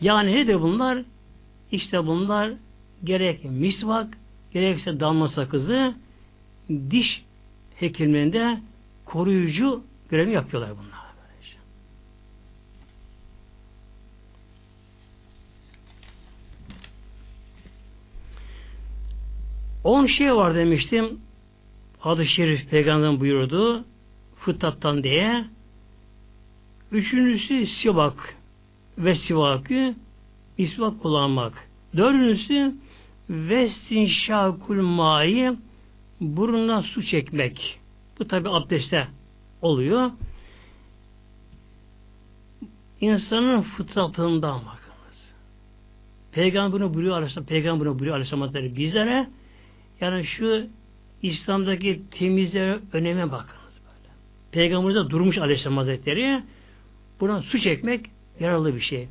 Yani 0.00 0.34
nedir 0.34 0.60
bunlar? 0.60 1.02
İşte 1.72 2.06
bunlar 2.06 2.52
gerek 3.04 3.44
misvak, 3.44 4.18
gerekse 4.52 5.00
damla 5.00 5.28
sakızı 5.28 5.94
diş 6.90 7.24
hekimliğinde 7.76 8.60
koruyucu 9.04 9.84
görevi 10.10 10.30
yapıyorlar 10.30 10.70
bunlar. 10.70 11.02
On 19.84 20.06
şey 20.06 20.34
var 20.34 20.54
demiştim. 20.54 21.20
Hadis-i 21.98 22.32
Şerif 22.32 22.70
Peygamber'in 22.70 23.20
buyurdu. 23.20 23.84
Fıtrattan 24.44 25.04
diye. 25.04 25.44
Üçüncüsü 26.92 27.66
sivak 27.66 28.36
ve 28.98 29.14
sivakı 29.14 29.94
isvak 30.58 31.02
kullanmak. 31.02 31.68
Dördüncüsü 31.96 32.74
vestin 33.30 34.06
şakul 34.06 34.82
mai 34.82 35.56
burnuna 36.20 36.82
su 36.82 37.02
çekmek. 37.02 37.78
Bu 38.18 38.28
tabi 38.28 38.48
abdeste 38.48 39.08
oluyor. 39.62 40.10
İnsanın 43.00 43.62
fıtratından 43.62 44.60
bakınız. 44.60 45.32
Peygamber 46.32 46.72
bunu 46.72 46.94
buyuruyor 46.94 47.16
Aleyhisselam, 47.16 47.46
Peygamber 47.46 47.80
bunu 47.80 47.98
buyuruyor 47.98 48.14
Aleyhisselam 48.14 48.76
bizlere. 48.76 49.28
Yani 50.00 50.24
şu 50.24 50.66
İslam'daki 51.22 52.02
temizlere 52.10 52.80
öneme 52.92 53.32
bakınız 53.32 53.61
böyle. 54.52 54.62
Peygamberimiz 54.62 55.10
durmuş 55.10 55.38
Aleyhisselam 55.38 55.76
Hazretleri. 55.76 56.42
Buna 57.20 57.42
su 57.42 57.58
çekmek 57.58 58.06
yararlı 58.40 58.74
bir 58.74 58.80
şey. 58.80 59.08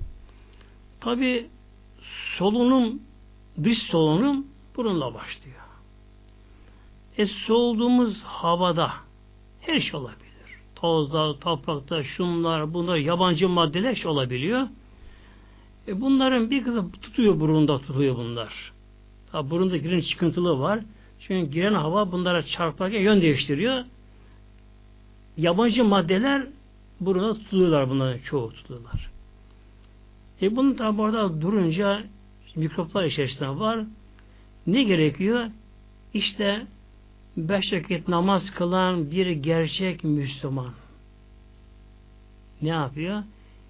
Tabi 0.99 1.47
solunum, 2.37 2.99
dış 3.63 3.77
solunum 3.77 4.47
bununla 4.75 5.13
başlıyor. 5.13 5.57
E 7.17 7.25
solduğumuz 7.25 8.23
havada 8.23 8.91
her 9.61 9.79
şey 9.79 9.99
olabilir. 9.99 10.21
Tozda, 10.75 11.39
toprakta, 11.39 12.03
şunlar, 12.03 12.73
bunlar, 12.73 12.97
yabancı 12.97 13.49
maddeler 13.49 13.95
şey 13.95 14.11
olabiliyor. 14.11 14.67
E 15.87 16.01
bunların 16.01 16.49
bir 16.49 16.63
kısmı 16.63 16.91
tutuyor 16.91 17.39
burunda 17.39 17.79
tutuyor 17.79 18.15
bunlar. 18.15 18.71
Tabi 19.31 19.49
burunda 19.49 19.77
giren 19.77 20.01
çıkıntılı 20.01 20.59
var. 20.59 20.79
Çünkü 21.19 21.51
giren 21.51 21.73
hava 21.73 22.11
bunlara 22.11 22.45
çarparken 22.45 23.01
yön 23.01 23.21
değiştiriyor. 23.21 23.83
Yabancı 25.37 25.83
maddeler 25.83 26.47
buruna 26.99 27.33
tutuyorlar 27.33 27.89
bunların 27.89 28.19
çoğu 28.19 28.53
tutuyorlar. 28.53 29.11
E 30.41 30.55
bunun 30.55 30.73
tabi 30.73 31.41
durunca 31.41 32.03
mikroplar 32.55 33.03
içerisinde 33.03 33.49
var. 33.49 33.79
Ne 34.67 34.83
gerekiyor? 34.83 35.49
İşte 36.13 36.67
beş 37.37 37.73
vakit 37.73 38.07
namaz 38.07 38.51
kılan 38.51 39.11
bir 39.11 39.29
gerçek 39.31 40.03
Müslüman 40.03 40.73
ne 42.61 42.69
yapıyor? 42.69 43.23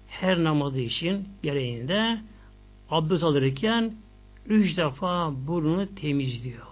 Her 0.08 0.44
namazı 0.44 0.80
için 0.80 1.28
gereğinde 1.42 2.18
abdest 2.90 3.22
alırken 3.22 3.94
üç 4.46 4.76
defa 4.76 5.32
burnunu 5.46 5.94
temizliyor. 5.94 6.66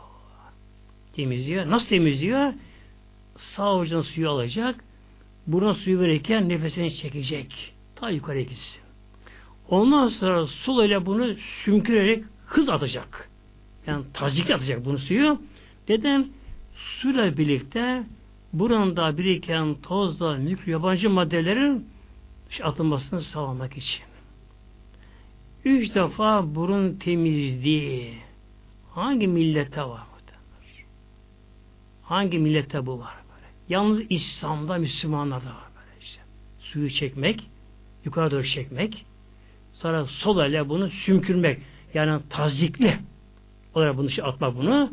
Temizliyor. 1.12 1.70
Nasıl 1.70 1.88
temizliyor? 1.88 2.52
Sağ 3.36 3.64
avucunun 3.64 4.02
suyu 4.02 4.30
alacak. 4.30 4.84
Burnuna 5.46 5.74
suyu 5.74 6.00
verirken 6.00 6.48
nefesini 6.48 6.94
çekecek. 6.94 7.72
Ta 7.96 8.10
yukarıya 8.10 8.42
gitsin. 8.42 8.80
Ondan 9.68 10.08
sonra 10.08 10.46
sol 10.46 10.84
ile 10.84 11.06
bunu 11.06 11.34
sümkürerek 11.64 12.24
hız 12.46 12.68
atacak. 12.68 13.30
Yani 13.86 14.04
tazik 14.14 14.50
atacak 14.50 14.84
bunu 14.84 14.98
suyu. 14.98 15.42
Neden? 15.88 16.28
Suyla 16.74 17.36
birlikte 17.36 18.02
buranda 18.52 19.18
biriken 19.18 19.74
tozla, 19.74 20.36
mikro 20.36 20.72
yabancı 20.72 21.10
maddelerin 21.10 21.88
atılmasını 22.62 23.22
sağlamak 23.22 23.76
için. 23.76 24.02
Üç 25.64 25.94
defa 25.94 26.54
burun 26.54 26.94
temizliği 26.96 28.14
hangi 28.94 29.26
millette 29.26 29.82
var? 29.82 30.00
Hangi 32.10 32.38
millette 32.38 32.86
bu 32.86 32.98
var? 32.98 33.19
Yalnız 33.70 34.02
İslam'da 34.10 34.78
Müslümanlarda 34.78 35.44
böyle 35.44 36.00
işte. 36.00 36.20
Suyu 36.58 36.90
çekmek, 36.90 37.50
yukarı 38.04 38.30
doğru 38.30 38.44
çekmek, 38.44 39.06
sonra 39.72 40.04
sol 40.04 40.46
ile 40.46 40.68
bunu 40.68 40.88
sümkürmek, 40.88 41.58
yani 41.94 42.22
tazikli 42.30 42.98
olarak 43.74 43.96
bunu 43.96 44.10
şey 44.10 44.24
atmak 44.24 44.56
bunu, 44.56 44.92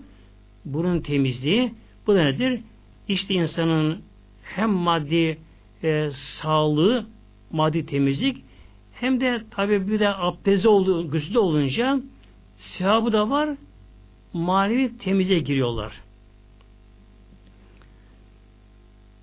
burun 0.66 1.02
temizliği, 1.02 1.74
bu 2.08 2.16
da 2.16 2.24
nedir? 2.24 2.62
İşte 3.08 3.34
insanın 3.34 4.02
hem 4.44 4.70
maddi 4.70 5.38
e, 5.84 6.10
sağlığı, 6.42 7.06
maddi 7.52 7.86
temizlik 7.86 8.44
hem 8.94 9.20
de 9.22 9.44
tabi 9.52 9.88
bir 9.88 10.00
de 10.00 10.10
abdesti 10.10 10.68
olduğu, 10.68 11.12
güçlü 11.12 11.40
olunca 11.40 12.02
sevabı 12.58 13.14
da 13.14 13.30
var 13.30 13.50
manevi 14.34 14.98
temize 14.98 15.40
giriyorlar. 15.40 16.07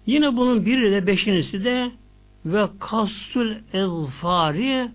Yine 0.06 0.36
bunun 0.36 0.66
biri 0.66 0.92
de 0.92 1.06
beşincisi 1.06 1.64
de 1.64 1.90
ve 2.44 2.68
kastul 2.80 3.54
elfari 3.72 4.90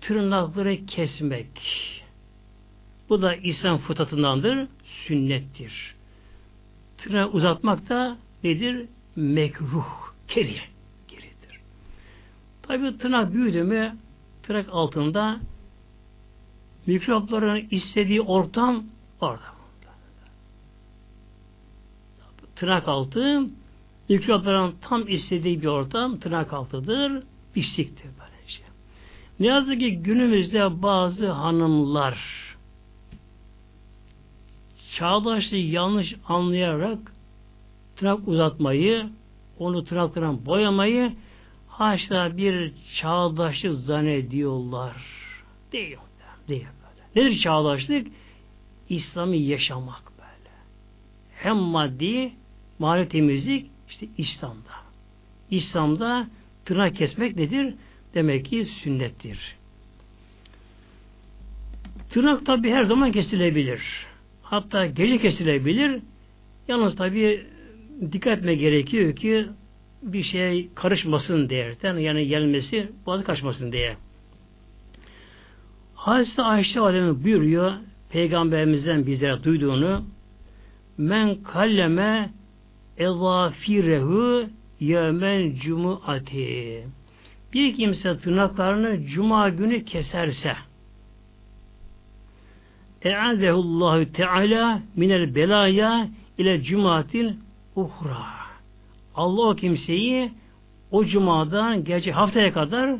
tırnakları 0.00 0.86
kesmek. 0.86 1.48
Bu 3.08 3.22
da 3.22 3.34
İslam 3.34 3.78
fıtratındandır, 3.78 4.68
sünnettir. 4.84 5.94
Tırnağı 6.98 7.28
uzatmak 7.28 7.88
da 7.88 8.18
nedir? 8.44 8.86
Mekruh, 9.16 9.86
keriye, 10.28 10.62
geridir. 11.08 11.60
Tabi 12.62 12.98
tırnak 12.98 13.34
büyüdü 13.34 13.62
mü 13.62 13.96
tırnak 14.42 14.66
altında 14.72 15.40
mikropların 16.86 17.68
istediği 17.70 18.20
ortam 18.20 18.84
orada. 19.20 19.56
Tırnak 22.56 22.88
altı 22.88 23.46
mikropların 24.08 24.74
tam 24.80 25.08
istediği 25.08 25.62
bir 25.62 25.66
ortam 25.66 26.18
tırnak 26.18 26.52
altıdır, 26.52 27.22
pisliktir 27.54 28.10
böylece. 28.20 28.62
Ne 29.40 29.46
yazık 29.46 29.80
ki 29.80 29.96
günümüzde 29.96 30.82
bazı 30.82 31.30
hanımlar 31.30 32.46
çağdaşlığı 34.96 35.56
yanlış 35.56 36.14
anlayarak 36.28 36.98
tırnak 37.96 38.28
uzatmayı, 38.28 39.08
onu 39.58 39.84
tırnaklarına 39.84 40.46
boyamayı 40.46 41.12
haşta 41.68 42.36
bir 42.36 42.72
çağdaşlık 42.94 43.72
zannediyorlar. 43.72 44.96
Değil. 45.72 45.96
Değil 46.48 46.66
böyle. 46.66 47.26
Nedir 47.26 47.38
çağdaşlık? 47.38 48.06
İslami 48.88 49.38
yaşamak 49.38 50.02
böyle. 50.18 50.50
Hem 51.34 51.56
maddi, 51.56 52.32
manevi 52.78 53.08
temizlik 53.08 53.70
işte 53.88 54.06
İslam'da. 54.18 54.72
İslam'da 55.50 56.26
tırnak 56.64 56.96
kesmek 56.96 57.36
nedir? 57.36 57.74
Demek 58.14 58.44
ki 58.44 58.64
sünnettir. 58.64 59.56
Tırnak 62.10 62.46
tabi 62.46 62.70
her 62.70 62.84
zaman 62.84 63.12
kesilebilir. 63.12 64.06
Hatta 64.42 64.86
gece 64.86 65.18
kesilebilir. 65.18 66.00
Yalnız 66.68 66.96
tabi 66.96 67.46
dikkat 68.12 68.38
etme 68.38 68.54
gerekiyor 68.54 69.16
ki 69.16 69.46
bir 70.02 70.22
şey 70.22 70.68
karışmasın 70.74 71.48
diyerekten 71.48 71.96
yani 71.98 72.26
gelmesi 72.26 72.88
bazı 73.06 73.24
kaçmasın 73.24 73.72
diye. 73.72 73.96
Hazreti 75.94 76.42
Ayşe 76.42 76.80
Alemi 76.80 77.24
buyuruyor 77.24 77.72
Peygamberimizden 78.10 79.06
bizlere 79.06 79.44
duyduğunu 79.44 80.04
men 80.98 81.42
kalleme 81.42 82.30
ezafirehu 82.98 84.48
yevmen 84.80 85.54
cumuati 85.54 86.84
bir 87.52 87.74
kimse 87.74 88.18
tırnaklarını 88.18 89.06
cuma 89.06 89.48
günü 89.48 89.84
keserse 89.84 90.56
e'adehullahu 93.02 94.12
teala 94.12 94.82
minel 94.96 95.34
belaya 95.34 96.08
ile 96.38 96.62
cumatil 96.62 97.32
uhra 97.76 98.36
Allah 99.14 99.48
o 99.48 99.54
kimseyi 99.54 100.30
o 100.90 101.04
cumadan 101.04 101.84
gece 101.84 102.12
haftaya 102.12 102.52
kadar 102.52 102.96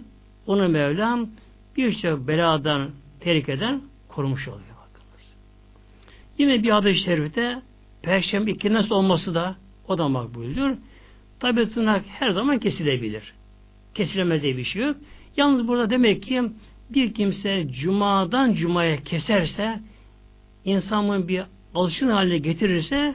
onu 0.47 0.68
Mevlam 0.68 1.28
birçok 1.76 2.28
beladan, 2.28 2.90
tehlikeden 3.20 3.82
korumuş 4.09 4.49
oluyor. 4.49 4.61
Bakınız. 4.61 5.34
Yine 6.38 6.62
bir 6.62 6.70
hadis-i 6.70 7.05
şerifte 7.05 7.62
Perşembe 8.03 8.51
iki 8.51 8.72
nasıl 8.72 8.94
olması 8.94 9.34
da 9.34 9.57
o 9.89 9.99
da 9.99 10.09
makbuldür. 10.09 10.78
Tabi 11.41 11.70
tırnak 11.70 12.05
her 12.07 12.30
zaman 12.30 12.59
kesilebilir. 12.59 13.34
Kesilemez 13.95 14.43
diye 14.43 14.57
bir 14.57 14.64
şey 14.64 14.82
yok. 14.82 14.97
Yalnız 15.37 15.68
burada 15.68 15.91
demek 15.91 16.22
ki 16.22 16.43
bir 16.91 17.14
kimse 17.14 17.68
cumadan 17.68 18.53
cumaya 18.53 19.03
keserse 19.03 19.80
insanın 20.64 21.28
bir 21.28 21.43
alışın 21.74 22.09
haline 22.09 22.39
getirirse 22.39 23.14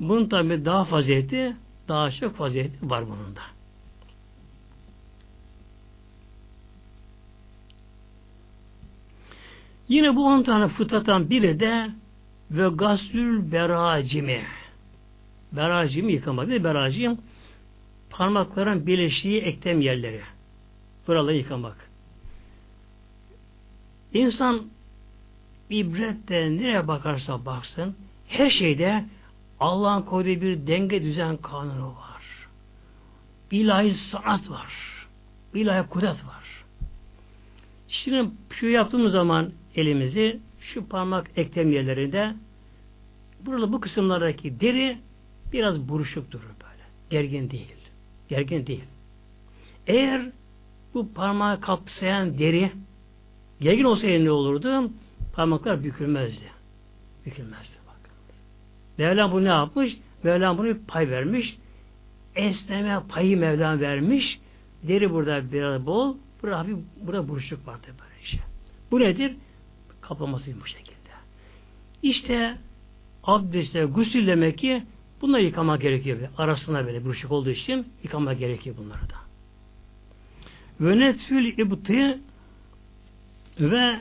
bunun 0.00 0.28
tabi 0.28 0.64
daha 0.64 0.84
fazileti 0.84 1.56
daha 1.88 2.10
çok 2.10 2.36
fazileti 2.36 2.90
var 2.90 3.04
bunun 3.06 3.36
da. 3.36 3.40
Yine 9.88 10.16
bu 10.16 10.26
on 10.26 10.42
tane 10.42 10.68
fıtratan 10.68 11.30
biri 11.30 11.60
de 11.60 11.90
ve 12.50 12.68
gasül 12.68 13.52
beracimi. 13.52 14.42
Beracimi 15.52 16.12
yıkamak. 16.12 16.48
Bir 16.48 16.64
beracim 16.64 17.18
parmakların 18.10 18.86
birleştiği 18.86 19.40
eklem 19.40 19.80
yerleri. 19.80 20.20
Buraları 21.06 21.36
yıkamak. 21.36 21.88
İnsan 24.14 24.66
ibrette 25.70 26.50
nereye 26.50 26.88
bakarsa 26.88 27.46
baksın 27.46 27.96
her 28.28 28.50
şeyde 28.50 29.04
Allah'ın 29.60 30.02
koyduğu 30.02 30.40
bir 30.40 30.66
denge 30.66 31.02
düzen 31.02 31.36
kanunu 31.36 31.86
var. 31.86 32.48
İlahi 33.50 33.94
sanat 33.94 34.50
var. 34.50 34.72
İlahi 35.54 35.88
kudret 35.88 36.26
var. 36.26 36.64
Şimdi 37.88 38.30
şu 38.50 38.66
yaptığımız 38.66 39.12
zaman 39.12 39.52
elimizi 39.74 40.40
şu 40.60 40.88
parmak 40.88 41.30
eklem 41.36 41.72
yerlerinde 41.72 42.34
burada 43.40 43.72
bu 43.72 43.80
kısımlardaki 43.80 44.60
deri 44.60 44.98
biraz 45.52 45.88
buruşuk 45.88 46.30
durur 46.30 46.42
böyle. 46.42 46.82
Gergin 47.10 47.50
değil. 47.50 47.74
Gergin 48.28 48.66
değil. 48.66 48.84
Eğer 49.86 50.30
bu 50.94 51.12
parmağı 51.12 51.60
kapsayan 51.60 52.38
deri 52.38 52.72
gergin 53.60 53.84
olsaydı 53.84 54.24
ne 54.24 54.30
olurdu? 54.30 54.90
Parmaklar 55.32 55.84
bükülmezdi. 55.84 56.44
Bükülmezdi. 57.26 57.72
Bak. 57.86 58.10
Mevlam 58.98 59.32
bunu 59.32 59.44
ne 59.44 59.48
yapmış? 59.48 59.96
Mevlam 60.22 60.58
bunu 60.58 60.66
bir 60.66 60.78
pay 60.78 61.10
vermiş. 61.10 61.58
Esneme 62.34 63.00
payı 63.08 63.38
Mevlam 63.38 63.80
vermiş. 63.80 64.40
Deri 64.82 65.12
burada 65.12 65.52
biraz 65.52 65.86
bol, 65.86 66.16
burada 66.42 66.58
hafif, 66.58 66.76
burada 67.02 67.28
buruşuk 67.28 67.66
vardı 67.66 67.86
böyle 67.86 68.24
şey. 68.26 68.40
Bu 68.90 69.00
nedir? 69.00 69.36
Kaplaması 70.00 70.60
bu 70.60 70.66
şekilde. 70.66 70.98
İşte 72.02 72.56
abdestle 73.24 73.84
gusül 73.84 74.26
demek 74.26 74.58
ki 74.58 74.82
bunları 75.22 75.42
yıkama 75.42 75.76
gerekiyor. 75.76 76.18
Arasına 76.38 76.86
böyle 76.86 77.04
buruşuk 77.04 77.32
olduğu 77.32 77.50
için 77.50 77.86
yıkama 78.02 78.32
gerekiyor 78.32 78.76
bunları 78.76 79.00
da. 79.00 79.14
Ve 80.80 80.98
netfül 80.98 81.58
ibti 81.58 82.18
ve 83.60 84.00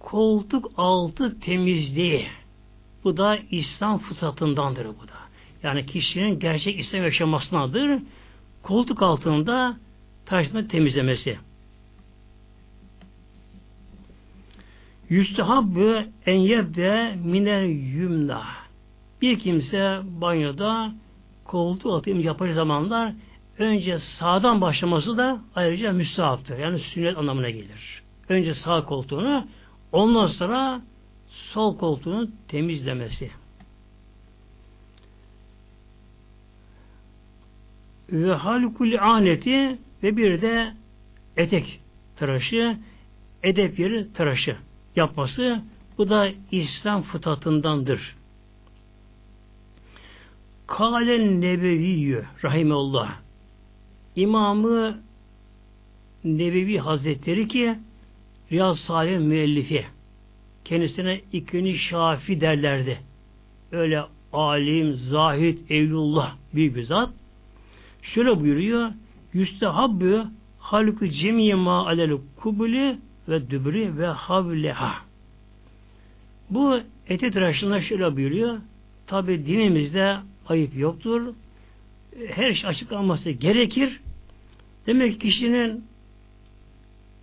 koltuk 0.00 0.72
altı 0.76 1.40
temizliği. 1.40 2.26
Bu 3.04 3.16
da 3.16 3.38
İslam 3.50 3.98
fıtratındandır 3.98 4.86
bu 4.86 5.08
da. 5.08 5.20
Yani 5.62 5.86
kişinin 5.86 6.38
gerçek 6.38 6.80
İslam 6.80 7.02
yaşamasınadır. 7.02 8.02
Koltuk 8.62 9.02
altında 9.02 9.76
taşını 10.26 10.68
temizlemesi. 10.68 11.38
Yüstehabbü 15.08 16.06
en 16.26 16.36
yebde 16.36 17.18
miner 17.24 17.62
yümna. 17.62 18.59
Bir 19.22 19.38
kimse 19.38 20.00
banyoda 20.04 20.92
koltuğu 21.44 21.94
atayım 21.94 22.20
yapacak 22.20 22.54
zamanlar 22.54 23.12
önce 23.58 23.98
sağdan 23.98 24.60
başlaması 24.60 25.16
da 25.16 25.40
ayrıca 25.54 25.92
müstahaptır. 25.92 26.58
Yani 26.58 26.78
sünnet 26.78 27.18
anlamına 27.18 27.50
gelir. 27.50 28.02
Önce 28.28 28.54
sağ 28.54 28.84
koltuğunu 28.84 29.46
ondan 29.92 30.26
sonra 30.26 30.82
sol 31.28 31.78
koltuğunu 31.78 32.30
temizlemesi. 32.48 33.30
Ve 38.12 38.34
halkul 38.34 38.98
aneti 39.00 39.78
ve 40.02 40.16
bir 40.16 40.42
de 40.42 40.72
etek 41.36 41.80
tıraşı, 42.16 42.78
edep 43.42 43.78
yeri 43.78 44.12
tıraşı 44.12 44.56
yapması 44.96 45.62
bu 45.98 46.08
da 46.08 46.28
İslam 46.50 47.02
fıtratındandır. 47.02 48.19
Kalen 50.70 51.40
Nebeviyyü 51.40 52.24
Rahimeullah 52.44 53.12
İmamı 54.16 54.98
Nebevi 56.24 56.78
Hazretleri 56.78 57.48
ki 57.48 57.74
Riyaz 58.52 58.78
Salih 58.78 59.18
müellifi 59.18 59.86
kendisine 60.64 61.20
ikini 61.32 61.74
şafi 61.74 62.40
derlerdi. 62.40 62.98
Öyle 63.72 64.02
alim, 64.32 64.94
zahid, 64.94 65.58
evlullah 65.70 66.36
büyük 66.54 66.76
bir 66.76 66.82
zat. 66.82 67.10
Şöyle 68.02 68.40
buyuruyor. 68.40 68.90
Yüstehabbü 69.32 70.24
halkı 70.58 71.08
cemiye 71.08 71.54
ma 71.54 71.86
alel 71.86 72.18
kubuli 72.36 72.98
ve 73.28 73.50
dübri 73.50 73.98
ve 73.98 74.06
havleha. 74.06 74.94
Bu 76.50 76.80
eti 77.08 77.30
tıraşında 77.30 77.80
şöyle 77.80 78.16
buyuruyor. 78.16 78.58
Tabi 79.06 79.46
dinimizde 79.46 80.16
ayıp 80.50 80.76
yoktur. 80.76 81.34
Her 82.28 82.54
şey 82.54 82.70
açıklanması 82.70 83.30
gerekir. 83.30 84.00
Demek 84.86 85.12
ki 85.12 85.18
kişinin 85.18 85.84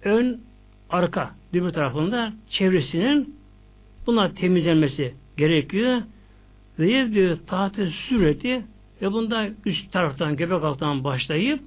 ön, 0.03 0.41
arka, 0.89 1.35
dübür 1.53 1.71
tarafında 1.71 2.33
çevresinin 2.49 3.35
buna 4.07 4.33
temizlenmesi 4.33 5.13
gerekiyor. 5.37 6.01
Ve 6.79 6.91
yevdü 6.91 7.37
tahtı 7.47 7.89
süreti 7.89 8.63
ve 9.01 9.11
bunda 9.11 9.49
üst 9.65 9.91
taraftan, 9.91 10.35
göbek 10.35 10.63
altından 10.63 11.03
başlayıp 11.03 11.59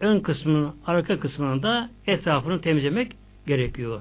ön 0.00 0.20
kısmının, 0.20 0.74
arka 0.86 1.20
kısmının 1.20 1.62
da 1.62 1.90
etrafını 2.06 2.60
temizlemek 2.60 3.12
gerekiyor. 3.46 4.00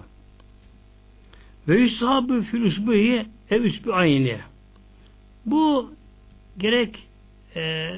Ve 1.67 1.79
yusahabı 1.79 2.41
fil 2.41 2.61
usbuhi 2.61 3.25
ev 3.49 3.61
üsbü 3.61 3.91
aynı. 3.91 4.37
Bu 5.45 5.91
gerek 6.57 7.07
e, 7.55 7.91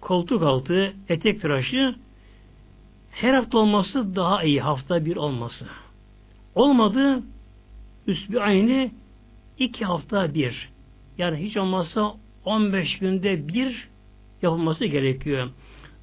koltuk 0.00 0.42
altı, 0.42 0.94
etek 1.08 1.40
tıraşı 1.40 1.94
her 3.10 3.34
hafta 3.34 3.58
olması 3.58 4.16
daha 4.16 4.42
iyi. 4.42 4.60
Hafta 4.60 5.04
bir 5.04 5.16
olması. 5.16 5.66
Olmadı 6.54 7.22
üsbü 8.06 8.38
aynı 8.38 8.90
iki 9.58 9.84
hafta 9.84 10.34
bir. 10.34 10.68
Yani 11.18 11.36
hiç 11.36 11.56
olmazsa 11.56 12.14
15 12.44 12.98
günde 12.98 13.48
bir 13.48 13.88
yapılması 14.42 14.84
gerekiyor. 14.84 15.50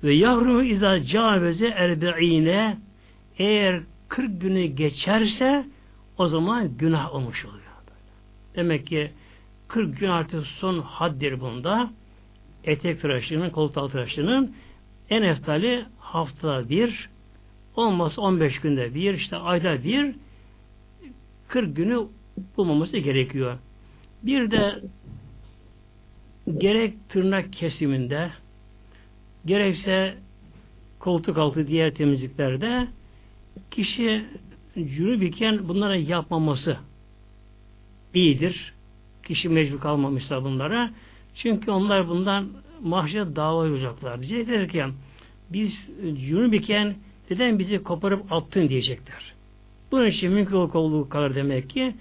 Ve 0.03 0.13
yahrumu 0.13 0.63
izâ 0.63 1.03
caveze 1.03 1.67
erbe'ine 1.67 2.77
eğer 3.37 3.81
40 4.07 4.41
günü 4.41 4.65
geçerse 4.65 5.65
o 6.17 6.27
zaman 6.27 6.77
günah 6.77 7.15
olmuş 7.15 7.45
oluyor. 7.45 7.65
Demek 8.55 8.87
ki 8.87 9.11
40 9.75 9.99
gün 9.99 10.09
artık 10.09 10.47
son 10.47 10.79
haddir 10.79 11.39
bunda. 11.39 11.89
Etek 12.63 13.01
tıraşının, 13.01 13.49
koltuğu 13.49 13.89
tıraşının 13.89 14.55
en 15.09 15.21
eftali 15.21 15.85
hafta 15.99 16.69
bir, 16.69 17.09
olmazsa 17.75 18.21
15 18.21 18.59
günde 18.59 18.95
bir, 18.95 19.13
işte 19.13 19.35
ayda 19.35 19.83
bir 19.83 20.15
40 21.47 21.75
günü 21.75 22.07
bulmaması 22.57 22.97
gerekiyor. 22.97 23.57
Bir 24.23 24.51
de 24.51 24.81
gerek 26.57 27.09
tırnak 27.09 27.53
kesiminde 27.53 28.31
gerekse 29.45 30.17
koltuk 30.99 31.37
altı 31.37 31.67
diğer 31.67 31.95
temizliklerde 31.95 32.87
kişi 33.71 34.25
cünüp 34.75 35.23
iken 35.23 35.67
bunlara 35.67 35.95
yapmaması 35.95 36.77
iyidir. 38.13 38.74
Kişi 39.25 39.49
mecbur 39.49 39.79
kalmamışsa 39.79 40.43
bunlara. 40.43 40.91
Çünkü 41.35 41.71
onlar 41.71 42.07
bundan 42.07 42.47
mahşer 42.83 43.35
dava 43.35 43.67
olacaklar. 43.67 44.21
Diyecekler 44.21 44.69
ki 44.69 44.83
biz 45.49 45.89
cünüp 46.01 46.53
iken 46.53 46.95
neden 47.29 47.59
bizi 47.59 47.83
koparıp 47.83 48.31
attın 48.31 48.69
diyecekler. 48.69 49.33
Bunun 49.91 50.05
için 50.05 50.31
mümkün 50.31 50.55
olduğu 50.55 51.09
kadar 51.09 51.35
demek 51.35 51.69
ki 51.69 51.95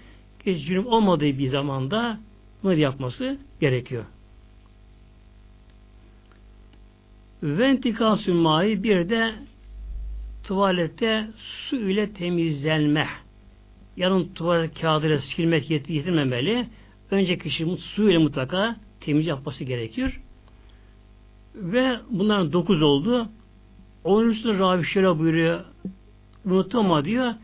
ki 0.44 0.58
cünüp 0.58 0.86
olmadığı 0.86 1.38
bir 1.38 1.48
zamanda 1.48 2.18
bunu 2.62 2.74
yapması 2.74 3.38
gerekiyor. 3.60 4.04
Ventikasyon 7.42 8.36
mai 8.36 8.82
bir 8.82 9.08
de 9.08 9.34
tuvalette 10.44 11.26
su 11.36 11.76
ile 11.76 12.12
temizlenme. 12.12 13.08
Yarın 13.96 14.28
tuvalet 14.34 14.80
kağıdıyla 14.80 15.20
silmek 15.20 15.70
yetirmemeli. 15.70 16.66
Önce 17.14 17.38
kişi 17.38 17.76
su 17.76 18.10
ile 18.10 18.18
mutlaka 18.18 18.76
temiz 19.00 19.26
yapması 19.26 19.64
gerekir. 19.64 20.20
Ve 21.54 21.98
bunların 22.10 22.52
dokuz 22.52 22.82
oldu. 22.82 23.28
Onun 24.04 24.30
üstüne 24.30 24.58
Rabi 24.58 24.84
şöyle 24.84 25.18
buyuruyor. 25.18 25.64
Unutma 26.44 27.04
diyor. 27.04 27.34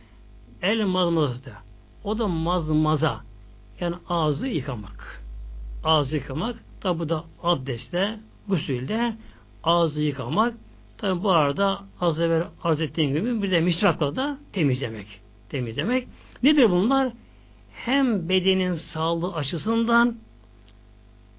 El 0.62 0.85
mazmazda. 0.85 1.53
O 2.05 2.18
da 2.18 2.29
mazmaza. 2.29 3.21
Yani 3.81 3.95
ağzı 4.09 4.47
yıkamak. 4.47 5.23
Ağzı 5.85 6.16
yıkamak. 6.16 6.57
Tabi 6.81 6.99
bu 6.99 7.09
da 7.09 7.25
abdestle, 7.43 8.21
gusülde 8.49 9.16
ağzı 9.64 10.01
yıkamak. 10.01 10.55
Tabi 10.99 11.23
bu 11.23 11.31
arada 11.31 11.81
az 12.01 12.21
evvel 12.21 12.45
arz 12.62 12.81
ettiğim 12.81 13.12
gibi 13.14 13.43
bir 13.43 13.51
de 13.51 13.61
misrakla 13.61 14.16
da 14.16 14.39
temizlemek. 14.53 15.07
Temizlemek. 15.49 16.09
Nedir 16.43 16.71
bunlar? 16.71 17.12
Hem 17.73 18.29
bedenin 18.29 18.75
sağlığı 18.75 19.35
açısından 19.35 20.16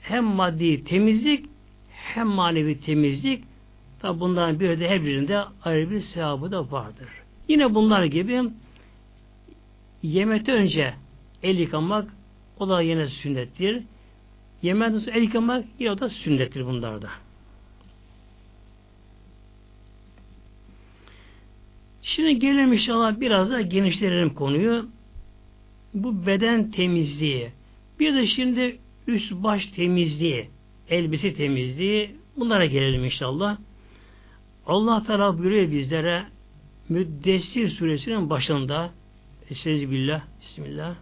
hem 0.01 0.23
maddi 0.23 0.83
temizlik 0.83 1.45
hem 1.89 2.27
manevi 2.27 2.81
temizlik 2.81 3.43
tabi 3.99 4.19
bunların 4.19 4.59
bir 4.59 4.79
de 4.79 4.89
her 4.89 5.03
birinde 5.03 5.43
ayrı 5.63 5.91
bir 5.91 6.01
sevabı 6.01 6.51
da 6.51 6.71
vardır. 6.71 7.07
Yine 7.47 7.75
bunlar 7.75 8.03
gibi 8.03 8.41
yemekten 10.03 10.57
önce 10.57 10.93
el 11.43 11.59
yıkamak 11.59 12.13
o 12.59 12.69
da 12.69 12.81
yine 12.81 13.07
sünnettir. 13.07 13.83
Yemekten 14.61 14.99
sonra 14.99 15.15
el 15.15 15.21
yıkamak 15.21 15.65
yine 15.79 15.91
o 15.91 15.99
da 15.99 16.09
sünnettir 16.09 16.65
bunlarda. 16.65 17.09
Şimdi 22.01 22.39
gelelim 22.39 22.73
inşallah 22.73 23.19
biraz 23.19 23.51
da 23.51 23.61
genişlerelim 23.61 24.33
konuyu. 24.33 24.85
Bu 25.93 26.25
beden 26.25 26.71
temizliği. 26.71 27.49
Bir 27.99 28.15
de 28.15 28.27
şimdi 28.27 28.79
üst 29.07 29.31
baş 29.31 29.65
temizliği, 29.65 30.49
elbise 30.89 31.33
temizliği 31.33 32.15
bunlara 32.37 32.65
gelelim 32.65 33.05
inşallah. 33.05 33.57
Allah 34.65 35.03
Teala 35.03 35.37
buyuruyor 35.37 35.71
bizlere 35.71 36.25
Müddessir 36.89 37.69
suresinin 37.69 38.29
başında 38.29 38.91
Estağfirullah, 39.49 40.21
Bismillah. 40.41 40.95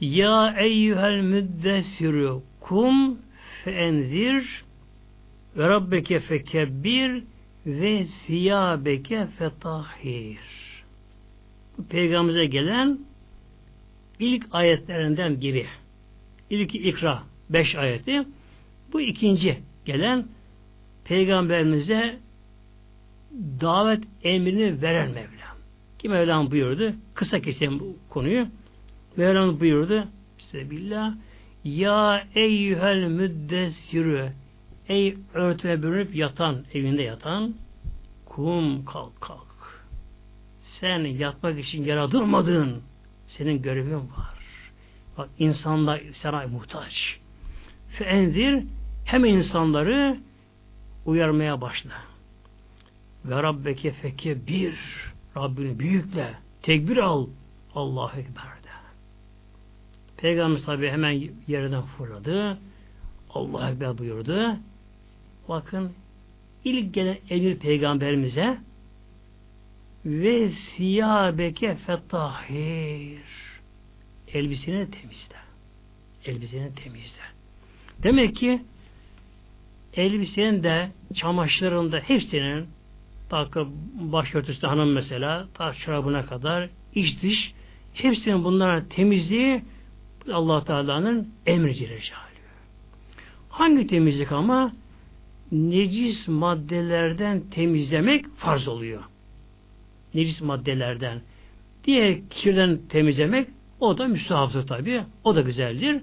Ya 0.00 0.54
eyyuhel 0.58 1.20
müddessiru 1.20 2.42
kum 2.60 3.18
feenzir 3.64 4.64
ve 5.56 5.68
rabbeke 5.68 6.20
fekebbir 6.20 7.22
ve 7.66 8.06
siyabeke 8.06 9.26
fetahhir. 9.38 10.38
Peygamberimize 11.88 12.46
gelen 12.46 12.98
ilk 14.20 14.46
ayetlerinden 14.50 15.40
biri. 15.40 15.66
İlk 16.50 16.74
ikra 16.74 17.22
beş 17.50 17.74
ayeti. 17.74 18.22
Bu 18.92 19.00
ikinci 19.00 19.58
gelen 19.84 20.26
peygamberimize 21.04 22.18
davet 23.60 24.04
emrini 24.22 24.82
veren 24.82 25.10
Mevlam. 25.10 25.56
Ki 25.98 26.08
Mevlam 26.08 26.50
buyurdu. 26.50 26.92
Kısa 27.14 27.40
keseyim 27.40 27.80
bu 27.80 27.96
konuyu. 28.10 28.46
Mevlam 29.16 29.60
buyurdu. 29.60 30.08
Bismillah. 30.38 31.14
Ya 31.64 32.26
eyyühel 32.34 33.04
müddessirü 33.04 34.32
Ey 34.90 35.16
örtüne 35.34 35.82
bürünüp 35.82 36.14
yatan, 36.14 36.64
evinde 36.74 37.02
yatan 37.02 37.54
kum 38.26 38.84
kalk 38.84 39.20
kalk. 39.20 39.82
Sen 40.60 41.04
yatmak 41.04 41.58
için 41.58 41.84
yaratılmadın. 41.84 42.82
Senin 43.36 43.62
görevin 43.62 43.94
var. 43.94 44.40
Bak 45.18 45.28
insanlar 45.38 46.02
sana 46.12 46.46
muhtaç. 46.46 47.18
Feendir 47.88 48.64
hem 49.04 49.24
insanları 49.24 50.18
uyarmaya 51.06 51.60
başla. 51.60 51.92
Ve 53.24 53.42
Rabbeke 53.42 53.92
feke 53.92 54.46
bir 54.46 54.74
Rabbini 55.36 55.78
büyükle 55.78 56.34
tekbir 56.62 56.96
al 56.96 57.26
Allahu 57.74 58.18
Ekber'de. 58.18 58.70
Peygamber 60.16 60.62
tabi 60.62 60.88
hemen 60.88 61.22
yerden 61.48 61.82
fırladı. 61.82 62.58
Allah 63.34 63.70
Ekber 63.70 63.98
buyurdu. 63.98 64.56
Bakın 65.48 65.92
ilk 66.64 66.94
gelen 66.94 67.18
emir 67.30 67.56
peygamberimize 67.56 68.58
ve 70.04 70.48
siyabeke 70.50 71.74
fetahir 71.74 73.20
elbiseni 74.34 74.90
temizle. 74.90 75.36
Elbiseni 76.24 76.74
temizle. 76.74 77.22
Demek 78.02 78.36
ki 78.36 78.62
elbisenin 79.94 80.62
de 80.62 80.90
çamaşırında 81.14 81.98
hepsinin 81.98 82.66
takı 83.28 83.66
başörtüsü 83.94 84.66
hanım 84.66 84.92
mesela 84.92 85.48
ta 85.54 85.74
çorabına 85.74 86.26
kadar 86.26 86.68
iç 86.94 87.22
dış 87.22 87.52
hepsinin 87.94 88.44
bunlara 88.44 88.88
temizliği 88.88 89.62
allah 90.32 90.64
Teala'nın 90.64 91.28
emri 91.46 91.74
Celle 91.74 92.00
Hangi 93.48 93.86
temizlik 93.86 94.32
ama? 94.32 94.72
necis 95.52 96.28
maddelerden 96.28 97.42
temizlemek 97.50 98.24
farz 98.36 98.68
oluyor. 98.68 99.02
Necis 100.14 100.40
maddelerden. 100.40 101.20
Diğer 101.84 102.28
kirden 102.30 102.78
temizlemek 102.88 103.48
o 103.80 103.98
da 103.98 104.08
müstahaftır 104.08 104.66
tabi. 104.66 105.02
O 105.24 105.34
da 105.34 105.40
güzeldir. 105.40 106.02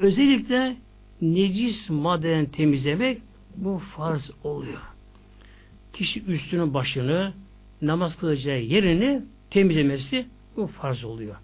Özellikle 0.00 0.76
necis 1.20 1.90
maddeden 1.90 2.46
temizlemek 2.46 3.22
bu 3.56 3.78
farz 3.78 4.30
oluyor. 4.44 4.80
Kişi 5.92 6.24
üstünün 6.24 6.74
başını 6.74 7.32
namaz 7.82 8.18
kılacağı 8.18 8.60
yerini 8.60 9.22
temizlemesi 9.50 10.26
bu 10.56 10.66
farz 10.66 11.04
oluyor. 11.04 11.36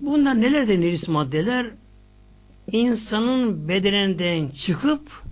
Bunlar 0.00 0.40
neler 0.40 0.68
de 0.68 0.80
necis 0.80 1.08
maddeler? 1.08 1.70
insanın 2.72 3.68
bedeninden 3.68 4.48
çıkıp 4.48 5.22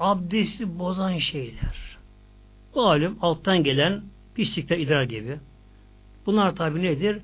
abdesti 0.00 0.78
bozan 0.78 1.18
şeyler. 1.18 1.93
Malum 2.74 3.18
alttan 3.22 3.64
gelen 3.64 4.02
pislikler 4.34 4.78
idrar 4.78 5.02
gibi. 5.02 5.38
Bunlar 6.26 6.56
tabi 6.56 6.82
nedir? 6.82 7.18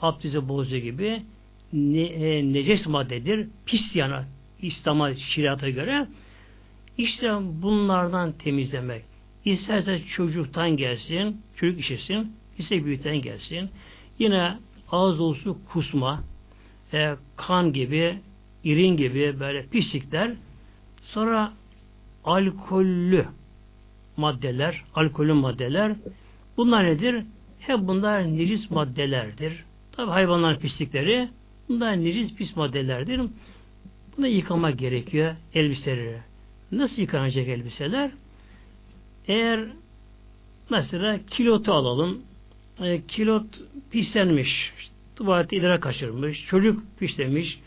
Abdesti 0.00 0.48
bozuyor 0.48 0.82
gibi 0.82 1.22
ne, 1.72 2.00
e, 2.00 2.52
neces 2.52 2.86
maddedir. 2.86 3.48
Pis 3.66 3.96
yana 3.96 4.24
İslam'a 4.62 5.14
şirata 5.14 5.68
göre 5.68 6.06
işte 6.98 7.32
bunlardan 7.62 8.32
temizlemek. 8.32 9.04
İsterse 9.44 10.02
çocuktan 10.04 10.76
gelsin, 10.76 11.40
çocuk 11.56 11.80
işesin, 11.80 12.32
ise 12.58 12.84
büyükten 12.84 13.22
gelsin. 13.22 13.70
Yine 14.18 14.58
ağız 14.90 15.18
dolusu 15.18 15.58
kusma, 15.72 16.24
e, 16.92 17.14
kan 17.36 17.72
gibi, 17.72 18.18
irin 18.64 18.96
gibi 18.96 19.40
böyle 19.40 19.66
pislikler 19.66 20.32
sonra 21.02 21.52
alkollü 22.24 23.26
maddeler, 24.16 24.84
alkolü 24.94 25.32
maddeler 25.32 25.92
bunlar 26.56 26.84
nedir? 26.84 27.24
Hep 27.58 27.78
bunlar 27.78 28.36
necis 28.36 28.70
maddelerdir. 28.70 29.64
Tabi 29.92 30.10
hayvanların 30.10 30.58
pislikleri 30.58 31.28
bunlar 31.68 32.04
necis 32.04 32.34
pis 32.34 32.56
maddelerdir. 32.56 33.20
Bunu 34.16 34.26
yıkama 34.26 34.70
gerekiyor 34.70 35.34
elbiseleri. 35.54 36.18
Nasıl 36.72 37.02
yıkanacak 37.02 37.48
elbiseler? 37.48 38.10
Eğer 39.28 39.66
mesela 40.70 41.18
kilotu 41.30 41.72
alalım. 41.72 42.22
E, 42.80 43.06
kilot 43.06 43.44
pislenmiş. 43.90 44.72
Tuvalette 45.16 45.56
idrar 45.56 45.80
kaçırmış. 45.80 46.46
Çocuk 46.46 46.82
pislemiş. 46.98 47.58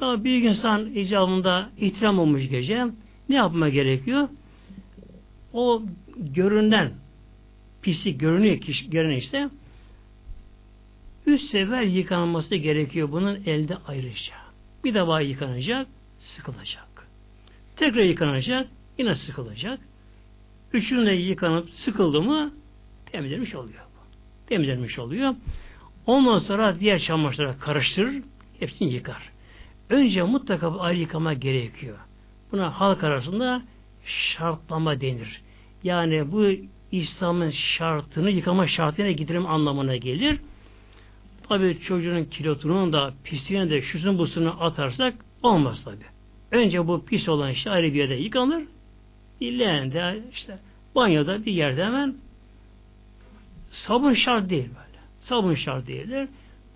Daha 0.00 0.24
büyük 0.24 0.44
insan 0.44 0.94
icabında 0.94 1.70
ihtiram 1.78 2.18
olmuş 2.18 2.48
gece 2.48 2.86
ne 3.28 3.36
yapma 3.36 3.68
gerekiyor? 3.68 4.28
O 5.52 5.82
görünen 6.16 6.92
pislik 7.82 8.20
görünüyor 8.20 8.60
kişi, 8.60 8.90
görünüyor 8.90 9.20
işte 9.20 9.48
üç 11.26 11.42
sefer 11.42 11.82
yıkanması 11.82 12.54
gerekiyor 12.54 13.12
bunun 13.12 13.34
elde 13.46 13.76
ayrıca. 13.86 14.34
Bir 14.84 14.94
defa 14.94 15.20
yıkanacak, 15.20 15.86
sıkılacak. 16.18 17.08
Tekrar 17.76 18.02
yıkanacak, 18.02 18.68
yine 18.98 19.14
sıkılacak. 19.14 19.80
Üçünü 20.72 21.06
de 21.06 21.10
yıkanıp 21.12 21.70
sıkıldı 21.70 22.22
mı 22.22 22.52
temizlenmiş 23.12 23.54
oluyor. 23.54 23.82
Temizlenmiş 24.46 24.98
oluyor. 24.98 25.34
Ondan 26.06 26.38
sonra 26.38 26.80
diğer 26.80 26.98
çamaşırlara 26.98 27.58
karıştırır, 27.58 28.22
hepsini 28.60 28.92
yıkar 28.92 29.32
önce 29.92 30.22
mutlaka 30.22 30.78
ayrı 30.78 30.98
yıkama 30.98 31.32
gerekiyor. 31.32 31.98
Buna 32.52 32.80
halk 32.80 33.04
arasında 33.04 33.62
şartlama 34.04 35.00
denir. 35.00 35.42
Yani 35.84 36.32
bu 36.32 36.46
İslam'ın 36.92 37.50
şartını 37.50 38.30
yıkama 38.30 38.66
şartına 38.66 39.10
getirim 39.10 39.46
anlamına 39.46 39.96
gelir. 39.96 40.40
Tabi 41.48 41.80
çocuğun 41.80 42.24
kilotunun 42.24 42.92
da 42.92 43.14
pisliğine 43.24 43.70
de 43.70 43.82
şusunu 43.82 44.18
busunu 44.18 44.64
atarsak 44.64 45.14
olmaz 45.42 45.84
tabi. 45.84 46.04
Önce 46.50 46.86
bu 46.86 47.04
pis 47.04 47.28
olan 47.28 47.50
işte 47.50 47.70
ayrı 47.70 47.86
bir 47.86 47.98
yerde 47.98 48.14
yıkanır. 48.14 48.62
İleğinde 49.40 50.22
işte 50.32 50.58
banyoda 50.94 51.44
bir 51.44 51.52
yerde 51.52 51.84
hemen 51.84 52.14
sabun 53.70 54.14
şart 54.14 54.50
değil 54.50 54.68
böyle. 54.68 54.98
Sabun 55.20 55.54
şart 55.54 55.86
değildir. 55.86 56.28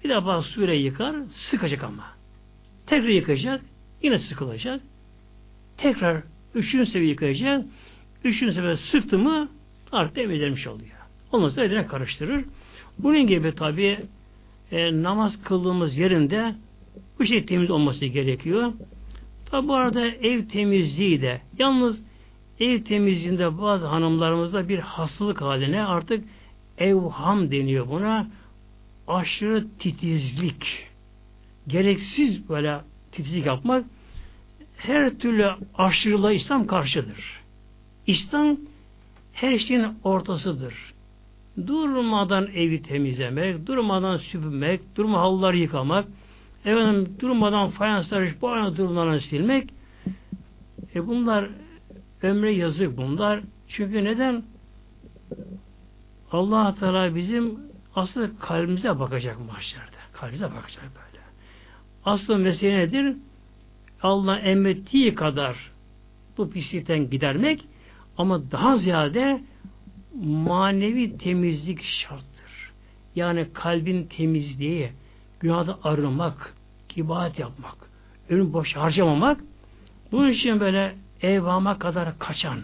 Bir 0.04 0.08
defa 0.08 0.42
suyla 0.42 0.74
yıkar, 0.74 1.16
sıkacak 1.32 1.84
ama. 1.84 2.04
Tekrar 2.86 3.08
yıkayacak, 3.08 3.60
yine 4.02 4.18
sıkılacak. 4.18 4.80
Tekrar 5.76 6.22
üçüncü 6.56 6.86
sefer 6.86 7.00
yıkayacak. 7.00 7.64
Üçüncü 8.24 8.54
sefer 8.54 8.76
sıktı 8.76 9.18
mı 9.18 9.48
artık 9.92 10.14
temizlenmiş 10.14 10.66
oluyor. 10.66 10.90
Ondan 11.32 11.48
sonra 11.48 11.66
eline 11.66 11.86
karıştırır. 11.86 12.44
Bunun 12.98 13.26
gibi 13.26 13.54
tabi 13.54 13.98
e, 14.72 15.02
namaz 15.02 15.42
kıldığımız 15.42 15.98
yerinde 15.98 16.54
bu 17.18 17.26
şey 17.26 17.46
temiz 17.46 17.70
olması 17.70 18.06
gerekiyor. 18.06 18.72
Tabi 19.50 19.68
bu 19.68 19.74
arada 19.74 20.06
ev 20.06 20.48
temizliği 20.48 21.22
de 21.22 21.40
yalnız 21.58 22.02
ev 22.60 22.82
temizliğinde 22.82 23.58
bazı 23.58 23.86
hanımlarımızda 23.86 24.68
bir 24.68 24.78
hastalık 24.78 25.42
haline 25.42 25.84
artık 25.84 26.24
evham 26.78 27.50
deniyor 27.50 27.88
buna. 27.88 28.26
Aşırı 29.08 29.66
titizlik. 29.78 30.86
Gereksiz 31.68 32.48
böyle 32.48 32.80
titizlik 33.12 33.46
yapmak 33.46 33.84
her 34.76 35.18
türlü 35.18 35.50
aşırılığa 35.74 36.32
İslam 36.32 36.66
karşıdır. 36.66 37.40
İslam 38.06 38.56
her 39.32 39.58
şeyin 39.58 39.86
ortasıdır. 40.04 40.74
Durmadan 41.66 42.46
evi 42.46 42.82
temizlemek, 42.82 43.66
durmadan 43.66 44.16
süpürmek, 44.16 44.96
durma 44.96 45.20
halıları 45.20 45.56
yıkamak, 45.56 46.04
efendim 46.64 47.16
durmadan 47.20 47.70
fayansları 47.70 48.34
bu 48.40 48.50
aynı 48.50 48.76
durumlarını 48.76 49.20
silmek. 49.20 49.70
E 50.94 51.06
bunlar 51.06 51.50
ömre 52.22 52.52
yazık 52.52 52.96
bunlar. 52.96 53.40
Çünkü 53.68 54.04
neden? 54.04 54.42
allah 56.32 56.74
Teala 56.74 57.14
bizim 57.14 57.60
aslında 57.94 58.30
kalbimize 58.40 58.98
bakacak 58.98 59.40
mahşerde. 59.46 59.96
Kalbimize 60.12 60.44
bakacak 60.44 60.84
böyle. 60.84 61.24
Asıl 62.04 62.36
mesele 62.36 62.78
nedir? 62.78 63.16
Allah 64.02 64.38
emrettiği 64.38 65.14
kadar 65.14 65.70
bu 66.38 66.50
pislikten 66.50 67.10
gidermek 67.10 67.64
ama 68.18 68.50
daha 68.50 68.76
ziyade 68.76 69.40
manevi 70.24 71.18
temizlik 71.18 71.82
şarttır. 71.82 72.72
Yani 73.16 73.46
kalbin 73.52 74.04
temizliği, 74.04 74.90
günahda 75.40 75.78
arınmak, 75.82 76.54
ibadet 76.96 77.38
yapmak, 77.38 77.76
ürün 78.30 78.52
boş 78.52 78.76
harcamamak, 78.76 79.40
bunun 80.12 80.30
için 80.30 80.60
böyle 80.60 80.96
evhama 81.22 81.78
kadar 81.78 82.18
kaçan, 82.18 82.60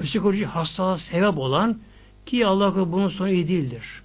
psikolojik 0.00 0.46
hastalığa 0.46 0.98
sebep 0.98 1.38
olan 1.38 1.78
ki 2.26 2.46
Allah 2.46 2.92
bunun 2.92 3.08
sonu 3.08 3.30
iyi 3.30 3.48
değildir. 3.48 4.02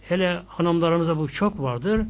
Hele 0.00 0.42
hanımlarımıza 0.46 1.18
bu 1.18 1.28
çok 1.28 1.62
vardır. 1.62 2.06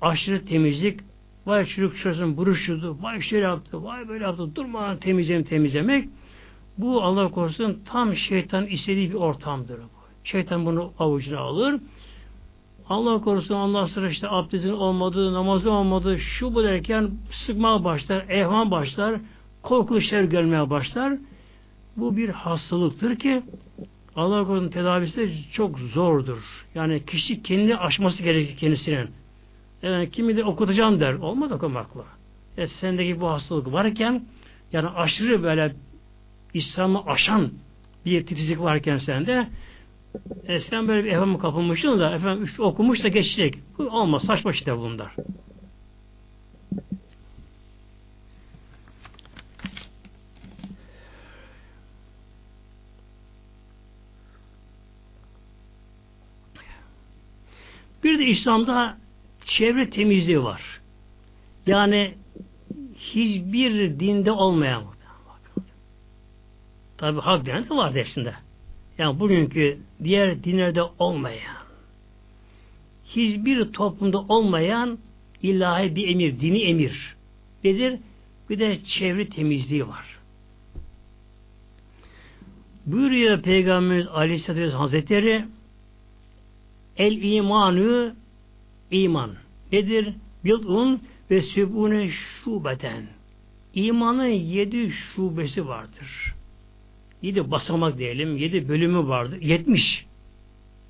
Aşırı 0.00 0.46
temizlik, 0.46 1.00
vay 1.48 1.66
çocuk 1.66 1.96
şurasını 1.96 2.36
buruşturdu, 2.36 2.96
vay 3.00 3.20
şöyle 3.20 3.44
yaptı, 3.44 3.84
vay 3.84 4.08
böyle 4.08 4.24
yaptı, 4.24 4.54
durmadan 4.54 4.96
temizlemek 4.98 5.48
temizlemek. 5.48 6.08
Bu 6.78 7.02
Allah 7.02 7.30
korusun 7.30 7.82
tam 7.84 8.16
şeytan 8.16 8.66
istediği 8.66 9.10
bir 9.10 9.14
ortamdır. 9.14 9.80
Şeytan 10.24 10.66
bunu 10.66 10.92
avucuna 10.98 11.38
alır. 11.38 11.80
Allah 12.88 13.20
korusun 13.20 13.54
Allah 13.54 13.88
sıra 13.88 14.10
işte 14.10 14.28
abdestin 14.28 14.72
olmadığı, 14.72 15.32
namazın 15.32 15.70
olmadığı, 15.70 16.18
şu 16.18 16.54
bu 16.54 16.62
derken 16.62 17.10
sıkmaya 17.30 17.84
başlar, 17.84 18.24
ehvan 18.28 18.70
başlar, 18.70 19.20
korkulu 19.62 20.00
şeyler 20.00 20.24
görmeye 20.24 20.70
başlar. 20.70 21.18
Bu 21.96 22.16
bir 22.16 22.28
hastalıktır 22.28 23.16
ki 23.16 23.42
Allah 24.16 24.44
korusun 24.44 24.68
tedavisi 24.68 25.30
çok 25.52 25.78
zordur. 25.78 26.66
Yani 26.74 27.06
kişi 27.06 27.42
kendi 27.42 27.76
aşması 27.76 28.22
gerekir 28.22 28.56
kendisinin. 28.56 29.08
Yani 29.82 30.10
kimi 30.10 30.36
de 30.36 30.44
okutacağım 30.44 31.00
der. 31.00 31.14
Olmaz 31.14 31.52
okumakla. 31.52 32.04
E 32.56 32.66
sendeki 32.66 33.20
bu 33.20 33.28
hastalık 33.28 33.72
varken 33.72 34.24
yani 34.72 34.88
aşırı 34.88 35.42
böyle 35.42 35.74
İslam'ı 36.54 37.02
aşan 37.06 37.50
bir 38.06 38.26
titizlik 38.26 38.60
varken 38.60 38.98
sende 38.98 39.48
e 40.46 40.60
sen 40.60 40.88
böyle 40.88 41.04
bir 41.04 41.12
efendim 41.12 41.38
kapılmışsın 41.38 41.98
da 41.98 42.14
efendim 42.14 42.48
okumuş 42.58 43.04
da 43.04 43.08
geçecek. 43.08 43.58
Bu 43.78 43.82
olmaz. 43.82 44.22
Saçma 44.22 44.52
işte 44.52 44.78
bunlar. 44.78 45.12
Bir 58.04 58.18
de 58.18 58.24
İslam'da 58.26 58.98
çevre 59.48 59.90
temizliği 59.90 60.42
var. 60.42 60.62
Yani 61.66 62.14
hiçbir 62.98 64.00
dinde 64.00 64.32
olmayan 64.32 64.84
tabi 66.98 67.20
hak 67.20 67.46
diyen 67.46 67.64
de 67.64 67.70
var 67.70 67.94
hepsinde. 67.94 68.34
Yani 68.98 69.20
bugünkü 69.20 69.78
diğer 70.04 70.44
dinlerde 70.44 70.82
olmayan 70.82 71.58
hiçbir 73.16 73.72
toplumda 73.72 74.18
olmayan 74.18 74.98
ilahi 75.42 75.96
bir 75.96 76.08
emir, 76.08 76.40
dini 76.40 76.62
emir. 76.62 77.16
Nedir? 77.64 77.98
Bir 78.50 78.58
de 78.58 78.78
çevre 78.84 79.28
temizliği 79.28 79.88
var. 79.88 80.18
Buyuruyor 82.86 83.42
Peygamberimiz 83.42 84.06
Aleyhisselatü 84.08 84.62
Vesselam 84.62 84.80
Hazretleri 84.80 85.44
El 86.96 87.22
imanü 87.22 88.14
iman. 88.90 89.30
Nedir? 89.72 90.14
Bid'un 90.44 91.00
ve 91.30 91.42
sübune 91.42 92.08
şubeten. 92.08 93.02
İmanın 93.74 94.26
yedi 94.26 94.90
şubesi 94.90 95.68
vardır. 95.68 96.34
Yedi 97.22 97.50
basamak 97.50 97.98
diyelim. 97.98 98.36
Yedi 98.36 98.68
bölümü 98.68 99.08
vardır. 99.08 99.40
Yetmiş. 99.40 100.06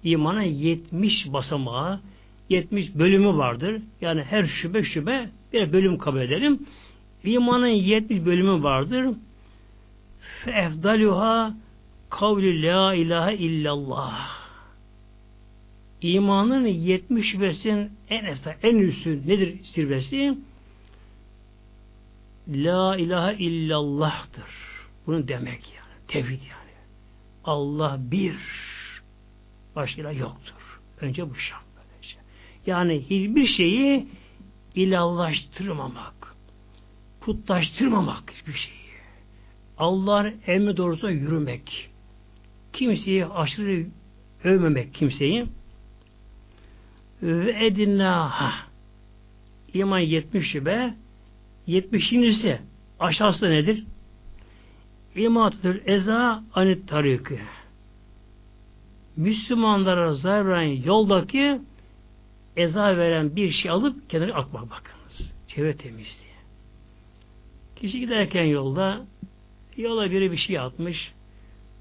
İmanın 0.05 0.43
yetmiş 0.43 1.33
basamağı, 1.33 2.01
yetmiş 2.49 2.95
bölümü 2.95 3.37
vardır. 3.37 3.83
Yani 4.01 4.23
her 4.23 4.45
şube 4.45 4.83
şube 4.83 5.29
bir 5.53 5.73
bölüm 5.73 5.99
kabul 5.99 6.21
edelim. 6.21 6.67
İmanın 7.25 7.67
yetmiş 7.67 8.25
bölümü 8.25 8.63
vardır. 8.63 9.07
Fe 10.45 10.51
efdaluha 10.51 11.55
kavli 12.11 12.63
la 12.63 12.95
ilahe 12.95 13.35
illallah. 13.35 14.38
İmanın 16.03 16.67
70 16.67 17.33
şubesinin 17.33 17.93
en 18.11 18.25
efta, 18.25 18.57
en 18.63 18.77
üstü 18.77 19.29
nedir 19.29 19.61
zirvesi? 19.65 20.39
La 22.49 22.97
ilahe 22.97 23.37
illallah'tır. 23.37 24.51
Bunu 25.07 25.29
demek 25.29 25.73
yani. 25.77 26.07
Tevhid 26.09 26.43
yani. 26.43 26.71
Allah 27.45 27.97
bir. 28.01 28.37
Başka 29.77 30.13
yoktur. 30.13 30.81
Önce 31.01 31.31
bu 31.31 31.35
şart 31.35 31.65
böylece. 31.77 32.17
Yani 32.67 33.01
hiçbir 33.11 33.47
şeyi 33.47 34.07
ilahlaştırmamak. 34.75 36.37
Putlaştırmamak 37.21 38.31
hiçbir 38.31 38.53
şeyi. 38.53 38.79
Allah'ın 39.79 40.35
emri 40.47 40.77
doğrusuna 40.77 41.11
yürümek. 41.11 41.91
Kimseyi 42.73 43.27
aşırı 43.27 43.87
övmemek 44.45 44.95
kimseyi 44.95 45.47
ve 47.23 47.67
edinnaha 47.67 48.53
iman 49.75 49.99
70 49.99 50.51
şube 50.51 50.95
70.si 51.69 52.59
aşağısı 53.01 53.51
nedir? 53.51 53.85
İmatıdır 55.17 55.81
eza 55.87 56.45
anit 56.55 56.89
tariki 56.89 57.39
Müslümanlara 59.17 60.15
zarar 60.15 60.63
yoldaki 60.63 61.61
eza 62.57 62.97
veren 62.97 63.37
bir 63.37 63.51
şey 63.51 63.71
alıp 63.71 64.11
kenara 64.11 64.35
atmak 64.35 64.63
bakınız. 64.63 65.33
Çevre 65.49 65.77
temizliği. 65.77 66.29
Kişi 67.77 68.01
giderken 68.01 68.45
yolda 68.45 69.07
yola 69.77 70.11
biri 70.11 70.33
bir 70.33 70.37
şey 70.37 70.59
atmış. 70.59 71.13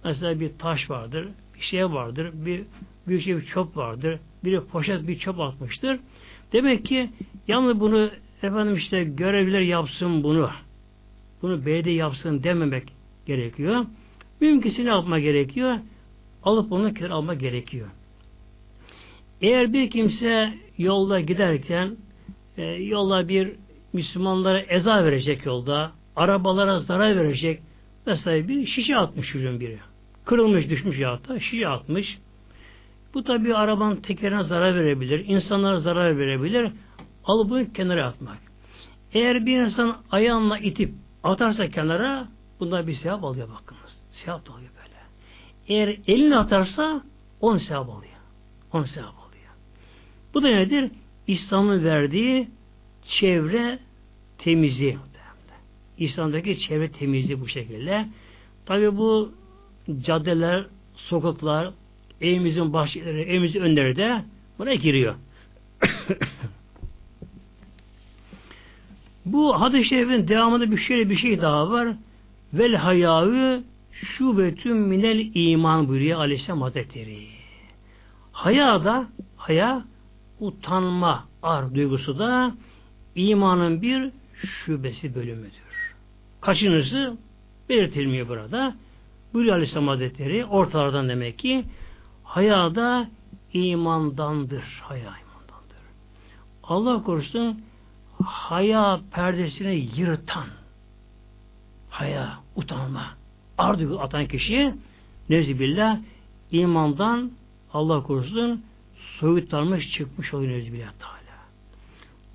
Mesela 0.04 0.40
bir 0.40 0.52
taş 0.60 0.90
vardır, 0.90 1.28
bir 1.56 1.62
şey 1.62 1.86
vardır, 1.86 2.32
bir 2.34 2.64
büyük 3.08 3.24
şey 3.24 3.38
bir 3.38 3.45
çöp 3.45 3.78
vardır, 3.78 4.20
biri 4.43 4.62
poşet 4.62 5.08
bir 5.08 5.20
çöp 5.20 5.39
atmıştır. 5.39 5.99
Demek 6.53 6.86
ki 6.86 7.10
yalnız 7.47 7.80
bunu 7.80 8.10
efendim 8.43 8.76
işte 8.76 9.03
görevliler 9.03 9.62
yapsın 9.62 10.24
bunu. 10.24 10.49
Bunu 11.41 11.66
belediye 11.66 11.95
yapsın 11.95 12.43
dememek 12.43 12.84
gerekiyor. 13.26 13.86
Mümkünse 14.41 14.86
ne 14.86 14.89
yapma 14.89 15.20
gerekiyor? 15.20 15.78
Alıp 16.43 16.72
onu 16.72 16.93
kenara 16.93 17.14
alma 17.14 17.34
gerekiyor. 17.34 17.88
Eğer 19.41 19.74
bir 19.74 19.89
kimse 19.89 20.53
yolda 20.78 21.20
giderken 21.20 21.97
e, 22.58 22.64
yolda 22.66 23.28
bir 23.28 23.51
Müslümanlara 23.93 24.62
eza 24.62 25.03
verecek 25.05 25.45
yolda, 25.45 25.91
arabalara 26.16 26.80
zarar 26.80 27.16
verecek, 27.16 27.60
mesela 28.05 28.47
bir 28.47 28.66
şişe 28.66 28.95
atmış 28.95 29.32
çocuğun 29.32 29.60
biri. 29.60 29.78
Kırılmış, 30.26 30.70
düşmüş 30.70 30.99
ya 30.99 31.20
da 31.28 31.39
şişe 31.39 31.68
atmış. 31.68 32.18
Bu 33.14 33.24
tabi 33.24 33.55
arabanın 33.55 33.95
tekerine 33.95 34.43
zarar 34.43 34.76
verebilir, 34.76 35.26
insanlara 35.28 35.80
zarar 35.80 36.18
verebilir. 36.18 36.72
Alıp 37.24 37.49
bunu 37.49 37.74
kenara 37.74 38.05
atmak. 38.05 38.38
Eğer 39.14 39.45
bir 39.45 39.60
insan 39.60 39.97
ayağına 40.12 40.60
itip 40.60 40.93
atarsa 41.24 41.70
kenara 41.70 42.28
bunda 42.60 42.88
bir 42.88 42.93
sevap 42.93 43.24
alıyor 43.24 43.49
bakınız. 43.49 44.01
Sevap 44.12 44.47
da 44.47 44.53
alıyor 44.53 44.72
böyle. 44.78 44.95
Eğer 45.68 45.99
elini 46.08 46.38
atarsa 46.38 47.01
on 47.41 47.58
sevap 47.58 47.89
alıyor. 47.89 48.18
On 48.74 48.84
sevap 48.84 49.14
alıyor. 49.20 49.51
Bu 50.34 50.43
da 50.43 50.47
nedir? 50.47 50.91
İslam'ın 51.28 51.84
verdiği 51.84 52.47
çevre 53.03 53.80
temizliği. 54.38 54.97
İslam'daki 55.97 56.60
çevre 56.60 56.91
temizliği 56.91 57.41
bu 57.41 57.47
şekilde. 57.47 58.08
Tabi 58.66 58.97
bu 58.97 59.32
caddeler, 60.01 60.66
sokaklar, 60.95 61.74
evimizin 62.22 62.74
bahçeleri, 62.74 63.22
evimizin 63.22 63.61
önleri 63.61 63.95
de 63.95 64.22
buna 64.59 64.74
giriyor. 64.74 65.15
bu 69.26 69.61
hadis-i 69.61 69.86
şerifin 69.86 70.28
devamında 70.28 70.72
bir 70.72 70.78
şöyle 70.78 71.09
bir 71.09 71.15
şey 71.15 71.41
daha 71.41 71.70
var. 71.70 71.88
Vel 72.53 72.76
hayâvü 72.76 73.63
şubetüm 73.91 74.78
minel 74.78 75.32
iman 75.34 75.88
buyuruyor 75.88 76.20
Aleyhisselam 76.20 76.61
Hazretleri. 76.61 77.28
Haya 78.32 78.84
da, 78.84 79.07
haya 79.38 79.86
utanma 80.39 81.28
ar 81.43 81.76
duygusu 81.76 82.20
da 82.20 82.55
imanın 83.15 83.82
bir 83.82 84.11
şubesi 84.36 85.15
bölümüdür. 85.15 85.95
Kaçınızı 86.41 87.18
belirtilmiyor 87.70 88.28
burada. 88.28 88.76
Buyuruyor 89.34 89.55
Aleyhisselam 89.55 89.88
Hazretleri 89.88 90.45
ortalardan 90.45 91.09
demek 91.09 91.39
ki 91.39 91.63
haya 92.28 92.76
da 92.76 93.10
imandandır. 93.54 94.64
Haya 94.84 95.02
imandandır. 95.02 95.84
Allah 96.64 97.04
korusun 97.04 97.62
haya 98.26 99.00
perdesini 99.12 99.90
yırtan 99.96 100.48
haya, 101.90 102.40
utanma 102.56 103.06
ar 103.58 103.80
duygu 103.80 104.00
atan 104.02 104.28
kişi 104.28 104.74
billah 105.30 106.00
imandan 106.52 107.32
Allah 107.74 108.04
korusun 108.04 108.64
soyutlanmış 109.20 109.92
çıkmış 109.92 110.34
oluyor 110.34 110.52
Nezbillah 110.52 110.92
Teala. 111.00 111.38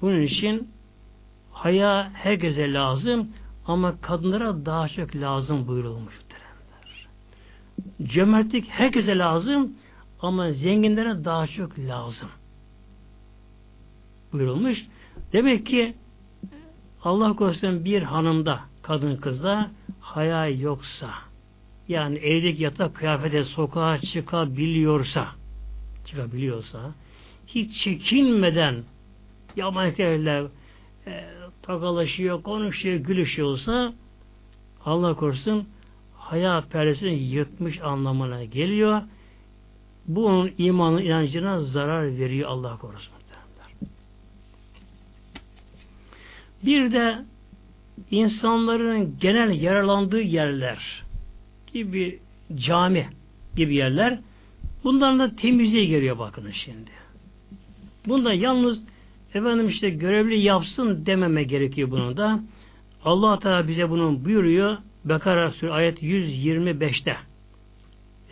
Bunun 0.00 0.22
için 0.22 0.68
haya 1.52 2.10
herkese 2.14 2.72
lazım 2.72 3.28
ama 3.66 4.00
kadınlara 4.00 4.66
daha 4.66 4.88
çok 4.88 5.16
lazım 5.16 5.66
buyurulmuş. 5.66 6.14
Cömertlik 8.02 8.68
herkese 8.68 9.18
lazım 9.18 9.72
ama 10.20 10.52
zenginlere 10.52 11.24
daha 11.24 11.46
çok 11.46 11.78
lazım 11.78 12.28
buyurulmuş. 14.32 14.86
Demek 15.32 15.66
ki 15.66 15.94
Allah 17.04 17.36
korusun 17.36 17.84
bir 17.84 18.02
hanımda, 18.02 18.60
kadın 18.82 19.16
kızda 19.16 19.70
haya 20.00 20.48
yoksa 20.48 21.10
yani 21.88 22.18
evdeki 22.18 22.62
yatak 22.62 22.94
kıyafete 22.94 23.44
sokağa 23.44 23.98
çıkabiliyorsa 23.98 25.28
çıkabiliyorsa 26.04 26.94
hiç 27.46 27.84
çekinmeden 27.84 28.84
yabancılarla 29.56 30.48
e, 31.06 31.24
takalaşıyor, 31.62 32.42
konuşuyor, 32.42 32.96
gülüşüyorsa 32.96 33.92
Allah 34.84 35.14
korusun 35.14 35.68
haya 36.32 36.64
perdesini 36.70 37.14
yırtmış 37.14 37.80
anlamına 37.80 38.44
geliyor. 38.44 39.02
Bu 40.06 40.26
onun 40.26 40.50
imanın 40.58 41.02
inancına 41.02 41.62
zarar 41.62 42.18
veriyor 42.18 42.48
Allah 42.48 42.76
korusun. 42.76 43.12
Bir 46.62 46.92
de 46.92 47.18
insanların 48.10 49.18
genel 49.20 49.62
yaralandığı 49.62 50.20
yerler 50.20 51.04
gibi 51.72 52.18
cami 52.54 53.08
gibi 53.56 53.74
yerler 53.74 54.18
Bundan 54.84 55.18
da 55.18 55.36
temizliğe 55.36 55.84
geliyor 55.84 56.18
bakın 56.18 56.50
şimdi. 56.50 56.90
Bunda 58.06 58.32
yalnız 58.32 58.84
efendim 59.34 59.68
işte 59.68 59.90
görevli 59.90 60.38
yapsın 60.38 61.06
dememe 61.06 61.42
gerekiyor 61.42 61.90
bunun 61.90 62.16
da. 62.16 62.40
Allah 63.04 63.38
Teala 63.38 63.68
bize 63.68 63.90
bunu 63.90 64.24
buyuruyor. 64.24 64.76
Bekara 65.04 65.50
Suresi 65.50 65.72
ayet 65.72 66.02
125'te. 66.02 67.16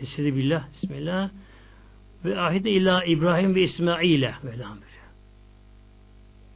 Estaizu 0.01 0.35
billah, 0.35 0.63
bismillah. 0.73 1.29
Ve 2.25 2.39
ahide 2.39 2.71
ila 2.71 3.03
İbrahim 3.03 3.55
ve 3.55 3.61
İsmail'e 3.61 4.33
velham 4.43 4.77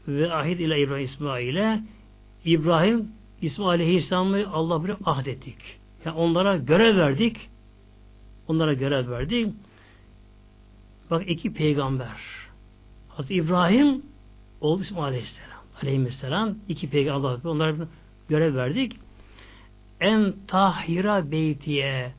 Ve 0.07 0.33
ahid 0.33 0.59
ila 0.59 0.75
İbrahim 0.75 1.05
İsmail'e 1.05 1.81
İbrahim 2.45 3.07
İsmail 3.41 3.81
Aleyhisselam'ı 3.81 4.45
Allah 4.53 4.83
bir 4.83 4.93
ahdettik. 5.05 5.57
Yani 6.05 6.17
onlara 6.17 6.57
görev 6.57 6.97
verdik. 6.97 7.49
Onlara 8.47 8.73
görev 8.73 9.09
verdik. 9.09 9.53
Bak 11.11 11.29
iki 11.29 11.53
peygamber. 11.53 12.17
Hazreti 13.09 13.33
İbrahim 13.33 14.01
oğlu 14.61 14.81
İsmail 14.81 15.03
Aleyhisselam. 15.03 15.59
Aleyhisselam 15.81 16.55
iki 16.67 16.89
peygamber 16.89 17.29
Allah 17.29 17.49
onlara 17.49 17.75
görev 18.29 18.55
verdik. 18.55 19.04
En 19.99 20.33
tahira 20.47 21.31
beytiye 21.31 22.11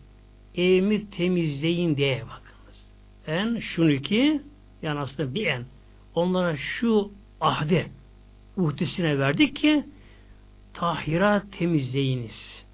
evimi 0.55 1.11
temizleyin 1.11 1.97
diye 1.97 2.23
bakınız. 2.23 2.87
En 3.27 3.59
şunu 3.59 3.97
ki 3.97 4.43
yani 4.83 5.01
aslında 5.01 5.35
bir 5.35 5.47
en 5.47 5.65
onlara 6.15 6.57
şu 6.57 7.11
ahde 7.41 7.87
uhdesine 8.57 9.19
verdik 9.19 9.57
ki 9.57 9.85
tahira 10.75 11.43
temizleyiniz. 11.59 12.65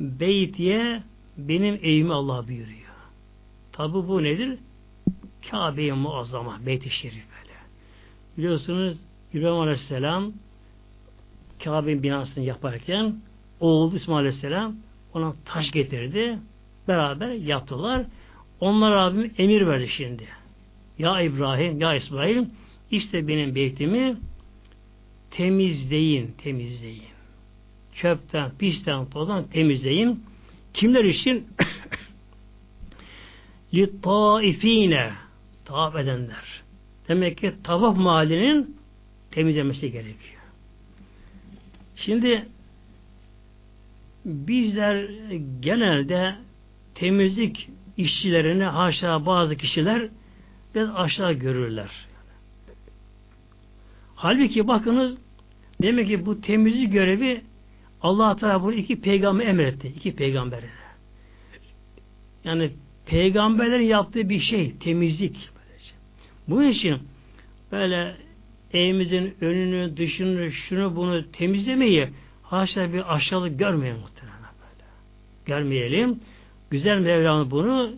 Beytiye 0.00 1.02
benim 1.38 1.74
evimi 1.74 2.12
Allah 2.12 2.48
buyuruyor. 2.48 2.78
Tabi 3.72 3.92
bu 3.92 4.22
nedir? 4.22 4.58
Kabe-i 5.50 5.92
Muazzama, 5.92 6.66
Beyt-i 6.66 6.90
Şerif 6.90 7.14
böyle. 7.14 7.56
Biliyorsunuz 8.38 8.98
İbrahim 9.34 9.60
Aleyhisselam 9.60 10.32
Kabe'nin 11.64 12.02
binasını 12.02 12.44
yaparken 12.44 13.14
oğlu 13.60 13.96
İsmail 13.96 14.18
Aleyhisselam 14.18 14.76
ona 15.14 15.34
taş 15.44 15.70
getirdi. 15.70 16.38
Beraber 16.88 17.32
yaptılar. 17.32 18.06
Onlar 18.60 18.92
abim 18.92 19.34
emir 19.38 19.66
verdi 19.66 19.88
şimdi. 19.88 20.24
Ya 20.98 21.20
İbrahim, 21.20 21.80
ya 21.80 21.94
İsmail 21.94 22.44
işte 22.90 23.28
benim 23.28 23.54
beytimi 23.54 24.16
temizleyin, 25.30 26.34
temizleyin. 26.42 27.02
Çöpten, 27.94 28.50
pisten, 28.58 29.10
tozdan 29.10 29.44
temizleyin. 29.44 30.24
Kimler 30.74 31.04
için? 31.04 31.46
Littaifine 33.74 35.12
tavaf 35.64 35.96
edenler. 35.96 36.62
Demek 37.08 37.38
ki 37.38 37.54
tavaf 37.64 37.96
mahallinin 37.96 38.76
temizlemesi 39.30 39.92
gerekiyor. 39.92 40.42
Şimdi 41.96 42.46
bizler 44.24 45.10
genelde 45.60 46.34
temizlik 46.94 47.68
işçilerini 47.96 48.64
haşa 48.64 49.26
bazı 49.26 49.56
kişiler 49.56 50.08
biraz 50.74 50.90
aşağı 50.94 51.32
görürler. 51.32 51.90
Halbuki 54.14 54.68
bakınız 54.68 55.18
demek 55.82 56.08
ki 56.08 56.26
bu 56.26 56.40
temizlik 56.40 56.92
görevi 56.92 57.42
Allah 58.02 58.36
Teala 58.36 58.62
bunu 58.62 58.74
iki 58.74 59.00
peygamber 59.00 59.46
emretti. 59.46 59.88
iki 59.88 60.16
peygamberine. 60.16 60.70
Yani 62.44 62.70
peygamberlerin 63.06 63.86
yaptığı 63.86 64.28
bir 64.28 64.40
şey 64.40 64.74
temizlik. 64.78 65.50
Bunun 66.48 66.68
için 66.68 66.98
böyle 67.72 68.16
evimizin 68.72 69.34
önünü, 69.40 69.96
dışını, 69.96 70.52
şunu 70.52 70.96
bunu 70.96 71.30
temizlemeyi 71.32 72.08
haşa 72.50 72.92
bir 72.92 73.14
aşağılık 73.14 73.58
görmeyelim 73.58 74.00
muhtemelen 74.00 74.38
böyle. 74.38 74.84
Görmeyelim. 75.46 76.20
Güzel 76.70 76.98
Mevlam 76.98 77.50
bunu 77.50 77.92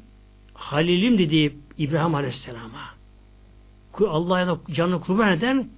Halilim 0.54 1.18
dediği 1.18 1.56
İbrahim 1.78 2.14
Aleyhisselam'a 2.14 2.90
Allah'a 4.08 4.46
da 4.46 4.58
canını 4.72 5.00
kurban 5.00 5.32
eden 5.32 5.68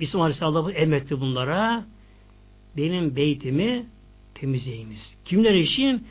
İsmail 0.00 0.22
Aleyhisselam 0.22 0.70
emretti 0.74 1.20
bunlara 1.20 1.84
benim 2.76 3.16
beytimi 3.16 3.86
temizleyiniz. 4.34 5.16
Kimler 5.24 5.54
için? 5.54 6.06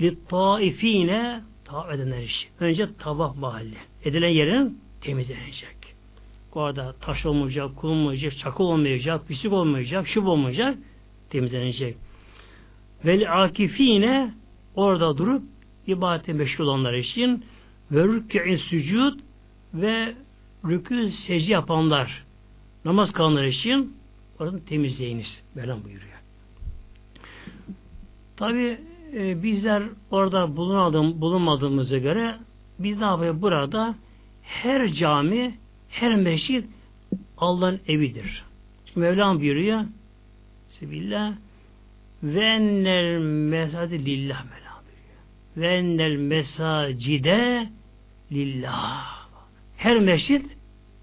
li 0.00 0.18
taifine 0.28 1.40
tavaf 1.64 1.94
edenler 1.94 2.22
için. 2.22 2.48
Önce 2.60 2.88
tavaf 2.98 3.36
mahalli. 3.36 3.76
Edilen 4.04 4.28
yerin 4.28 4.78
temizlenecek. 5.00 5.76
Orada 6.52 6.94
taş 7.00 7.26
olmayacak, 7.26 7.70
kum 7.76 7.90
olmayacak, 7.90 8.38
çakıl 8.38 8.64
olmayacak, 8.64 9.28
pislik 9.28 9.52
olmayacak, 9.52 10.08
şub 10.08 10.26
olmayacak, 10.26 10.78
temizlenecek. 11.30 11.96
Vel 13.04 13.44
akifine 13.44 14.34
orada 14.74 15.18
durup 15.18 15.42
ibadete 15.86 16.32
meşgul 16.32 16.64
olanlar 16.64 16.94
için 16.94 17.44
ve 17.90 18.02
rükû'in 18.02 18.56
sücud 18.56 19.20
ve 19.74 20.14
rükû 20.64 21.10
secde 21.10 21.52
yapanlar 21.52 22.24
namaz 22.84 23.12
kılanlar 23.12 23.44
için 23.44 23.96
orada 24.40 24.64
temizleyiniz. 24.64 25.42
Mevlam 25.54 25.84
buyuruyor. 25.84 26.16
Tabi 28.36 28.78
e, 29.14 29.42
bizler 29.42 29.82
orada 30.10 30.56
bulunmadığım, 30.56 31.20
bulunmadığımıza 31.20 31.98
göre 31.98 32.36
biz 32.78 32.98
ne 32.98 33.04
yapıyoruz? 33.04 33.42
Burada 33.42 33.94
her 34.42 34.88
cami, 34.92 35.58
her 35.88 36.16
mescit 36.16 36.64
Allah'ın 37.38 37.80
evidir. 37.88 38.44
Mevlam 38.96 39.40
buyuruyor 39.40 39.84
Sebillah 40.80 41.32
ve 42.22 42.44
ennel 42.44 43.18
mesadi 43.50 44.06
lillah 44.06 44.44
Mevlam 44.44 44.82
buyuruyor. 44.84 45.20
Ve 45.56 45.76
ennel 45.76 46.16
mesacide 46.16 47.68
lillah. 48.32 49.26
Her 49.76 50.00
mescit 50.00 50.56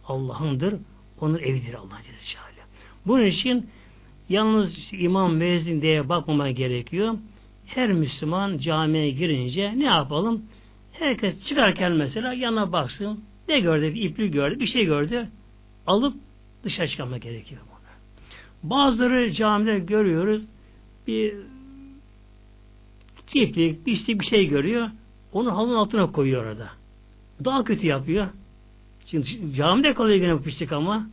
Allah'ındır. 0.08 0.76
Onun 1.22 1.40
evidir 1.40 1.74
Allah 1.74 1.98
Celle 2.04 2.64
Bunun 3.06 3.26
için 3.26 3.70
yalnız 4.30 4.90
imam 4.94 5.36
müezzin 5.36 5.82
diye 5.82 6.10
bakmama 6.10 6.52
gerekiyor. 6.52 7.18
Her 7.66 7.94
Müslüman 7.94 8.58
camiye 8.58 9.10
girince 9.10 9.80
ne 9.80 9.86
yapalım? 9.86 10.46
Herkes 10.92 11.48
çıkarken 11.48 11.92
mesela 11.92 12.34
yana 12.34 12.72
baksın. 12.72 13.24
Ne 13.48 13.60
gördü? 13.60 13.94
Bir 13.94 14.02
iplik 14.02 14.34
gördü, 14.34 14.60
bir 14.60 14.68
şey 14.68 14.86
gördü. 14.86 15.28
Alıp 15.88 16.16
dışarı 16.64 16.88
çıkarmak 16.88 17.22
gerekiyor. 17.22 17.62
Bazıları 18.64 19.32
camide 19.34 19.80
görüyoruz. 19.80 20.41
Bir 21.07 21.36
bir, 23.36 23.78
işte 23.86 24.20
bir 24.20 24.26
şey 24.26 24.47
görüyor. 24.47 24.89
Onu 25.34 25.57
halının 25.57 25.76
altına 25.76 26.11
koyuyor 26.11 26.45
orada. 26.45 26.70
Daha 27.45 27.64
kötü 27.64 27.88
yapıyor. 27.88 28.28
Şimdi 29.05 29.55
camide 29.55 29.93
kalıyor 29.93 30.20
gene 30.20 30.34
bu 30.34 30.41
pislik 30.41 30.72
ama. 30.72 31.07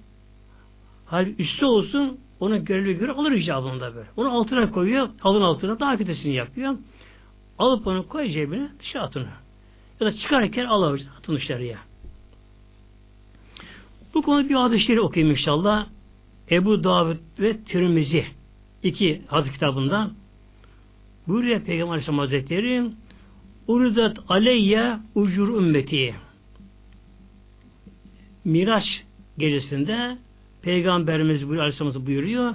Hal 1.07 1.26
üstü 1.38 1.64
olsun 1.64 2.18
onu 2.40 2.64
görevli 2.64 2.98
göre 2.98 3.12
alır 3.12 3.32
icabında 3.32 3.94
böyle. 3.94 4.09
Onu 4.16 4.30
altına 4.30 4.70
koyuyor, 4.70 5.09
halının 5.20 5.44
altına 5.44 5.80
daha 5.80 5.96
kötüsünü 5.96 6.32
yapıyor. 6.32 6.76
Alıp 7.59 7.86
onu 7.86 8.09
koy 8.09 8.28
cebine 8.28 8.68
dışarı 8.78 9.03
atın. 9.03 9.26
Ya 10.01 10.07
da 10.07 10.12
çıkarken 10.12 10.64
alır 10.64 11.07
atın 11.18 11.36
dışarıya. 11.36 11.78
Bu 14.14 14.22
konuda 14.22 14.48
bir 14.48 14.55
hadis-i 14.55 15.01
okuyayım 15.01 15.32
inşallah. 15.32 15.86
Ebu 16.51 16.84
Davud 16.84 17.16
ve 17.40 17.57
Tirmizi. 17.57 18.26
İki 18.82 19.22
hadis 19.26 19.53
kitabından 19.53 20.12
buyuruyor 21.28 21.61
Peygamber 21.61 21.90
Aleyhisselam 21.92 22.18
Hazretleri 22.18 22.90
Uridat 23.66 24.18
aleyye 24.28 24.96
ucur 25.14 25.48
ümmeti. 25.48 26.14
Miraç 28.44 29.05
gecesinde 29.38 30.18
Peygamberimiz 30.62 31.44
Aleyhisselam 31.44 32.07
buyuruyor 32.07 32.55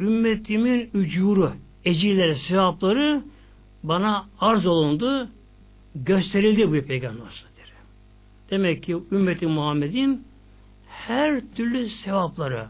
ümmetimin 0.00 0.90
ücuru 0.94 1.52
ecirleri, 1.84 2.36
sevapları 2.36 3.22
bana 3.82 4.26
arz 4.40 4.66
olundu 4.66 5.28
gösterildi 5.94 6.68
bu 6.68 6.86
Peygamber 6.86 7.24
Hazretleri. 7.24 7.68
Demek 8.50 8.82
ki 8.82 8.96
ümmeti 9.12 9.46
Muhammed'in 9.46 10.24
her 10.86 11.40
türlü 11.56 11.88
sevapları 11.88 12.66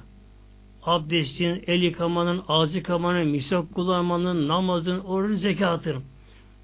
abdestin, 0.87 1.65
el 1.67 1.83
yıkamanın, 1.83 2.43
ağız 2.49 2.75
yıkamanın, 2.75 3.27
misak 3.27 3.75
kullanmanın, 3.75 4.49
namazın, 4.49 5.01
orucun, 5.01 5.37
zekatın 5.37 6.03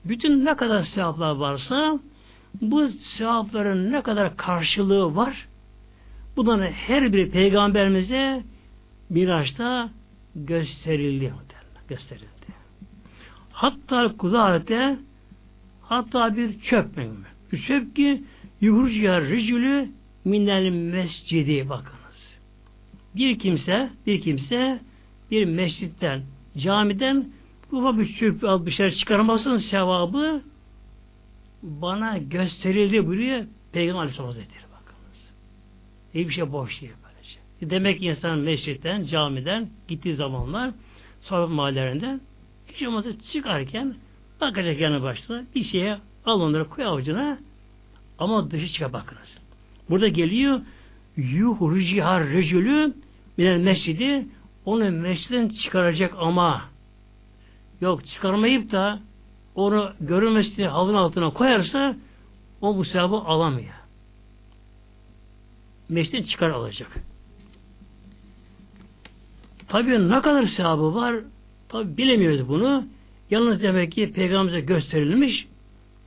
bütün 0.05 0.45
ne 0.45 0.57
kadar 0.57 0.83
sevaplar 0.83 1.37
varsa 1.37 1.99
bu 2.61 2.89
sevapların 2.89 3.93
ne 3.93 4.03
kadar 4.03 4.37
karşılığı 4.37 5.16
var 5.16 5.49
bunların 6.37 6.73
her 6.73 7.12
biri 7.12 7.31
peygamberimize 7.31 8.43
Miraç'ta 9.11 9.91
gösterildi. 10.35 11.35
Gösterildi. 11.89 12.27
Hatta 13.53 14.16
kuzarete 14.16 14.99
hatta 15.83 16.37
bir 16.37 16.61
çöp? 16.61 16.87
Bir 17.53 17.59
çöp 17.59 17.97
ki 17.97 18.23
yuhurcuya 18.61 19.21
ricülü 19.21 19.89
minel 20.25 20.71
mescidi 20.71 21.68
bakınız. 21.68 22.00
Bir 23.17 23.39
kimse, 23.39 23.91
bir 24.07 24.21
kimse 24.21 24.81
bir 25.31 25.45
mescitten, 25.45 26.23
camiden 26.57 27.29
ufak 27.73 27.99
bir 27.99 28.15
çöp 28.15 28.45
al 28.45 28.67
bir 28.67 28.71
şey 28.71 28.91
çıkarmasın 28.91 29.57
sevabı 29.59 30.43
bana 31.63 32.19
gösterildi 32.19 33.07
buyuruyor 33.07 33.45
Peygamber 33.73 34.01
Aleyhisselam 34.01 34.27
Hazretleri 34.27 34.65
bakınız. 34.81 35.33
İyi 36.15 36.29
bir 36.29 36.35
şey 36.35 36.53
boş 36.53 36.81
değil 36.81 36.93
böylece. 37.05 37.71
Demek 37.71 37.99
ki 37.99 38.07
insan 38.07 38.39
mescitten, 38.39 39.05
camiden 39.05 39.69
gittiği 39.89 40.15
zamanlar 40.15 40.71
sohbet 41.21 41.57
mahallelerinden 41.57 42.21
hiç 42.67 42.83
olmazsa 42.83 43.11
çıkarken 43.33 43.95
bakacak 44.41 44.81
yanı 44.81 45.03
başına 45.03 45.45
bir 45.55 45.65
şeye 45.65 45.99
al 46.25 46.41
onları 46.41 46.69
koy 46.69 46.85
avucuna 46.85 47.39
ama 48.19 48.51
dışı 48.51 48.69
çıkar 48.69 48.93
bakınız. 48.93 49.39
Burada 49.91 50.09
geliyor 50.09 50.61
yuhrucihar 51.21 52.27
rejülü 52.27 52.95
minel 53.37 53.57
mescidi 53.57 54.27
onu 54.64 54.91
mescidden 54.91 55.49
çıkaracak 55.49 56.14
ama 56.18 56.62
yok 57.81 58.07
çıkarmayıp 58.07 58.73
da 58.73 59.01
onu 59.55 59.93
görülmesini 60.01 60.66
halın 60.66 60.95
altına 60.95 61.31
koyarsa 61.31 61.97
o 62.61 62.77
bu 62.77 62.85
sevabı 62.85 63.16
alamıyor. 63.16 63.75
Mescidden 65.89 66.23
çıkar 66.23 66.51
alacak. 66.51 66.91
Tabii 69.68 70.09
ne 70.09 70.21
kadar 70.21 70.47
sevabı 70.47 70.95
var 70.95 71.16
tabi 71.68 71.97
bilemiyoruz 71.97 72.49
bunu. 72.49 72.85
Yalnız 73.31 73.62
demek 73.62 73.93
ki 73.93 74.12
peygamberimize 74.12 74.61
gösterilmiş 74.61 75.49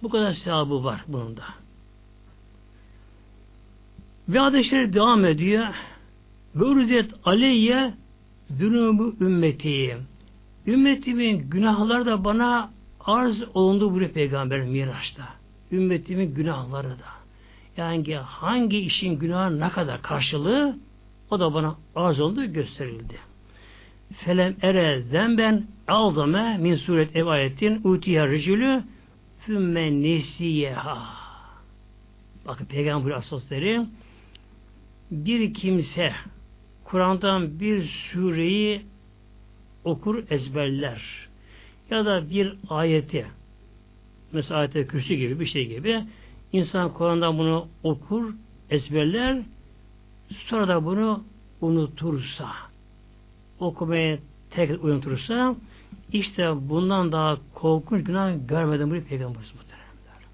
bu 0.03 0.09
kadar 0.09 0.33
sevabı 0.33 0.83
var 0.83 1.03
bunun 1.07 1.37
da. 1.37 1.43
Ve 4.29 4.39
hadisleri 4.39 4.93
devam 4.93 5.25
ediyor. 5.25 5.65
Ve 6.55 6.63
urziyet 6.63 7.11
aleyye 7.25 7.93
zunubu 8.49 9.15
ümmeti. 9.21 9.97
Ümmetimin 10.67 11.49
günahları 11.49 12.05
da 12.05 12.23
bana 12.23 12.71
arz 12.99 13.43
olundu 13.53 13.91
buraya 13.91 14.11
peygamber 14.11 14.61
Miraç'ta. 14.61 15.23
Ümmetimin 15.71 16.33
günahları 16.33 16.89
da. 16.89 17.13
Yani 17.77 18.15
hangi 18.15 18.79
işin 18.79 19.19
günahı 19.19 19.59
ne 19.59 19.69
kadar 19.69 20.01
karşılığı 20.01 20.77
o 21.29 21.39
da 21.39 21.53
bana 21.53 21.75
arz 21.95 22.19
olundu 22.19 22.45
gösterildi. 22.45 23.15
Felem 24.13 24.55
ere 24.61 25.01
zemben 25.01 25.67
alzame 25.87 26.57
min 26.57 26.75
suret 26.75 27.15
ev 27.15 27.25
ayetin 27.25 27.81
utiye 27.83 28.27
ricülü 28.27 28.83
fümme 29.39 29.91
nesiyeha. 29.91 31.23
Bakın 32.47 32.65
Peygamber 32.65 33.11
Asosları 33.11 33.85
bir 35.13 35.53
kimse 35.53 36.11
Kur'an'dan 36.83 37.59
bir 37.59 37.83
sureyi 37.83 38.81
okur 39.83 40.23
ezberler 40.29 41.01
ya 41.89 42.05
da 42.05 42.29
bir 42.29 42.53
ayeti 42.69 43.25
mesela 44.31 44.59
ayet 44.59 44.87
kürsü 44.87 45.13
gibi 45.13 45.39
bir 45.39 45.45
şey 45.45 45.67
gibi 45.67 46.03
insan 46.51 46.93
Kur'an'dan 46.93 47.37
bunu 47.37 47.67
okur 47.83 48.33
ezberler 48.69 49.41
sonra 50.47 50.67
da 50.67 50.85
bunu 50.85 51.23
unutursa 51.61 52.49
okumaya 53.59 54.17
tek 54.49 54.83
unutursa 54.83 55.55
işte 56.11 56.69
bundan 56.69 57.11
daha 57.11 57.37
korkunç 57.53 58.03
günah 58.05 58.47
görmeden 58.47 58.89
buraya 58.89 59.03
peygamberimiz 59.03 59.53
muhteremler. 59.55 60.27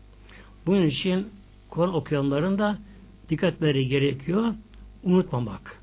Bunun 0.65 0.85
için 0.85 1.27
Kur'an 1.69 1.93
okuyanların 1.93 2.57
da 2.57 2.77
dikkat 3.29 3.53
etmeleri 3.53 3.87
gerekiyor 3.87 4.53
unutmamak. 5.03 5.81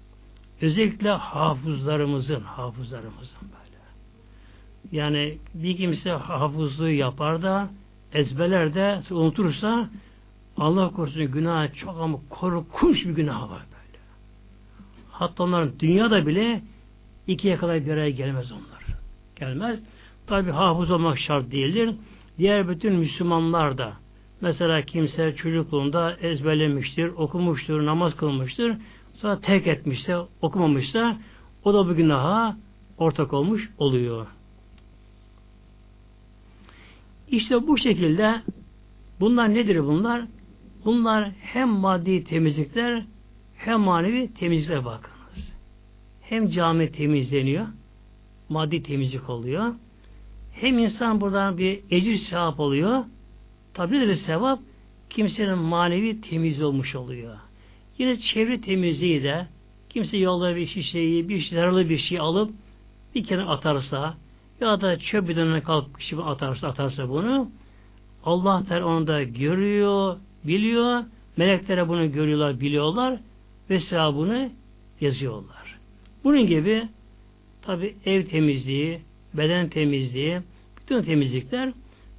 Özellikle 0.60 1.10
hafızlarımızın, 1.10 2.40
hafızlarımızın 2.40 3.38
böyle. 3.42 3.76
Yani 4.92 5.38
bir 5.54 5.76
kimse 5.76 6.10
hafızlığı 6.10 6.90
yapar 6.90 7.42
da 7.42 7.70
ezberler 8.12 8.74
de 8.74 9.00
unutursa 9.10 9.90
Allah 10.56 10.90
korusun 10.90 11.32
günah 11.32 11.74
çok 11.74 12.00
ama 12.00 12.18
korkunç 12.30 13.06
bir 13.06 13.10
günah 13.10 13.42
var 13.42 13.62
böyle. 13.70 13.98
Hatta 15.10 15.44
onların 15.44 15.72
dünyada 15.78 16.26
bile 16.26 16.62
ikiye 17.26 17.56
kadar 17.56 17.86
bir 17.86 17.92
araya 17.92 18.10
gelmez 18.10 18.52
onlar. 18.52 18.98
Gelmez. 19.36 19.80
Tabi 20.26 20.50
hafız 20.50 20.90
olmak 20.90 21.18
şart 21.18 21.50
değildir. 21.50 21.94
diğer 22.38 22.68
bütün 22.68 22.94
Müslümanlar 22.94 23.78
da 23.78 23.92
mesela 24.40 24.82
kimse 24.82 25.34
çocukluğunda 25.36 26.16
ezberlemiştir, 26.16 27.08
okumuştur, 27.08 27.86
namaz 27.86 28.16
kılmıştır, 28.16 28.76
sonra 29.16 29.40
terk 29.40 29.66
etmişse, 29.66 30.16
okumamışsa 30.42 31.18
o 31.64 31.74
da 31.74 31.88
bu 31.88 31.94
günaha 31.94 32.56
ortak 32.98 33.32
olmuş 33.32 33.70
oluyor. 33.78 34.26
İşte 37.28 37.66
bu 37.66 37.78
şekilde 37.78 38.42
bunlar 39.20 39.54
nedir 39.54 39.84
bunlar? 39.84 40.24
Bunlar 40.84 41.30
hem 41.40 41.68
maddi 41.68 42.24
temizlikler 42.24 43.04
hem 43.56 43.80
manevi 43.80 44.34
temizlikler 44.34 44.84
bakınız. 44.84 45.52
Hem 46.20 46.48
cami 46.48 46.92
temizleniyor, 46.92 47.66
maddi 48.48 48.82
temizlik 48.82 49.30
oluyor. 49.30 49.74
Hem 50.52 50.78
insan 50.78 51.20
buradan 51.20 51.58
bir 51.58 51.80
ecir 51.90 52.16
sevap 52.16 52.60
oluyor. 52.60 53.04
Tabi 53.74 54.00
de 54.00 54.16
sevap 54.16 54.60
kimsenin 55.10 55.58
manevi 55.58 56.20
temiz 56.20 56.62
olmuş 56.62 56.94
oluyor. 56.94 57.45
Yine 57.98 58.18
çevre 58.18 58.60
temizliği 58.60 59.22
de 59.22 59.46
kimse 59.88 60.16
yolda 60.16 60.56
bir 60.56 60.66
şişeyi, 60.66 61.28
bir 61.28 61.42
zararlı 61.42 61.88
bir 61.88 61.98
şey 61.98 62.18
alıp 62.18 62.50
bir 63.14 63.24
kenara 63.24 63.48
atarsa 63.48 64.14
ya 64.60 64.80
da 64.80 64.98
çöp 64.98 65.28
bidonuna 65.28 65.62
kalkıp 65.62 66.00
şimdi 66.00 66.22
atarsa 66.22 66.68
atarsa 66.68 67.08
bunu 67.08 67.50
Allah 68.24 68.64
Teala 68.68 68.86
onu 68.86 69.06
da 69.06 69.22
görüyor, 69.22 70.16
biliyor. 70.44 71.04
Meleklere 71.36 71.88
bunu 71.88 72.12
görüyorlar, 72.12 72.60
biliyorlar 72.60 73.20
ve 73.70 73.80
sevabını 73.80 74.50
yazıyorlar. 75.00 75.78
Bunun 76.24 76.46
gibi 76.46 76.88
tabi 77.62 77.94
ev 78.04 78.26
temizliği, 78.26 79.00
beden 79.34 79.68
temizliği, 79.68 80.40
bütün 80.80 81.02
temizlikler 81.02 81.72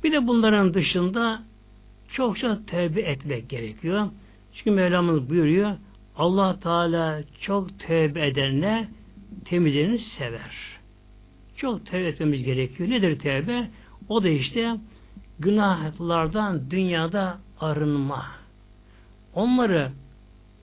bir 0.03 0.11
de 0.11 0.27
bunların 0.27 0.73
dışında 0.73 1.43
çokça 2.11 2.59
tevbe 2.67 3.01
etmek 3.01 3.49
gerekiyor. 3.49 4.07
Çünkü 4.57 4.71
Mevlamız 4.71 5.29
buyuruyor 5.29 5.75
Allah 6.15 6.59
Teala 6.59 7.23
çok 7.41 7.79
tevbe 7.79 8.27
edenle 8.27 8.87
temizlerini 9.45 9.99
sever 9.99 10.77
çok 11.57 11.85
tevbe 11.85 12.07
etmemiz 12.07 12.43
gerekiyor. 12.43 12.89
Nedir 12.89 13.19
tevbe? 13.19 13.69
O 14.09 14.23
da 14.23 14.29
işte 14.29 14.75
günahlardan 15.39 16.71
dünyada 16.71 17.37
arınma. 17.59 18.25
Onları 19.33 19.91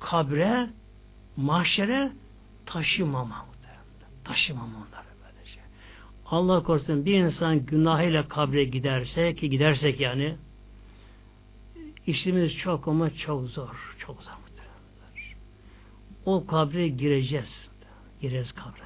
kabre, 0.00 0.70
mahşere 1.36 2.12
taşımama. 2.66 3.46
Taşımama 4.24 4.76
onları 4.76 5.06
böylece. 5.24 5.60
Allah 6.26 6.62
korusun 6.62 7.04
bir 7.04 7.14
insan 7.14 7.66
günahıyla 7.66 8.28
kabre 8.28 8.64
giderse 8.64 9.34
ki 9.34 9.50
gidersek 9.50 10.00
yani 10.00 10.36
işimiz 12.06 12.56
çok 12.56 12.88
ama 12.88 13.16
çok 13.16 13.48
zor. 13.48 13.96
Çok 13.98 14.22
zor. 14.22 14.32
O 16.26 16.46
kabre 16.46 16.88
gireceğiz. 16.88 17.68
Gireriz 18.20 18.52
kabre. 18.52 18.84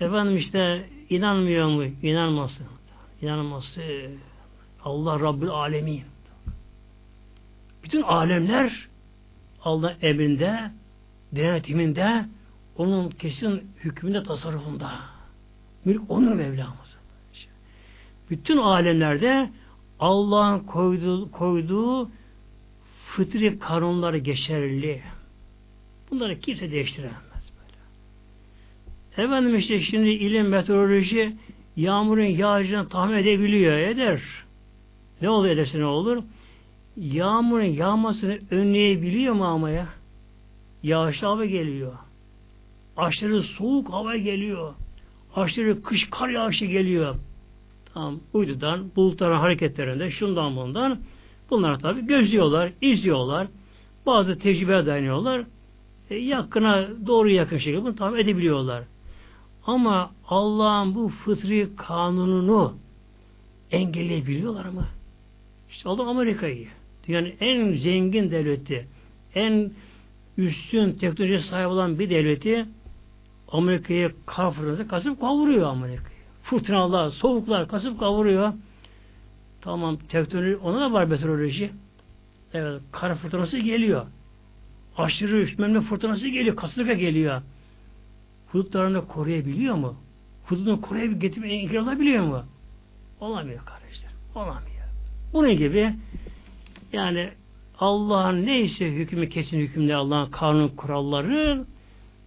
Efendim 0.00 0.36
işte 0.36 0.88
inanmıyor 1.10 1.68
mu? 1.68 1.84
İnanması. 2.02 2.62
İnanması 3.22 4.10
Allah 4.84 5.20
Rabbül 5.20 5.48
Alemin. 5.48 6.02
Bütün 7.84 8.02
alemler 8.02 8.88
Allah 9.64 9.96
emrinde, 10.02 10.70
denetiminde, 11.32 12.24
onun 12.76 13.10
kesin 13.10 13.70
hükmünde, 13.84 14.22
tasarrufunda. 14.22 14.92
Mülk 15.84 16.02
onun 16.10 16.36
Mevlamız. 16.36 16.96
Bütün 18.30 18.56
alemlerde 18.56 19.50
Allah'ın 20.00 20.58
koyduğu, 20.58 21.30
koyduğu 21.32 22.10
fıtri 23.06 23.58
kanunları 23.58 24.18
geçerli. 24.18 25.02
Bunları 26.10 26.40
kimse 26.40 26.70
değiştiremez. 26.70 27.52
Efendim 29.16 29.56
işte 29.56 29.80
şimdi 29.80 30.08
ilim, 30.08 30.48
meteoroloji 30.48 31.36
yağmurun 31.76 32.22
yağacağını 32.24 32.88
tahmin 32.88 33.16
edebiliyor, 33.16 33.72
eder. 33.72 34.20
Ne 35.22 35.28
olur 35.28 35.48
ederse 35.48 35.78
ne 35.78 35.84
olur? 35.84 36.22
Yağmurun 36.96 37.64
yağmasını 37.64 38.38
önleyebiliyor 38.50 39.34
mu 39.34 39.44
ama 39.44 39.70
ya? 39.70 39.88
Yağışlı 40.82 41.26
hava 41.26 41.44
geliyor. 41.44 41.92
Aşırı 42.96 43.42
soğuk 43.42 43.92
hava 43.92 44.16
geliyor. 44.16 44.74
Aşırı 45.36 45.82
kış 45.82 46.10
kar 46.10 46.28
yağışı 46.28 46.64
geliyor. 46.64 47.16
Tamam, 47.94 48.20
uydudan, 48.32 48.90
bulutların 48.96 49.38
hareketlerinde, 49.38 50.10
şundan 50.10 50.56
bundan 50.56 50.98
bunlar 51.50 51.78
tabi 51.78 52.06
gözlüyorlar, 52.06 52.72
izliyorlar. 52.80 53.48
Bazı 54.06 54.38
tecrübe 54.38 54.86
dayanıyorlar. 54.86 55.44
E, 56.10 56.16
yakına, 56.16 56.88
doğru 57.06 57.30
yakın 57.30 57.58
şekilde 57.58 57.82
bunu 57.82 57.96
tahmin 57.96 58.18
edebiliyorlar. 58.18 58.84
Ama 59.66 60.10
Allah'ın 60.28 60.94
bu 60.94 61.08
fıtri 61.08 61.68
kanununu 61.76 62.74
engelleyebiliyorlar 63.70 64.64
mı? 64.64 64.86
İşte 65.70 65.88
Allah 65.88 66.08
Amerika'yı. 66.08 66.68
Dünyanın 67.08 67.32
en 67.40 67.72
zengin 67.72 68.30
devleti, 68.30 68.88
en 69.34 69.72
üstün 70.36 70.92
teknoloji 70.92 71.38
sahibi 71.38 71.66
olan 71.66 71.98
bir 71.98 72.10
devleti 72.10 72.66
Amerika'yı 73.48 74.12
kar 74.26 74.52
fırtınası 74.52 74.88
kasıp 74.88 75.20
kavuruyor 75.20 75.66
Amerika'yı. 75.66 76.09
Fırtınalar, 76.50 77.10
soğuklar 77.10 77.68
kasıp 77.68 78.00
kavuruyor. 78.00 78.52
Tamam 79.60 79.96
teknoloji, 79.96 80.56
ona 80.56 80.80
da 80.80 80.92
var 80.92 81.04
meteoroloji. 81.04 81.70
Evet, 82.54 82.82
kar 82.92 83.14
fırtınası 83.14 83.58
geliyor. 83.58 84.06
Aşırı 84.96 85.40
üşümemle 85.40 85.80
fırtınası 85.80 86.28
geliyor, 86.28 86.56
kasırga 86.56 86.92
geliyor 86.92 87.42
hudutlarını 88.52 89.08
koruyabiliyor 89.08 89.74
mu? 89.74 89.96
Hududunu 90.44 90.80
koruyabiliyor, 90.80 91.20
getirmeye 91.20 91.60
engel 91.60 91.78
olabiliyor 91.78 92.24
mu? 92.24 92.44
Olamıyor 93.20 93.64
kardeşler. 93.64 94.10
Olamıyor. 94.34 94.86
Bunun 95.32 95.56
gibi 95.56 95.94
yani 96.92 97.30
Allah'ın 97.78 98.46
neyse 98.46 98.92
hükmü 98.92 99.28
kesin 99.28 99.58
hükümde 99.58 99.94
Allah'ın 99.94 100.30
kanun 100.30 100.68
kuralları 100.68 101.64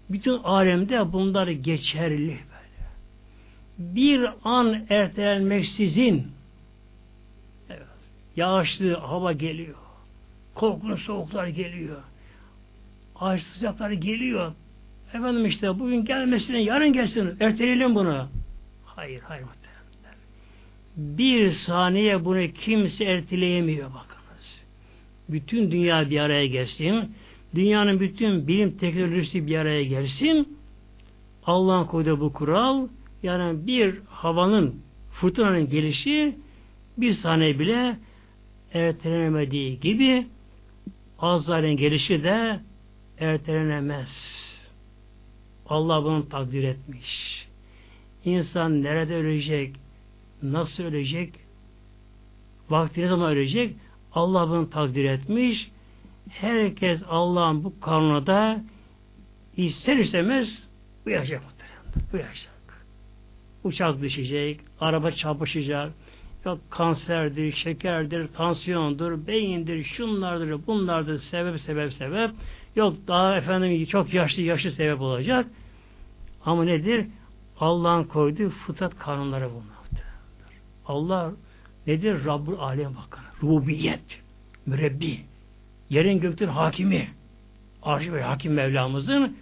bütün 0.09 0.37
alemde 0.43 1.13
bunlar 1.13 1.47
geçerli. 1.47 2.37
Bir 3.77 4.29
an 4.43 4.85
ertelenmeksizin 4.89 6.27
evet, 7.69 7.81
yağışlı 8.35 8.93
hava 8.93 9.31
geliyor. 9.31 9.75
Korkunç 10.55 10.99
soğuklar 10.99 11.47
geliyor. 11.47 12.01
Ağaç 13.15 13.41
sıcakları 13.41 13.93
geliyor. 13.93 14.51
Efendim 15.13 15.45
işte 15.45 15.79
bugün 15.79 16.05
gelmesine 16.05 16.61
yarın 16.61 16.93
gelsin. 16.93 17.35
Erteleyelim 17.39 17.95
bunu. 17.95 18.27
Hayır, 18.85 19.21
hayır 19.21 19.43
muhtemelen. 19.43 20.17
Bir 20.97 21.51
saniye 21.51 22.25
bunu 22.25 22.47
kimse 22.53 23.05
erteleyemiyor 23.05 23.89
bakınız. 23.89 24.63
Bütün 25.29 25.71
dünya 25.71 26.09
bir 26.09 26.19
araya 26.19 26.45
gelsin. 26.45 27.15
Dünyanın 27.55 27.99
bütün 27.99 28.47
bilim 28.47 28.77
teknolojisi 28.77 29.47
bir 29.47 29.57
araya 29.57 29.83
gelsin. 29.83 30.57
Allah'ın 31.45 31.85
koyduğu 31.85 32.19
bu 32.19 32.33
kural 32.33 32.87
yani 33.23 33.67
bir 33.67 34.01
havanın 34.07 34.81
fırtınanın 35.11 35.69
gelişi 35.69 36.37
bir 36.97 37.13
saniye 37.13 37.59
bile 37.59 37.97
ertelenemediği 38.73 39.79
gibi 39.79 40.27
azların 41.19 41.77
gelişi 41.77 42.23
de 42.23 42.59
ertelenemez. 43.19 44.43
Allah 45.69 46.03
bunu 46.03 46.29
takdir 46.29 46.63
etmiş. 46.63 47.47
İnsan 48.25 48.83
nerede 48.83 49.15
ölecek, 49.15 49.75
nasıl 50.43 50.83
ölecek, 50.83 51.33
vakti 52.69 53.01
ne 53.01 53.07
zaman 53.07 53.31
ölecek, 53.31 53.75
Allah 54.13 54.49
bunu 54.49 54.69
takdir 54.69 55.05
etmiş. 55.05 55.71
Herkes 56.29 57.01
Allah'ın 57.09 57.63
bu 57.63 57.79
kanuna 57.79 58.27
da 58.27 58.63
ister 59.57 59.97
istemez 59.97 60.67
uyacak 61.05 61.41
muhtemelen. 61.43 62.09
Uyacak. 62.13 62.52
Uçak 63.63 64.01
düşecek, 64.01 64.59
araba 64.79 65.11
çarpışacak, 65.11 65.91
yok 66.45 66.59
kanserdir, 66.69 67.51
şekerdir, 67.51 68.27
tansiyondur, 68.27 69.27
beyindir, 69.27 69.83
şunlardır, 69.83 70.67
bunlardır, 70.67 71.19
sebep 71.19 71.59
sebep 71.61 71.93
sebep. 71.93 72.31
Yok 72.75 72.95
daha 73.07 73.37
efendim 73.37 73.85
çok 73.85 74.13
yaşlı 74.13 74.41
yaşlı 74.41 74.71
sebep 74.71 75.01
olacak. 75.01 75.45
Ama 76.45 76.63
nedir? 76.63 77.07
Allah'ın 77.59 78.03
koyduğu 78.03 78.49
fıtrat 78.49 78.99
kanunları 78.99 79.49
bunlardır. 79.49 80.07
Allah 80.85 81.31
nedir? 81.87 82.25
Rabbul 82.25 82.59
Alem 82.59 82.95
bakın. 82.95 83.23
Rubiyet. 83.43 84.21
Mürebbi. 84.65 85.19
Yerin 85.89 86.19
göktür 86.19 86.47
hakimi. 86.47 87.09
Arşı 87.83 88.13
ve 88.13 88.23
hakim 88.23 88.53
Mevlamızın 88.53 89.37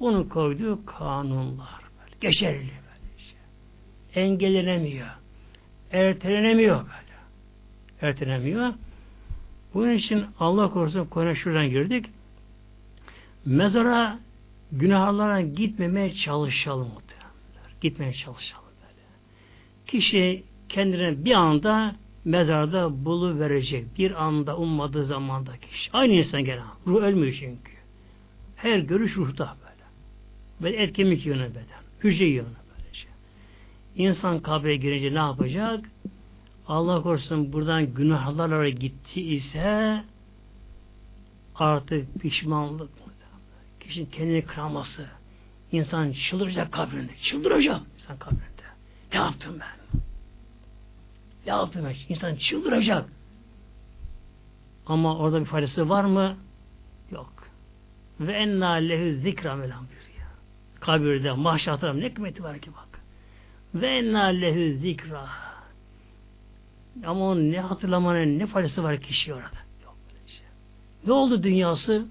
onun 0.00 0.24
koyduğu 0.24 0.86
kanunlar. 0.86 1.80
Geçerli. 2.20 2.70
Böyle. 4.18 4.26
Engellenemiyor. 4.26 5.08
ertelenemiyor 5.92 6.76
böyle. 6.76 7.18
Ertelenemiyor. 8.00 8.74
Bunun 9.74 9.92
için 9.92 10.24
Allah 10.40 10.70
korusun 10.70 11.04
konuya 11.04 11.34
şuradan 11.34 11.70
girdik. 11.70 12.06
Mezara 13.44 14.18
günahlara 14.72 15.40
gitmemeye 15.40 16.14
çalışalım. 16.14 16.88
Gitmeye 17.80 18.12
çalışalım 18.12 18.64
böyle. 18.82 19.06
Kişi 19.86 20.42
kendine 20.68 21.24
bir 21.24 21.32
anda 21.32 21.96
mezarda 22.24 23.04
bulu 23.04 23.40
verecek. 23.40 23.98
Bir 23.98 24.24
anda 24.24 24.56
ummadığı 24.56 25.04
zamanda 25.04 25.56
kişi. 25.56 25.90
Aynı 25.92 26.12
insan 26.12 26.44
gene. 26.44 26.60
Ruh 26.86 27.02
ölmüyor 27.02 27.36
çünkü. 27.40 27.72
Her 28.56 28.78
görüş 28.78 29.16
ruhta 29.16 29.56
böyle. 29.60 29.84
Ve 30.62 30.82
et 30.82 30.92
kemik 30.92 31.26
yönü 31.26 31.50
beden. 31.50 31.82
Hücre 32.04 32.26
yönü. 32.26 32.67
İnsan 33.98 34.40
kabre 34.40 34.76
girince 34.76 35.14
ne 35.14 35.18
yapacak? 35.18 35.84
Allah 36.68 37.02
korusun 37.02 37.52
buradan 37.52 37.94
günahlarla 37.94 38.68
gitti 38.68 39.20
ise 39.20 40.04
artık 41.54 42.20
pişmanlık 42.20 42.90
kişinin 43.80 44.06
kendini 44.06 44.42
kıraması 44.42 45.06
insan 45.72 46.12
çıldıracak 46.12 46.72
kabrinde. 46.72 47.12
Çıldıracak 47.22 47.80
insan 47.98 48.18
kabrinde. 48.18 48.42
Ne 49.12 49.18
yaptım 49.18 49.56
ben? 49.60 50.00
Ne 51.46 51.52
yaptım 51.52 51.84
ben? 51.84 52.14
İnsan 52.14 52.34
çıldıracak. 52.34 53.08
Ama 54.86 55.18
orada 55.18 55.40
bir 55.40 55.46
faydası 55.46 55.88
var 55.88 56.04
mı? 56.04 56.36
Yok. 57.10 57.32
Ve 58.20 58.32
enna 58.32 58.70
lehu 58.72 59.20
zikra 59.20 59.56
melam. 59.56 59.86
Kabirde, 60.80 61.32
mahşatlar 61.32 62.00
ne 62.00 62.14
kıymeti 62.14 62.42
var 62.42 62.58
ki 62.58 62.70
bak. 62.72 62.87
Ve 63.74 63.86
enna 63.86 64.24
lehu 64.24 64.78
zikra. 64.78 65.28
Ama 67.06 67.24
onun 67.24 67.52
ne 67.52 67.60
hatırlamanın 67.60 68.38
ne 68.38 68.46
faydası 68.46 68.82
var 68.82 69.00
kişi 69.00 69.34
orada. 69.34 69.58
Yok 69.84 69.96
böyle 70.10 70.28
şey. 70.28 70.46
Ne 71.06 71.12
oldu 71.12 71.42
dünyası? 71.42 72.06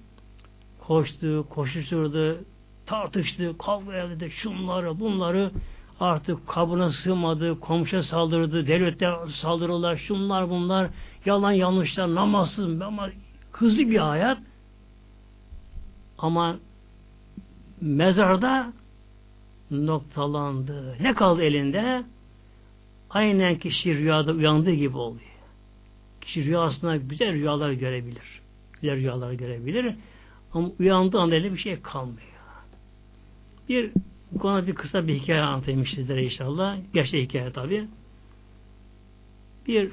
Koştu, 0.87 1.47
koşuşturdu, 1.49 2.37
tartıştı, 2.85 3.57
kavga 3.57 3.93
edildi, 3.93 4.31
şunları, 4.31 4.99
bunları 4.99 5.51
artık 5.99 6.47
kabına 6.47 6.89
sığmadı, 6.89 7.59
komşa 7.59 8.03
saldırdı, 8.03 8.67
devletler 8.67 9.27
saldırırlar, 9.27 9.97
şunlar 9.97 10.49
bunlar, 10.49 10.89
yalan 11.25 11.51
yanlışlar, 11.51 12.15
namazsız 12.15 12.81
ama 12.81 13.09
hızlı 13.51 13.89
bir 13.89 13.97
hayat. 13.97 14.37
Ama 16.17 16.55
mezarda 17.81 18.73
noktalandı. 19.71 20.95
Ne 20.99 21.13
kaldı 21.13 21.43
elinde? 21.43 22.03
Aynen 23.09 23.59
kişi 23.59 23.95
rüyada 23.95 24.31
uyandığı 24.31 24.71
gibi 24.71 24.97
oluyor. 24.97 25.21
Kişi 26.21 26.45
rüyasında 26.45 26.95
güzel 26.95 27.33
rüyalar 27.33 27.71
görebilir. 27.71 28.41
Güzel 28.73 28.95
rüyalar 28.95 29.33
görebilir. 29.33 29.95
Ama 30.53 30.69
uyandığı 30.79 31.19
anda 31.19 31.35
elinde 31.35 31.53
bir 31.53 31.59
şey 31.59 31.81
kalmıyor. 31.81 32.27
Bir 33.69 33.91
bu 34.31 34.39
konuda 34.39 34.67
bir 34.67 34.75
kısa 34.75 35.07
bir 35.07 35.15
hikaye 35.15 35.41
anlatayım 35.41 35.87
sizlere 35.87 36.23
inşallah. 36.23 36.77
Gerçek 36.93 37.29
hikaye 37.29 37.51
tabi. 37.51 37.87
Bir 39.67 39.91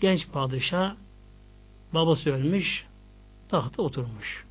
genç 0.00 0.28
padişah 0.32 0.94
babası 1.94 2.30
ölmüş 2.30 2.86
tahta 3.48 3.82
oturmuş. 3.82 4.44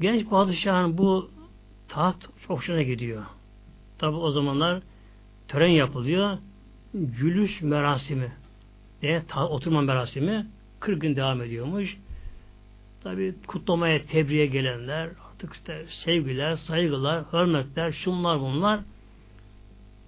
Genç 0.00 0.28
padişahın 0.28 0.98
bu 0.98 1.30
taht 1.88 2.16
çok 2.20 2.58
hoşuna 2.58 2.82
gidiyor. 2.82 3.22
Tabi 3.98 4.16
o 4.16 4.30
zamanlar 4.30 4.82
tören 5.48 5.68
yapılıyor. 5.68 6.38
Gülüş 6.94 7.62
merasimi 7.62 8.32
diye 9.02 9.22
oturma 9.50 9.80
merasimi 9.80 10.46
40 10.80 11.00
gün 11.00 11.16
devam 11.16 11.42
ediyormuş. 11.42 11.96
Tabi 13.02 13.34
kutlamaya, 13.46 14.06
tebriğe 14.06 14.46
gelenler, 14.46 15.10
artık 15.30 15.54
işte 15.54 15.86
sevgiler, 16.04 16.56
saygılar, 16.56 17.24
hürmetler, 17.32 17.92
şunlar 17.92 18.40
bunlar. 18.40 18.80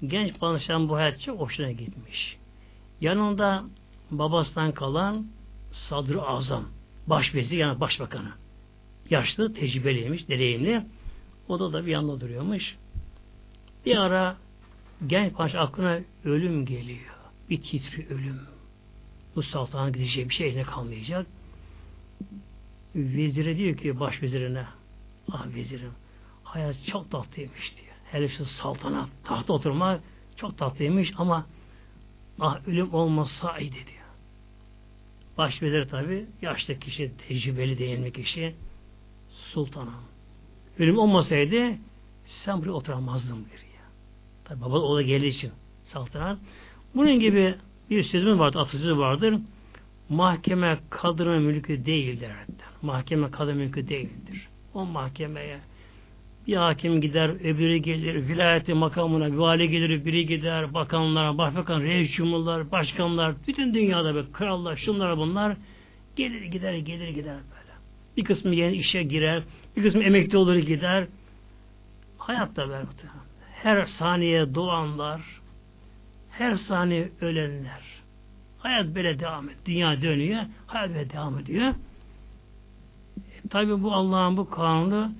Genç 0.06 0.38
padişahın 0.38 0.88
bu 0.88 0.96
hayat 0.96 1.20
çok 1.20 1.40
hoşuna 1.40 1.70
gitmiş. 1.70 2.36
Yanında 3.00 3.64
babasından 4.10 4.72
kalan 4.72 5.26
sadrı 5.72 6.22
azam, 6.22 6.64
başbezi 7.06 7.56
yani 7.56 7.80
başbakanı. 7.80 8.39
Yaşlı, 9.11 9.55
tecrübeliymiş, 9.55 10.28
deneyimli. 10.28 10.87
O 11.49 11.73
da 11.73 11.87
bir 11.87 11.91
yanında 11.91 12.20
duruyormuş. 12.20 12.77
Bir 13.87 13.97
ara 13.97 14.37
genç 15.07 15.32
padişah 15.32 15.61
aklına 15.61 16.01
ölüm 16.24 16.66
geliyor. 16.66 17.15
Bir 17.51 17.62
titri 17.62 18.07
ölüm. 18.11 18.41
Bu 19.37 19.43
saltanat 19.43 19.95
gidecek 19.95 20.28
bir 20.28 20.35
şey 20.35 20.49
eline 20.49 20.62
kalmayacak. 20.62 21.27
Vezire 22.95 23.57
diyor 23.57 23.77
ki 23.77 24.01
baş 24.01 24.23
vezirine 24.23 24.65
ah 25.32 25.47
vezirim 25.55 25.93
hayat 26.45 26.77
çok 26.87 27.11
tatlıymış 27.11 27.77
diyor. 27.77 27.95
Hele 28.11 28.28
şu 28.28 28.45
saltanat 28.45 29.09
tahta 29.24 29.53
oturma 29.53 30.01
çok 30.37 30.59
tatlıymış 30.59 31.12
ama 31.19 31.47
ah 32.41 32.69
ölüm 32.69 32.95
olmasaydı 32.95 33.74
diyor. 33.74 34.07
Baş 35.39 35.62
vezir 35.62 35.89
tabi 35.89 36.27
yaşlı 36.43 36.78
kişi 36.78 37.12
tecrübeli 37.28 37.78
değil 37.78 37.99
mi 37.99 38.12
kişi 38.12 38.55
sultanım. 39.52 39.94
Ölüm 40.78 40.98
olmasaydı 40.98 41.74
sen 42.24 42.60
buraya 42.60 42.72
oturamazdın 42.72 43.36
diyor. 43.36 43.60
Tabi 44.44 44.60
baba 44.60 44.78
o 44.78 44.97
da 44.97 45.02
geldiği 45.02 45.28
için 45.28 45.51
saltanat. 45.85 46.39
Bunun 46.94 47.18
gibi 47.18 47.55
bir 47.90 48.02
sözümüz 48.02 48.39
vardır, 48.39 48.59
atasözü 48.59 48.98
vardır. 48.98 49.35
Mahkeme 50.09 50.78
kadının 50.90 51.43
mülkü 51.43 51.86
değildir. 51.86 52.31
Mahkeme 52.82 53.31
kadın 53.31 53.56
mülkü 53.56 53.89
değildir. 53.89 54.48
O 54.74 54.85
mahkemeye 54.85 55.59
bir 56.47 56.56
hakim 56.56 57.01
gider, 57.01 57.28
öbürü 57.28 57.77
gelir, 57.77 58.28
vilayeti 58.28 58.74
makamına 58.74 59.32
bir 59.32 59.36
vali 59.36 59.70
gelir, 59.70 60.05
biri 60.05 60.27
gider, 60.27 60.74
bakanlar, 60.74 61.39
başbakan, 61.39 61.81
reis 61.81 62.12
cumhurlar, 62.12 62.70
başkanlar, 62.70 63.35
bütün 63.47 63.74
dünyada 63.74 64.14
böyle 64.14 64.32
krallar, 64.32 64.77
şunlar 64.77 65.16
bunlar 65.16 65.56
gelir 66.16 66.43
gider, 66.43 66.74
gelir 66.74 67.09
gider 67.09 67.36
böyle. 67.51 67.60
Bir 68.16 68.24
kısmı 68.24 68.55
yeni 68.55 68.77
işe 68.77 69.03
girer, 69.03 69.43
bir 69.77 69.82
kısmı 69.82 70.03
emekli 70.03 70.39
olur 70.39 70.57
gider. 70.57 71.07
Hayatta 72.19 72.69
böyle. 72.69 72.87
Her 73.53 73.87
saniye 73.87 74.55
doğanlar, 74.55 75.41
her 76.31 76.55
saniye 76.55 77.11
ölenler. 77.20 78.01
Hayat 78.59 78.87
böyle 78.95 79.20
devam 79.20 79.45
ediyor. 79.45 79.65
Dünya 79.66 80.03
dönüyor. 80.03 80.43
Hayat 80.66 80.89
böyle 80.89 81.11
devam 81.11 81.39
ediyor. 81.39 81.74
E, 83.45 83.49
Tabi 83.51 83.82
bu 83.82 83.93
Allah'ın 83.93 84.37
bu 84.37 84.51
kanunu 84.51 85.12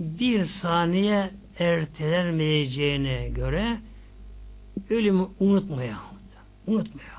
bir 0.00 0.44
saniye 0.44 1.30
ertelenmeyeceğine 1.58 3.28
göre 3.28 3.78
ölümü 4.90 5.26
unutmayalım. 5.40 6.16
Unutmayalım. 6.66 7.16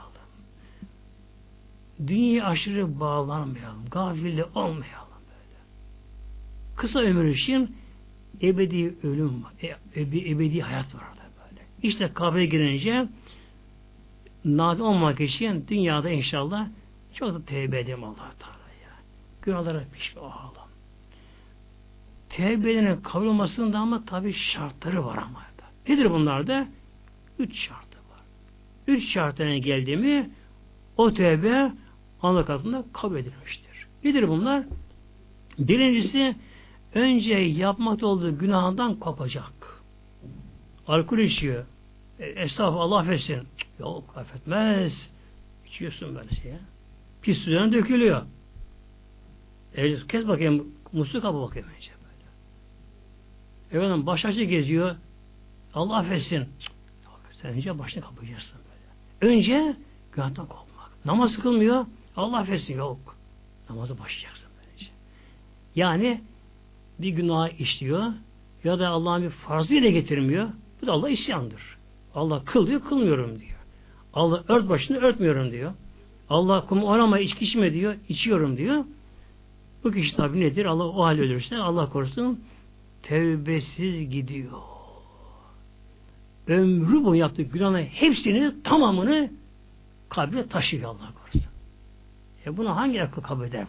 Dünyaya 2.08 2.45
aşırı 2.45 2.99
bağlanmayalım. 2.99 3.86
Gafilde 3.91 4.45
olmayalım. 4.45 5.08
Kısa 6.78 6.99
ömür 6.99 7.26
için 7.26 7.76
ebedi 8.41 8.95
ölüm 9.04 9.44
var. 9.44 9.54
E, 9.62 10.02
ebedi 10.32 10.62
hayat 10.62 10.95
var 10.95 11.02
orada 11.12 11.24
böyle. 11.40 11.62
İşte 11.84 12.12
kabre 12.14 12.45
girince 12.45 13.08
nadir 14.45 14.82
olmak 14.82 15.22
için 15.22 15.66
dünyada 15.68 16.10
inşallah 16.10 16.68
çok 17.14 17.34
da 17.34 17.45
tevbe 17.45 17.80
edeyim 17.80 18.04
allah 18.04 18.32
Teala 18.40 18.74
ya. 18.84 18.91
Günahlara 19.41 19.84
pişme 19.94 20.22
olalım. 20.22 20.58
Tevbenin 22.30 23.02
kabul 23.02 23.26
olmasında 23.26 23.80
ama 23.80 24.06
tabi 24.06 24.34
şartları 24.34 25.06
var 25.06 25.18
ama. 25.18 25.48
Nedir 25.90 26.12
bunlar 26.12 26.48
da? 26.48 26.68
Üç 27.40 27.56
şartı 27.56 27.98
var. 27.98 28.22
Üç 28.88 29.14
şartına 29.14 29.58
geldi 29.58 29.98
mi 29.98 30.30
o 30.98 31.14
tevbe 31.14 31.72
Allah 32.22 32.45
katında 32.45 32.86
kabul 32.94 33.16
edilmiştir. 33.16 33.88
Nedir 34.04 34.28
bunlar? 34.28 34.64
Birincisi 35.60 36.36
önce 36.95 37.34
yapmakta 37.34 38.07
olduğu 38.07 38.38
günahından 38.38 38.95
kopacak. 38.95 39.84
Alkol 40.88 41.18
içiyor. 41.18 41.65
E, 42.19 42.26
estağfurullah 42.26 42.84
Allah 42.84 42.99
affetsin. 42.99 43.47
Yok 43.80 44.14
affetmez. 44.15 45.09
İçiyorsun 45.68 46.15
böyle 46.15 46.35
şey 46.35 46.51
ya. 46.51 46.59
Pis 47.22 47.38
suyuna 47.38 47.73
dökülüyor. 47.73 48.22
E, 49.76 50.07
kes 50.07 50.27
bakayım 50.27 50.68
musluk 50.93 51.22
kapı 51.22 51.41
bakayım 51.41 51.68
önce 51.77 51.91
böyle. 51.91 53.84
Efendim 53.85 54.05
baş 54.05 54.26
açı 54.26 54.43
geziyor. 54.43 54.95
Allah 55.73 55.97
affetsin. 55.97 56.45
Sen 57.41 57.51
önce 57.51 57.80
başını 57.80 58.03
kapayacaksın 58.03 58.59
böyle. 59.22 59.34
Önce 59.34 59.76
günahtan 60.11 60.45
korkmak. 60.45 61.05
Namaz 61.05 61.38
kılmıyor. 61.38 61.85
Allah 62.15 62.38
affetsin. 62.38 62.77
Yok. 62.77 63.15
Namazı 63.69 63.99
başlayacaksın 63.99 64.49
böylece. 64.59 64.91
Yani 65.76 66.22
bir 66.99 67.10
günah 67.10 67.60
işliyor 67.60 68.14
ya 68.64 68.80
da 68.80 68.90
Allah'ın 68.90 69.24
bir 69.24 69.30
farzı 69.30 69.78
getirmiyor. 69.78 70.49
Bu 70.82 70.88
da 70.88 70.91
Allah 70.91 71.10
isyandır. 71.10 71.78
Allah 72.15 72.44
kıl 72.45 72.68
diyor, 72.68 72.82
kılmıyorum 72.82 73.40
diyor. 73.40 73.57
Allah 74.14 74.44
ört 74.48 74.69
başını 74.69 74.98
örtmüyorum 74.98 75.52
diyor. 75.52 75.74
Allah 76.30 76.65
kum 76.65 76.84
oynama 76.84 77.19
içki 77.19 77.45
içme 77.45 77.74
diyor, 77.74 77.95
içiyorum 78.10 78.57
diyor. 78.57 78.84
Bu 79.84 79.91
kişi 79.91 80.15
tabi 80.15 80.40
nedir? 80.40 80.65
Allah 80.65 80.84
o 80.84 81.03
hal 81.03 81.19
ölürse 81.19 81.57
Allah 81.57 81.90
korusun 81.90 82.44
tevbesiz 83.03 84.10
gidiyor. 84.10 84.52
Ömrü 86.48 87.03
boyu 87.03 87.19
yaptığı 87.19 87.41
günahların 87.41 87.86
hepsini 87.86 88.64
tamamını 88.64 89.32
kalbe 90.10 90.48
taşıyor 90.48 90.84
Allah 90.84 91.11
korusun. 91.22 91.52
E 92.45 92.57
bunu 92.57 92.76
hangi 92.76 93.03
akıl 93.03 93.22
kabul 93.22 93.44
eder? 93.44 93.68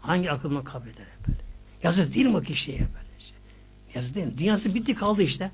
Hangi 0.00 0.30
akıl 0.30 0.64
kabul 0.64 0.86
eder 0.86 1.06
böyle? 1.28 1.49
Yazık 1.82 2.14
değil 2.14 2.26
mi 2.26 2.36
o 2.36 2.40
kişiye 2.40 2.78
böyle? 2.78 3.20
Şey? 3.20 3.36
Yazık 3.94 4.14
değil 4.14 4.26
mi? 4.26 4.38
Dünyası 4.38 4.74
bitti 4.74 4.94
kaldı 4.94 5.22
işte. 5.22 5.50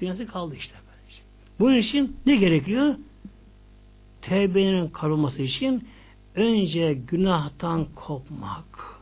Dünyası 0.00 0.26
kaldı 0.26 0.54
işte 0.54 0.74
böyle. 0.74 1.10
Şey. 1.10 1.24
Bunun 1.58 1.76
için 1.76 2.16
ne 2.26 2.36
gerekiyor? 2.36 2.94
Tevbenin 4.22 4.88
karılması 4.88 5.42
için 5.42 5.88
önce 6.34 6.94
günahtan 6.94 7.86
kopmak. 7.94 9.00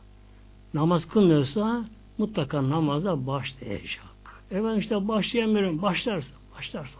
Namaz 0.73 1.07
kılmıyorsa 1.07 1.85
mutlaka 2.17 2.69
namaza 2.69 3.27
başlayacak. 3.27 4.43
Efendim 4.51 4.79
işte 4.79 5.07
başlayamıyorum. 5.07 5.81
Başlarsın. 5.81 6.33
Başlarsın. 6.57 6.99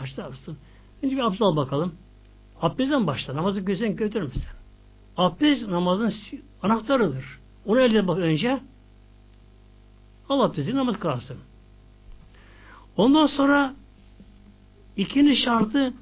Başlarsın. 0.00 0.58
Önce 1.02 1.16
bir 1.16 1.20
abdest 1.20 1.42
al 1.42 1.56
bakalım. 1.56 1.94
Abdestten 2.60 3.06
başla. 3.06 3.36
Namazı 3.36 3.60
gözden 3.60 3.96
götürür 3.96 4.26
müsün? 4.26 4.42
Abdest 5.16 5.68
namazın 5.68 6.14
anahtarıdır. 6.62 7.41
Onu 7.66 7.80
elde 7.80 8.08
bak 8.08 8.18
önce. 8.18 8.60
Al 10.28 10.40
abdesti 10.40 10.76
namaz 10.76 10.98
kılarsın. 10.98 11.38
Ondan 12.96 13.26
sonra 13.26 13.74
ikinci 14.96 15.36
şartı 15.36 15.94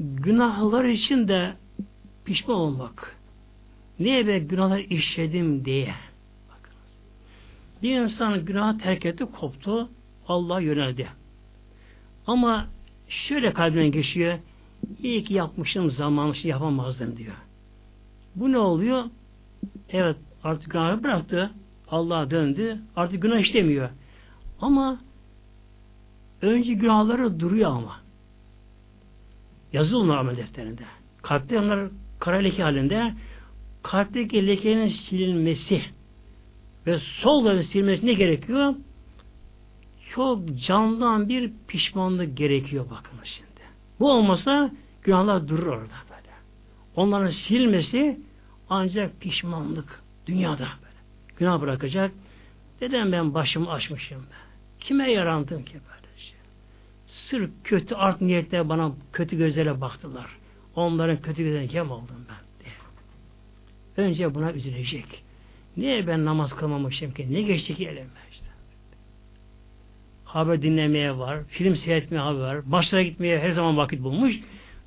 günahlar 0.00 0.84
için 0.84 1.28
de 1.28 1.54
pişman 2.24 2.56
olmak. 2.56 3.16
Niye 3.98 4.26
be 4.26 4.38
günahlar 4.38 4.78
işledim 4.78 5.64
diye. 5.64 5.94
Bakınız. 6.48 6.96
Bir 7.82 8.00
insan 8.00 8.44
günah 8.44 8.78
terk 8.78 9.06
etti, 9.06 9.26
koptu, 9.38 9.88
Allah'a 10.28 10.60
yöneldi. 10.60 11.08
Ama 12.26 12.66
şöyle 13.08 13.52
kalbine 13.52 13.88
geçiyor, 13.88 14.38
iyi 15.02 15.24
ki 15.24 15.34
yapmışım 15.34 15.90
zamanı 15.90 16.34
şey 16.34 16.50
yapamazdım 16.50 17.16
diyor. 17.16 17.34
Bu 18.34 18.52
ne 18.52 18.58
oluyor? 18.58 19.04
Evet 19.90 20.16
artık 20.44 20.70
günahı 20.70 21.04
bıraktı, 21.04 21.50
Allah'a 21.88 22.30
döndü, 22.30 22.78
artık 22.96 23.22
günah 23.22 23.38
işlemiyor. 23.38 23.88
Ama 24.60 25.00
önce 26.42 26.72
günahları 26.72 27.40
duruyor 27.40 27.70
ama. 27.70 28.00
Yazılı 29.72 30.18
amel 30.18 30.36
defterinde. 30.36 30.82
Kalpte 31.22 31.58
onlar 31.58 31.88
kara 32.18 32.36
leke 32.36 32.62
halinde 32.62 33.14
kalpteki 33.82 34.46
lekenin 34.46 34.88
silinmesi 34.88 35.82
ve 36.86 36.98
sol 36.98 37.62
silmesi 37.62 38.06
ne 38.06 38.12
gerekiyor? 38.12 38.74
Çok 40.14 40.58
candan 40.58 41.28
bir 41.28 41.52
pişmanlık 41.68 42.36
gerekiyor 42.36 42.84
bakın 42.90 43.18
şimdi. 43.24 43.50
Bu 44.00 44.12
olmasa 44.12 44.70
günahlar 45.02 45.48
durur 45.48 45.66
orada 45.66 45.94
böyle. 46.10 46.32
Onların 46.96 47.30
silmesi 47.30 48.20
ancak 48.72 49.20
pişmanlık 49.20 50.02
dünyada 50.26 50.58
böyle. 50.58 51.36
Günah 51.38 51.60
bırakacak. 51.60 52.12
Neden 52.80 53.12
ben 53.12 53.34
başımı 53.34 53.72
açmışım 53.72 54.18
ben? 54.30 54.52
Kime 54.80 55.12
yarandım 55.12 55.64
ki 55.64 55.74
böyle 55.74 56.18
şey? 56.18 56.36
Sırf 57.06 57.50
kötü 57.64 57.94
art 57.94 58.20
niyetle 58.20 58.68
bana 58.68 58.92
kötü 59.12 59.38
gözlerle 59.38 59.80
baktılar. 59.80 60.26
Onların 60.76 61.22
kötü 61.22 61.44
gözlerine 61.44 61.72
yem 61.72 61.90
oldum 61.90 62.26
ben 62.28 62.64
diye. 62.64 62.74
Önce 64.06 64.34
buna 64.34 64.52
üzülecek. 64.52 65.22
Niye 65.76 66.06
ben 66.06 66.24
namaz 66.24 66.56
kılmamışım 66.56 67.14
ki? 67.14 67.32
Ne 67.32 67.42
geçti 67.42 67.74
ki 67.74 67.88
elime 67.88 68.06
işte. 68.32 68.46
Haber 70.24 70.62
dinlemeye 70.62 71.18
var, 71.18 71.44
film 71.48 71.76
seyretmeye 71.76 72.22
haber 72.22 72.40
var, 72.40 72.60
maçlara 72.66 73.02
gitmeye 73.02 73.40
her 73.40 73.50
zaman 73.50 73.76
vakit 73.76 74.02
bulmuş. 74.02 74.40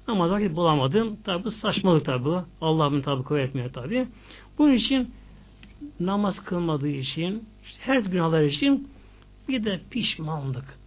Namaz 0.08 0.32
vakit 0.32 0.56
bulamadım. 0.56 1.18
Tabi 1.24 1.44
bu 1.44 1.52
saçmalık 1.52 2.06
tabi. 2.06 2.30
Allah'ın 2.62 3.02
tabi 3.02 3.42
etmiyor 3.42 3.74
tabi. 3.74 4.08
Bunun 4.58 4.74
için 4.74 5.14
namaz 6.00 6.44
kılmadığı 6.46 6.90
için, 6.90 7.44
işte 7.64 7.80
her 7.82 8.00
günahlar 8.00 8.42
için 8.42 8.88
bir 9.48 9.64
de 9.64 9.82
pişmanlık. 9.90 10.80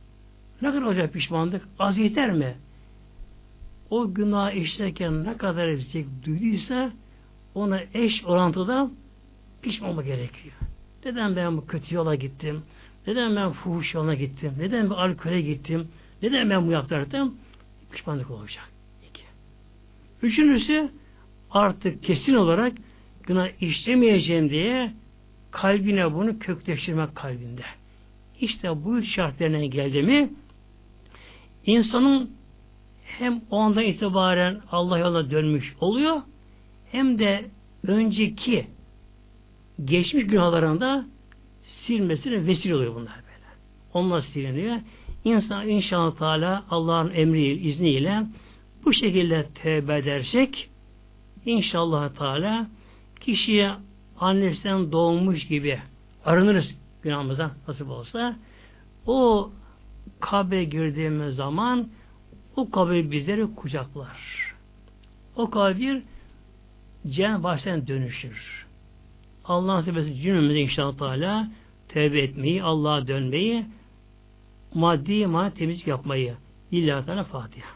Ne 0.62 0.70
kadar 0.70 0.82
olacak 0.82 1.12
pişmanlık? 1.12 1.68
Az 1.78 1.98
yeter 1.98 2.32
mi? 2.32 2.56
O 3.90 4.14
günah 4.14 4.52
işlerken 4.52 5.24
ne 5.24 5.36
kadar 5.36 5.68
edecek 5.68 6.06
duyduysa 6.26 6.92
ona 7.54 7.80
eş 7.94 8.24
orantıda 8.24 8.90
pişman 9.62 9.90
olma 9.90 10.02
gerekiyor. 10.02 10.54
Neden 11.04 11.36
ben 11.36 11.56
bu 11.56 11.66
kötü 11.66 11.94
yola 11.94 12.14
gittim? 12.14 12.62
Neden 13.06 13.36
ben 13.36 13.52
fuhuş 13.52 13.94
yoluna 13.94 14.14
gittim? 14.14 14.54
Neden 14.58 14.90
ben 14.90 14.94
alkole 14.94 15.40
gittim? 15.40 15.88
Neden 16.22 16.50
ben 16.50 16.66
bu 16.66 16.70
yaptırdım? 16.72 17.34
Pişmanlık 17.92 18.30
olacak. 18.30 18.77
Üçüncüsü 20.22 20.88
artık 21.50 22.02
kesin 22.02 22.34
olarak 22.34 22.72
günah 23.22 23.62
işlemeyeceğim 23.62 24.50
diye 24.50 24.92
kalbine 25.50 26.14
bunu 26.14 26.38
kökleştirmek 26.38 27.14
kalbinde. 27.16 27.62
İşte 28.40 28.84
bu 28.84 28.98
üç 28.98 29.14
şartlarına 29.14 29.64
geldi 29.64 30.02
mi 30.02 30.30
insanın 31.66 32.30
hem 33.04 33.40
o 33.50 33.58
andan 33.58 33.82
itibaren 33.82 34.60
Allah 34.70 34.98
yoluna 34.98 35.30
dönmüş 35.30 35.76
oluyor 35.80 36.16
hem 36.90 37.18
de 37.18 37.44
önceki 37.86 38.66
geçmiş 39.84 40.26
günahlarında 40.26 41.06
silmesine 41.62 42.46
vesile 42.46 42.74
oluyor 42.74 42.94
bunlar 42.94 43.16
böyle. 43.16 43.46
Onlar 43.94 44.20
siliniyor. 44.20 44.76
İnsan 45.24 45.68
inşallah 45.68 46.16
Teala 46.16 46.64
Allah'ın 46.70 47.10
emri 47.10 47.68
izniyle 47.68 48.22
bu 48.88 48.92
şekilde 48.92 49.46
tövbe 49.54 49.98
edersek 49.98 50.70
inşallah 51.46 52.08
Teala 52.08 52.66
kişiye 53.20 53.72
annesinden 54.20 54.92
doğmuş 54.92 55.46
gibi 55.46 55.78
arınırız 56.24 56.74
günahımızdan 57.02 57.50
nasip 57.68 57.90
olsa 57.90 58.36
o 59.06 59.50
kabe 60.20 60.64
girdiğimiz 60.64 61.34
zaman 61.34 61.88
o 62.56 62.70
kabir 62.70 63.10
bizleri 63.10 63.54
kucaklar. 63.54 64.54
O 65.36 65.50
kabir 65.50 66.02
cennet 67.08 67.42
baştan 67.42 67.86
dönüşür. 67.86 68.66
Allah 69.44 69.74
nasip 69.74 69.96
etsin 69.96 70.14
cümlemize 70.14 70.60
inşallah 70.60 70.96
Teala 70.98 71.48
tevbe 71.88 72.20
etmeyi, 72.20 72.62
Allah'a 72.62 73.08
dönmeyi, 73.08 73.66
maddi 74.74 75.26
maddi 75.26 75.54
temizlik 75.54 75.86
yapmayı. 75.86 76.34
İlla 76.70 77.04
Teala 77.04 77.24
Fatiha. 77.24 77.70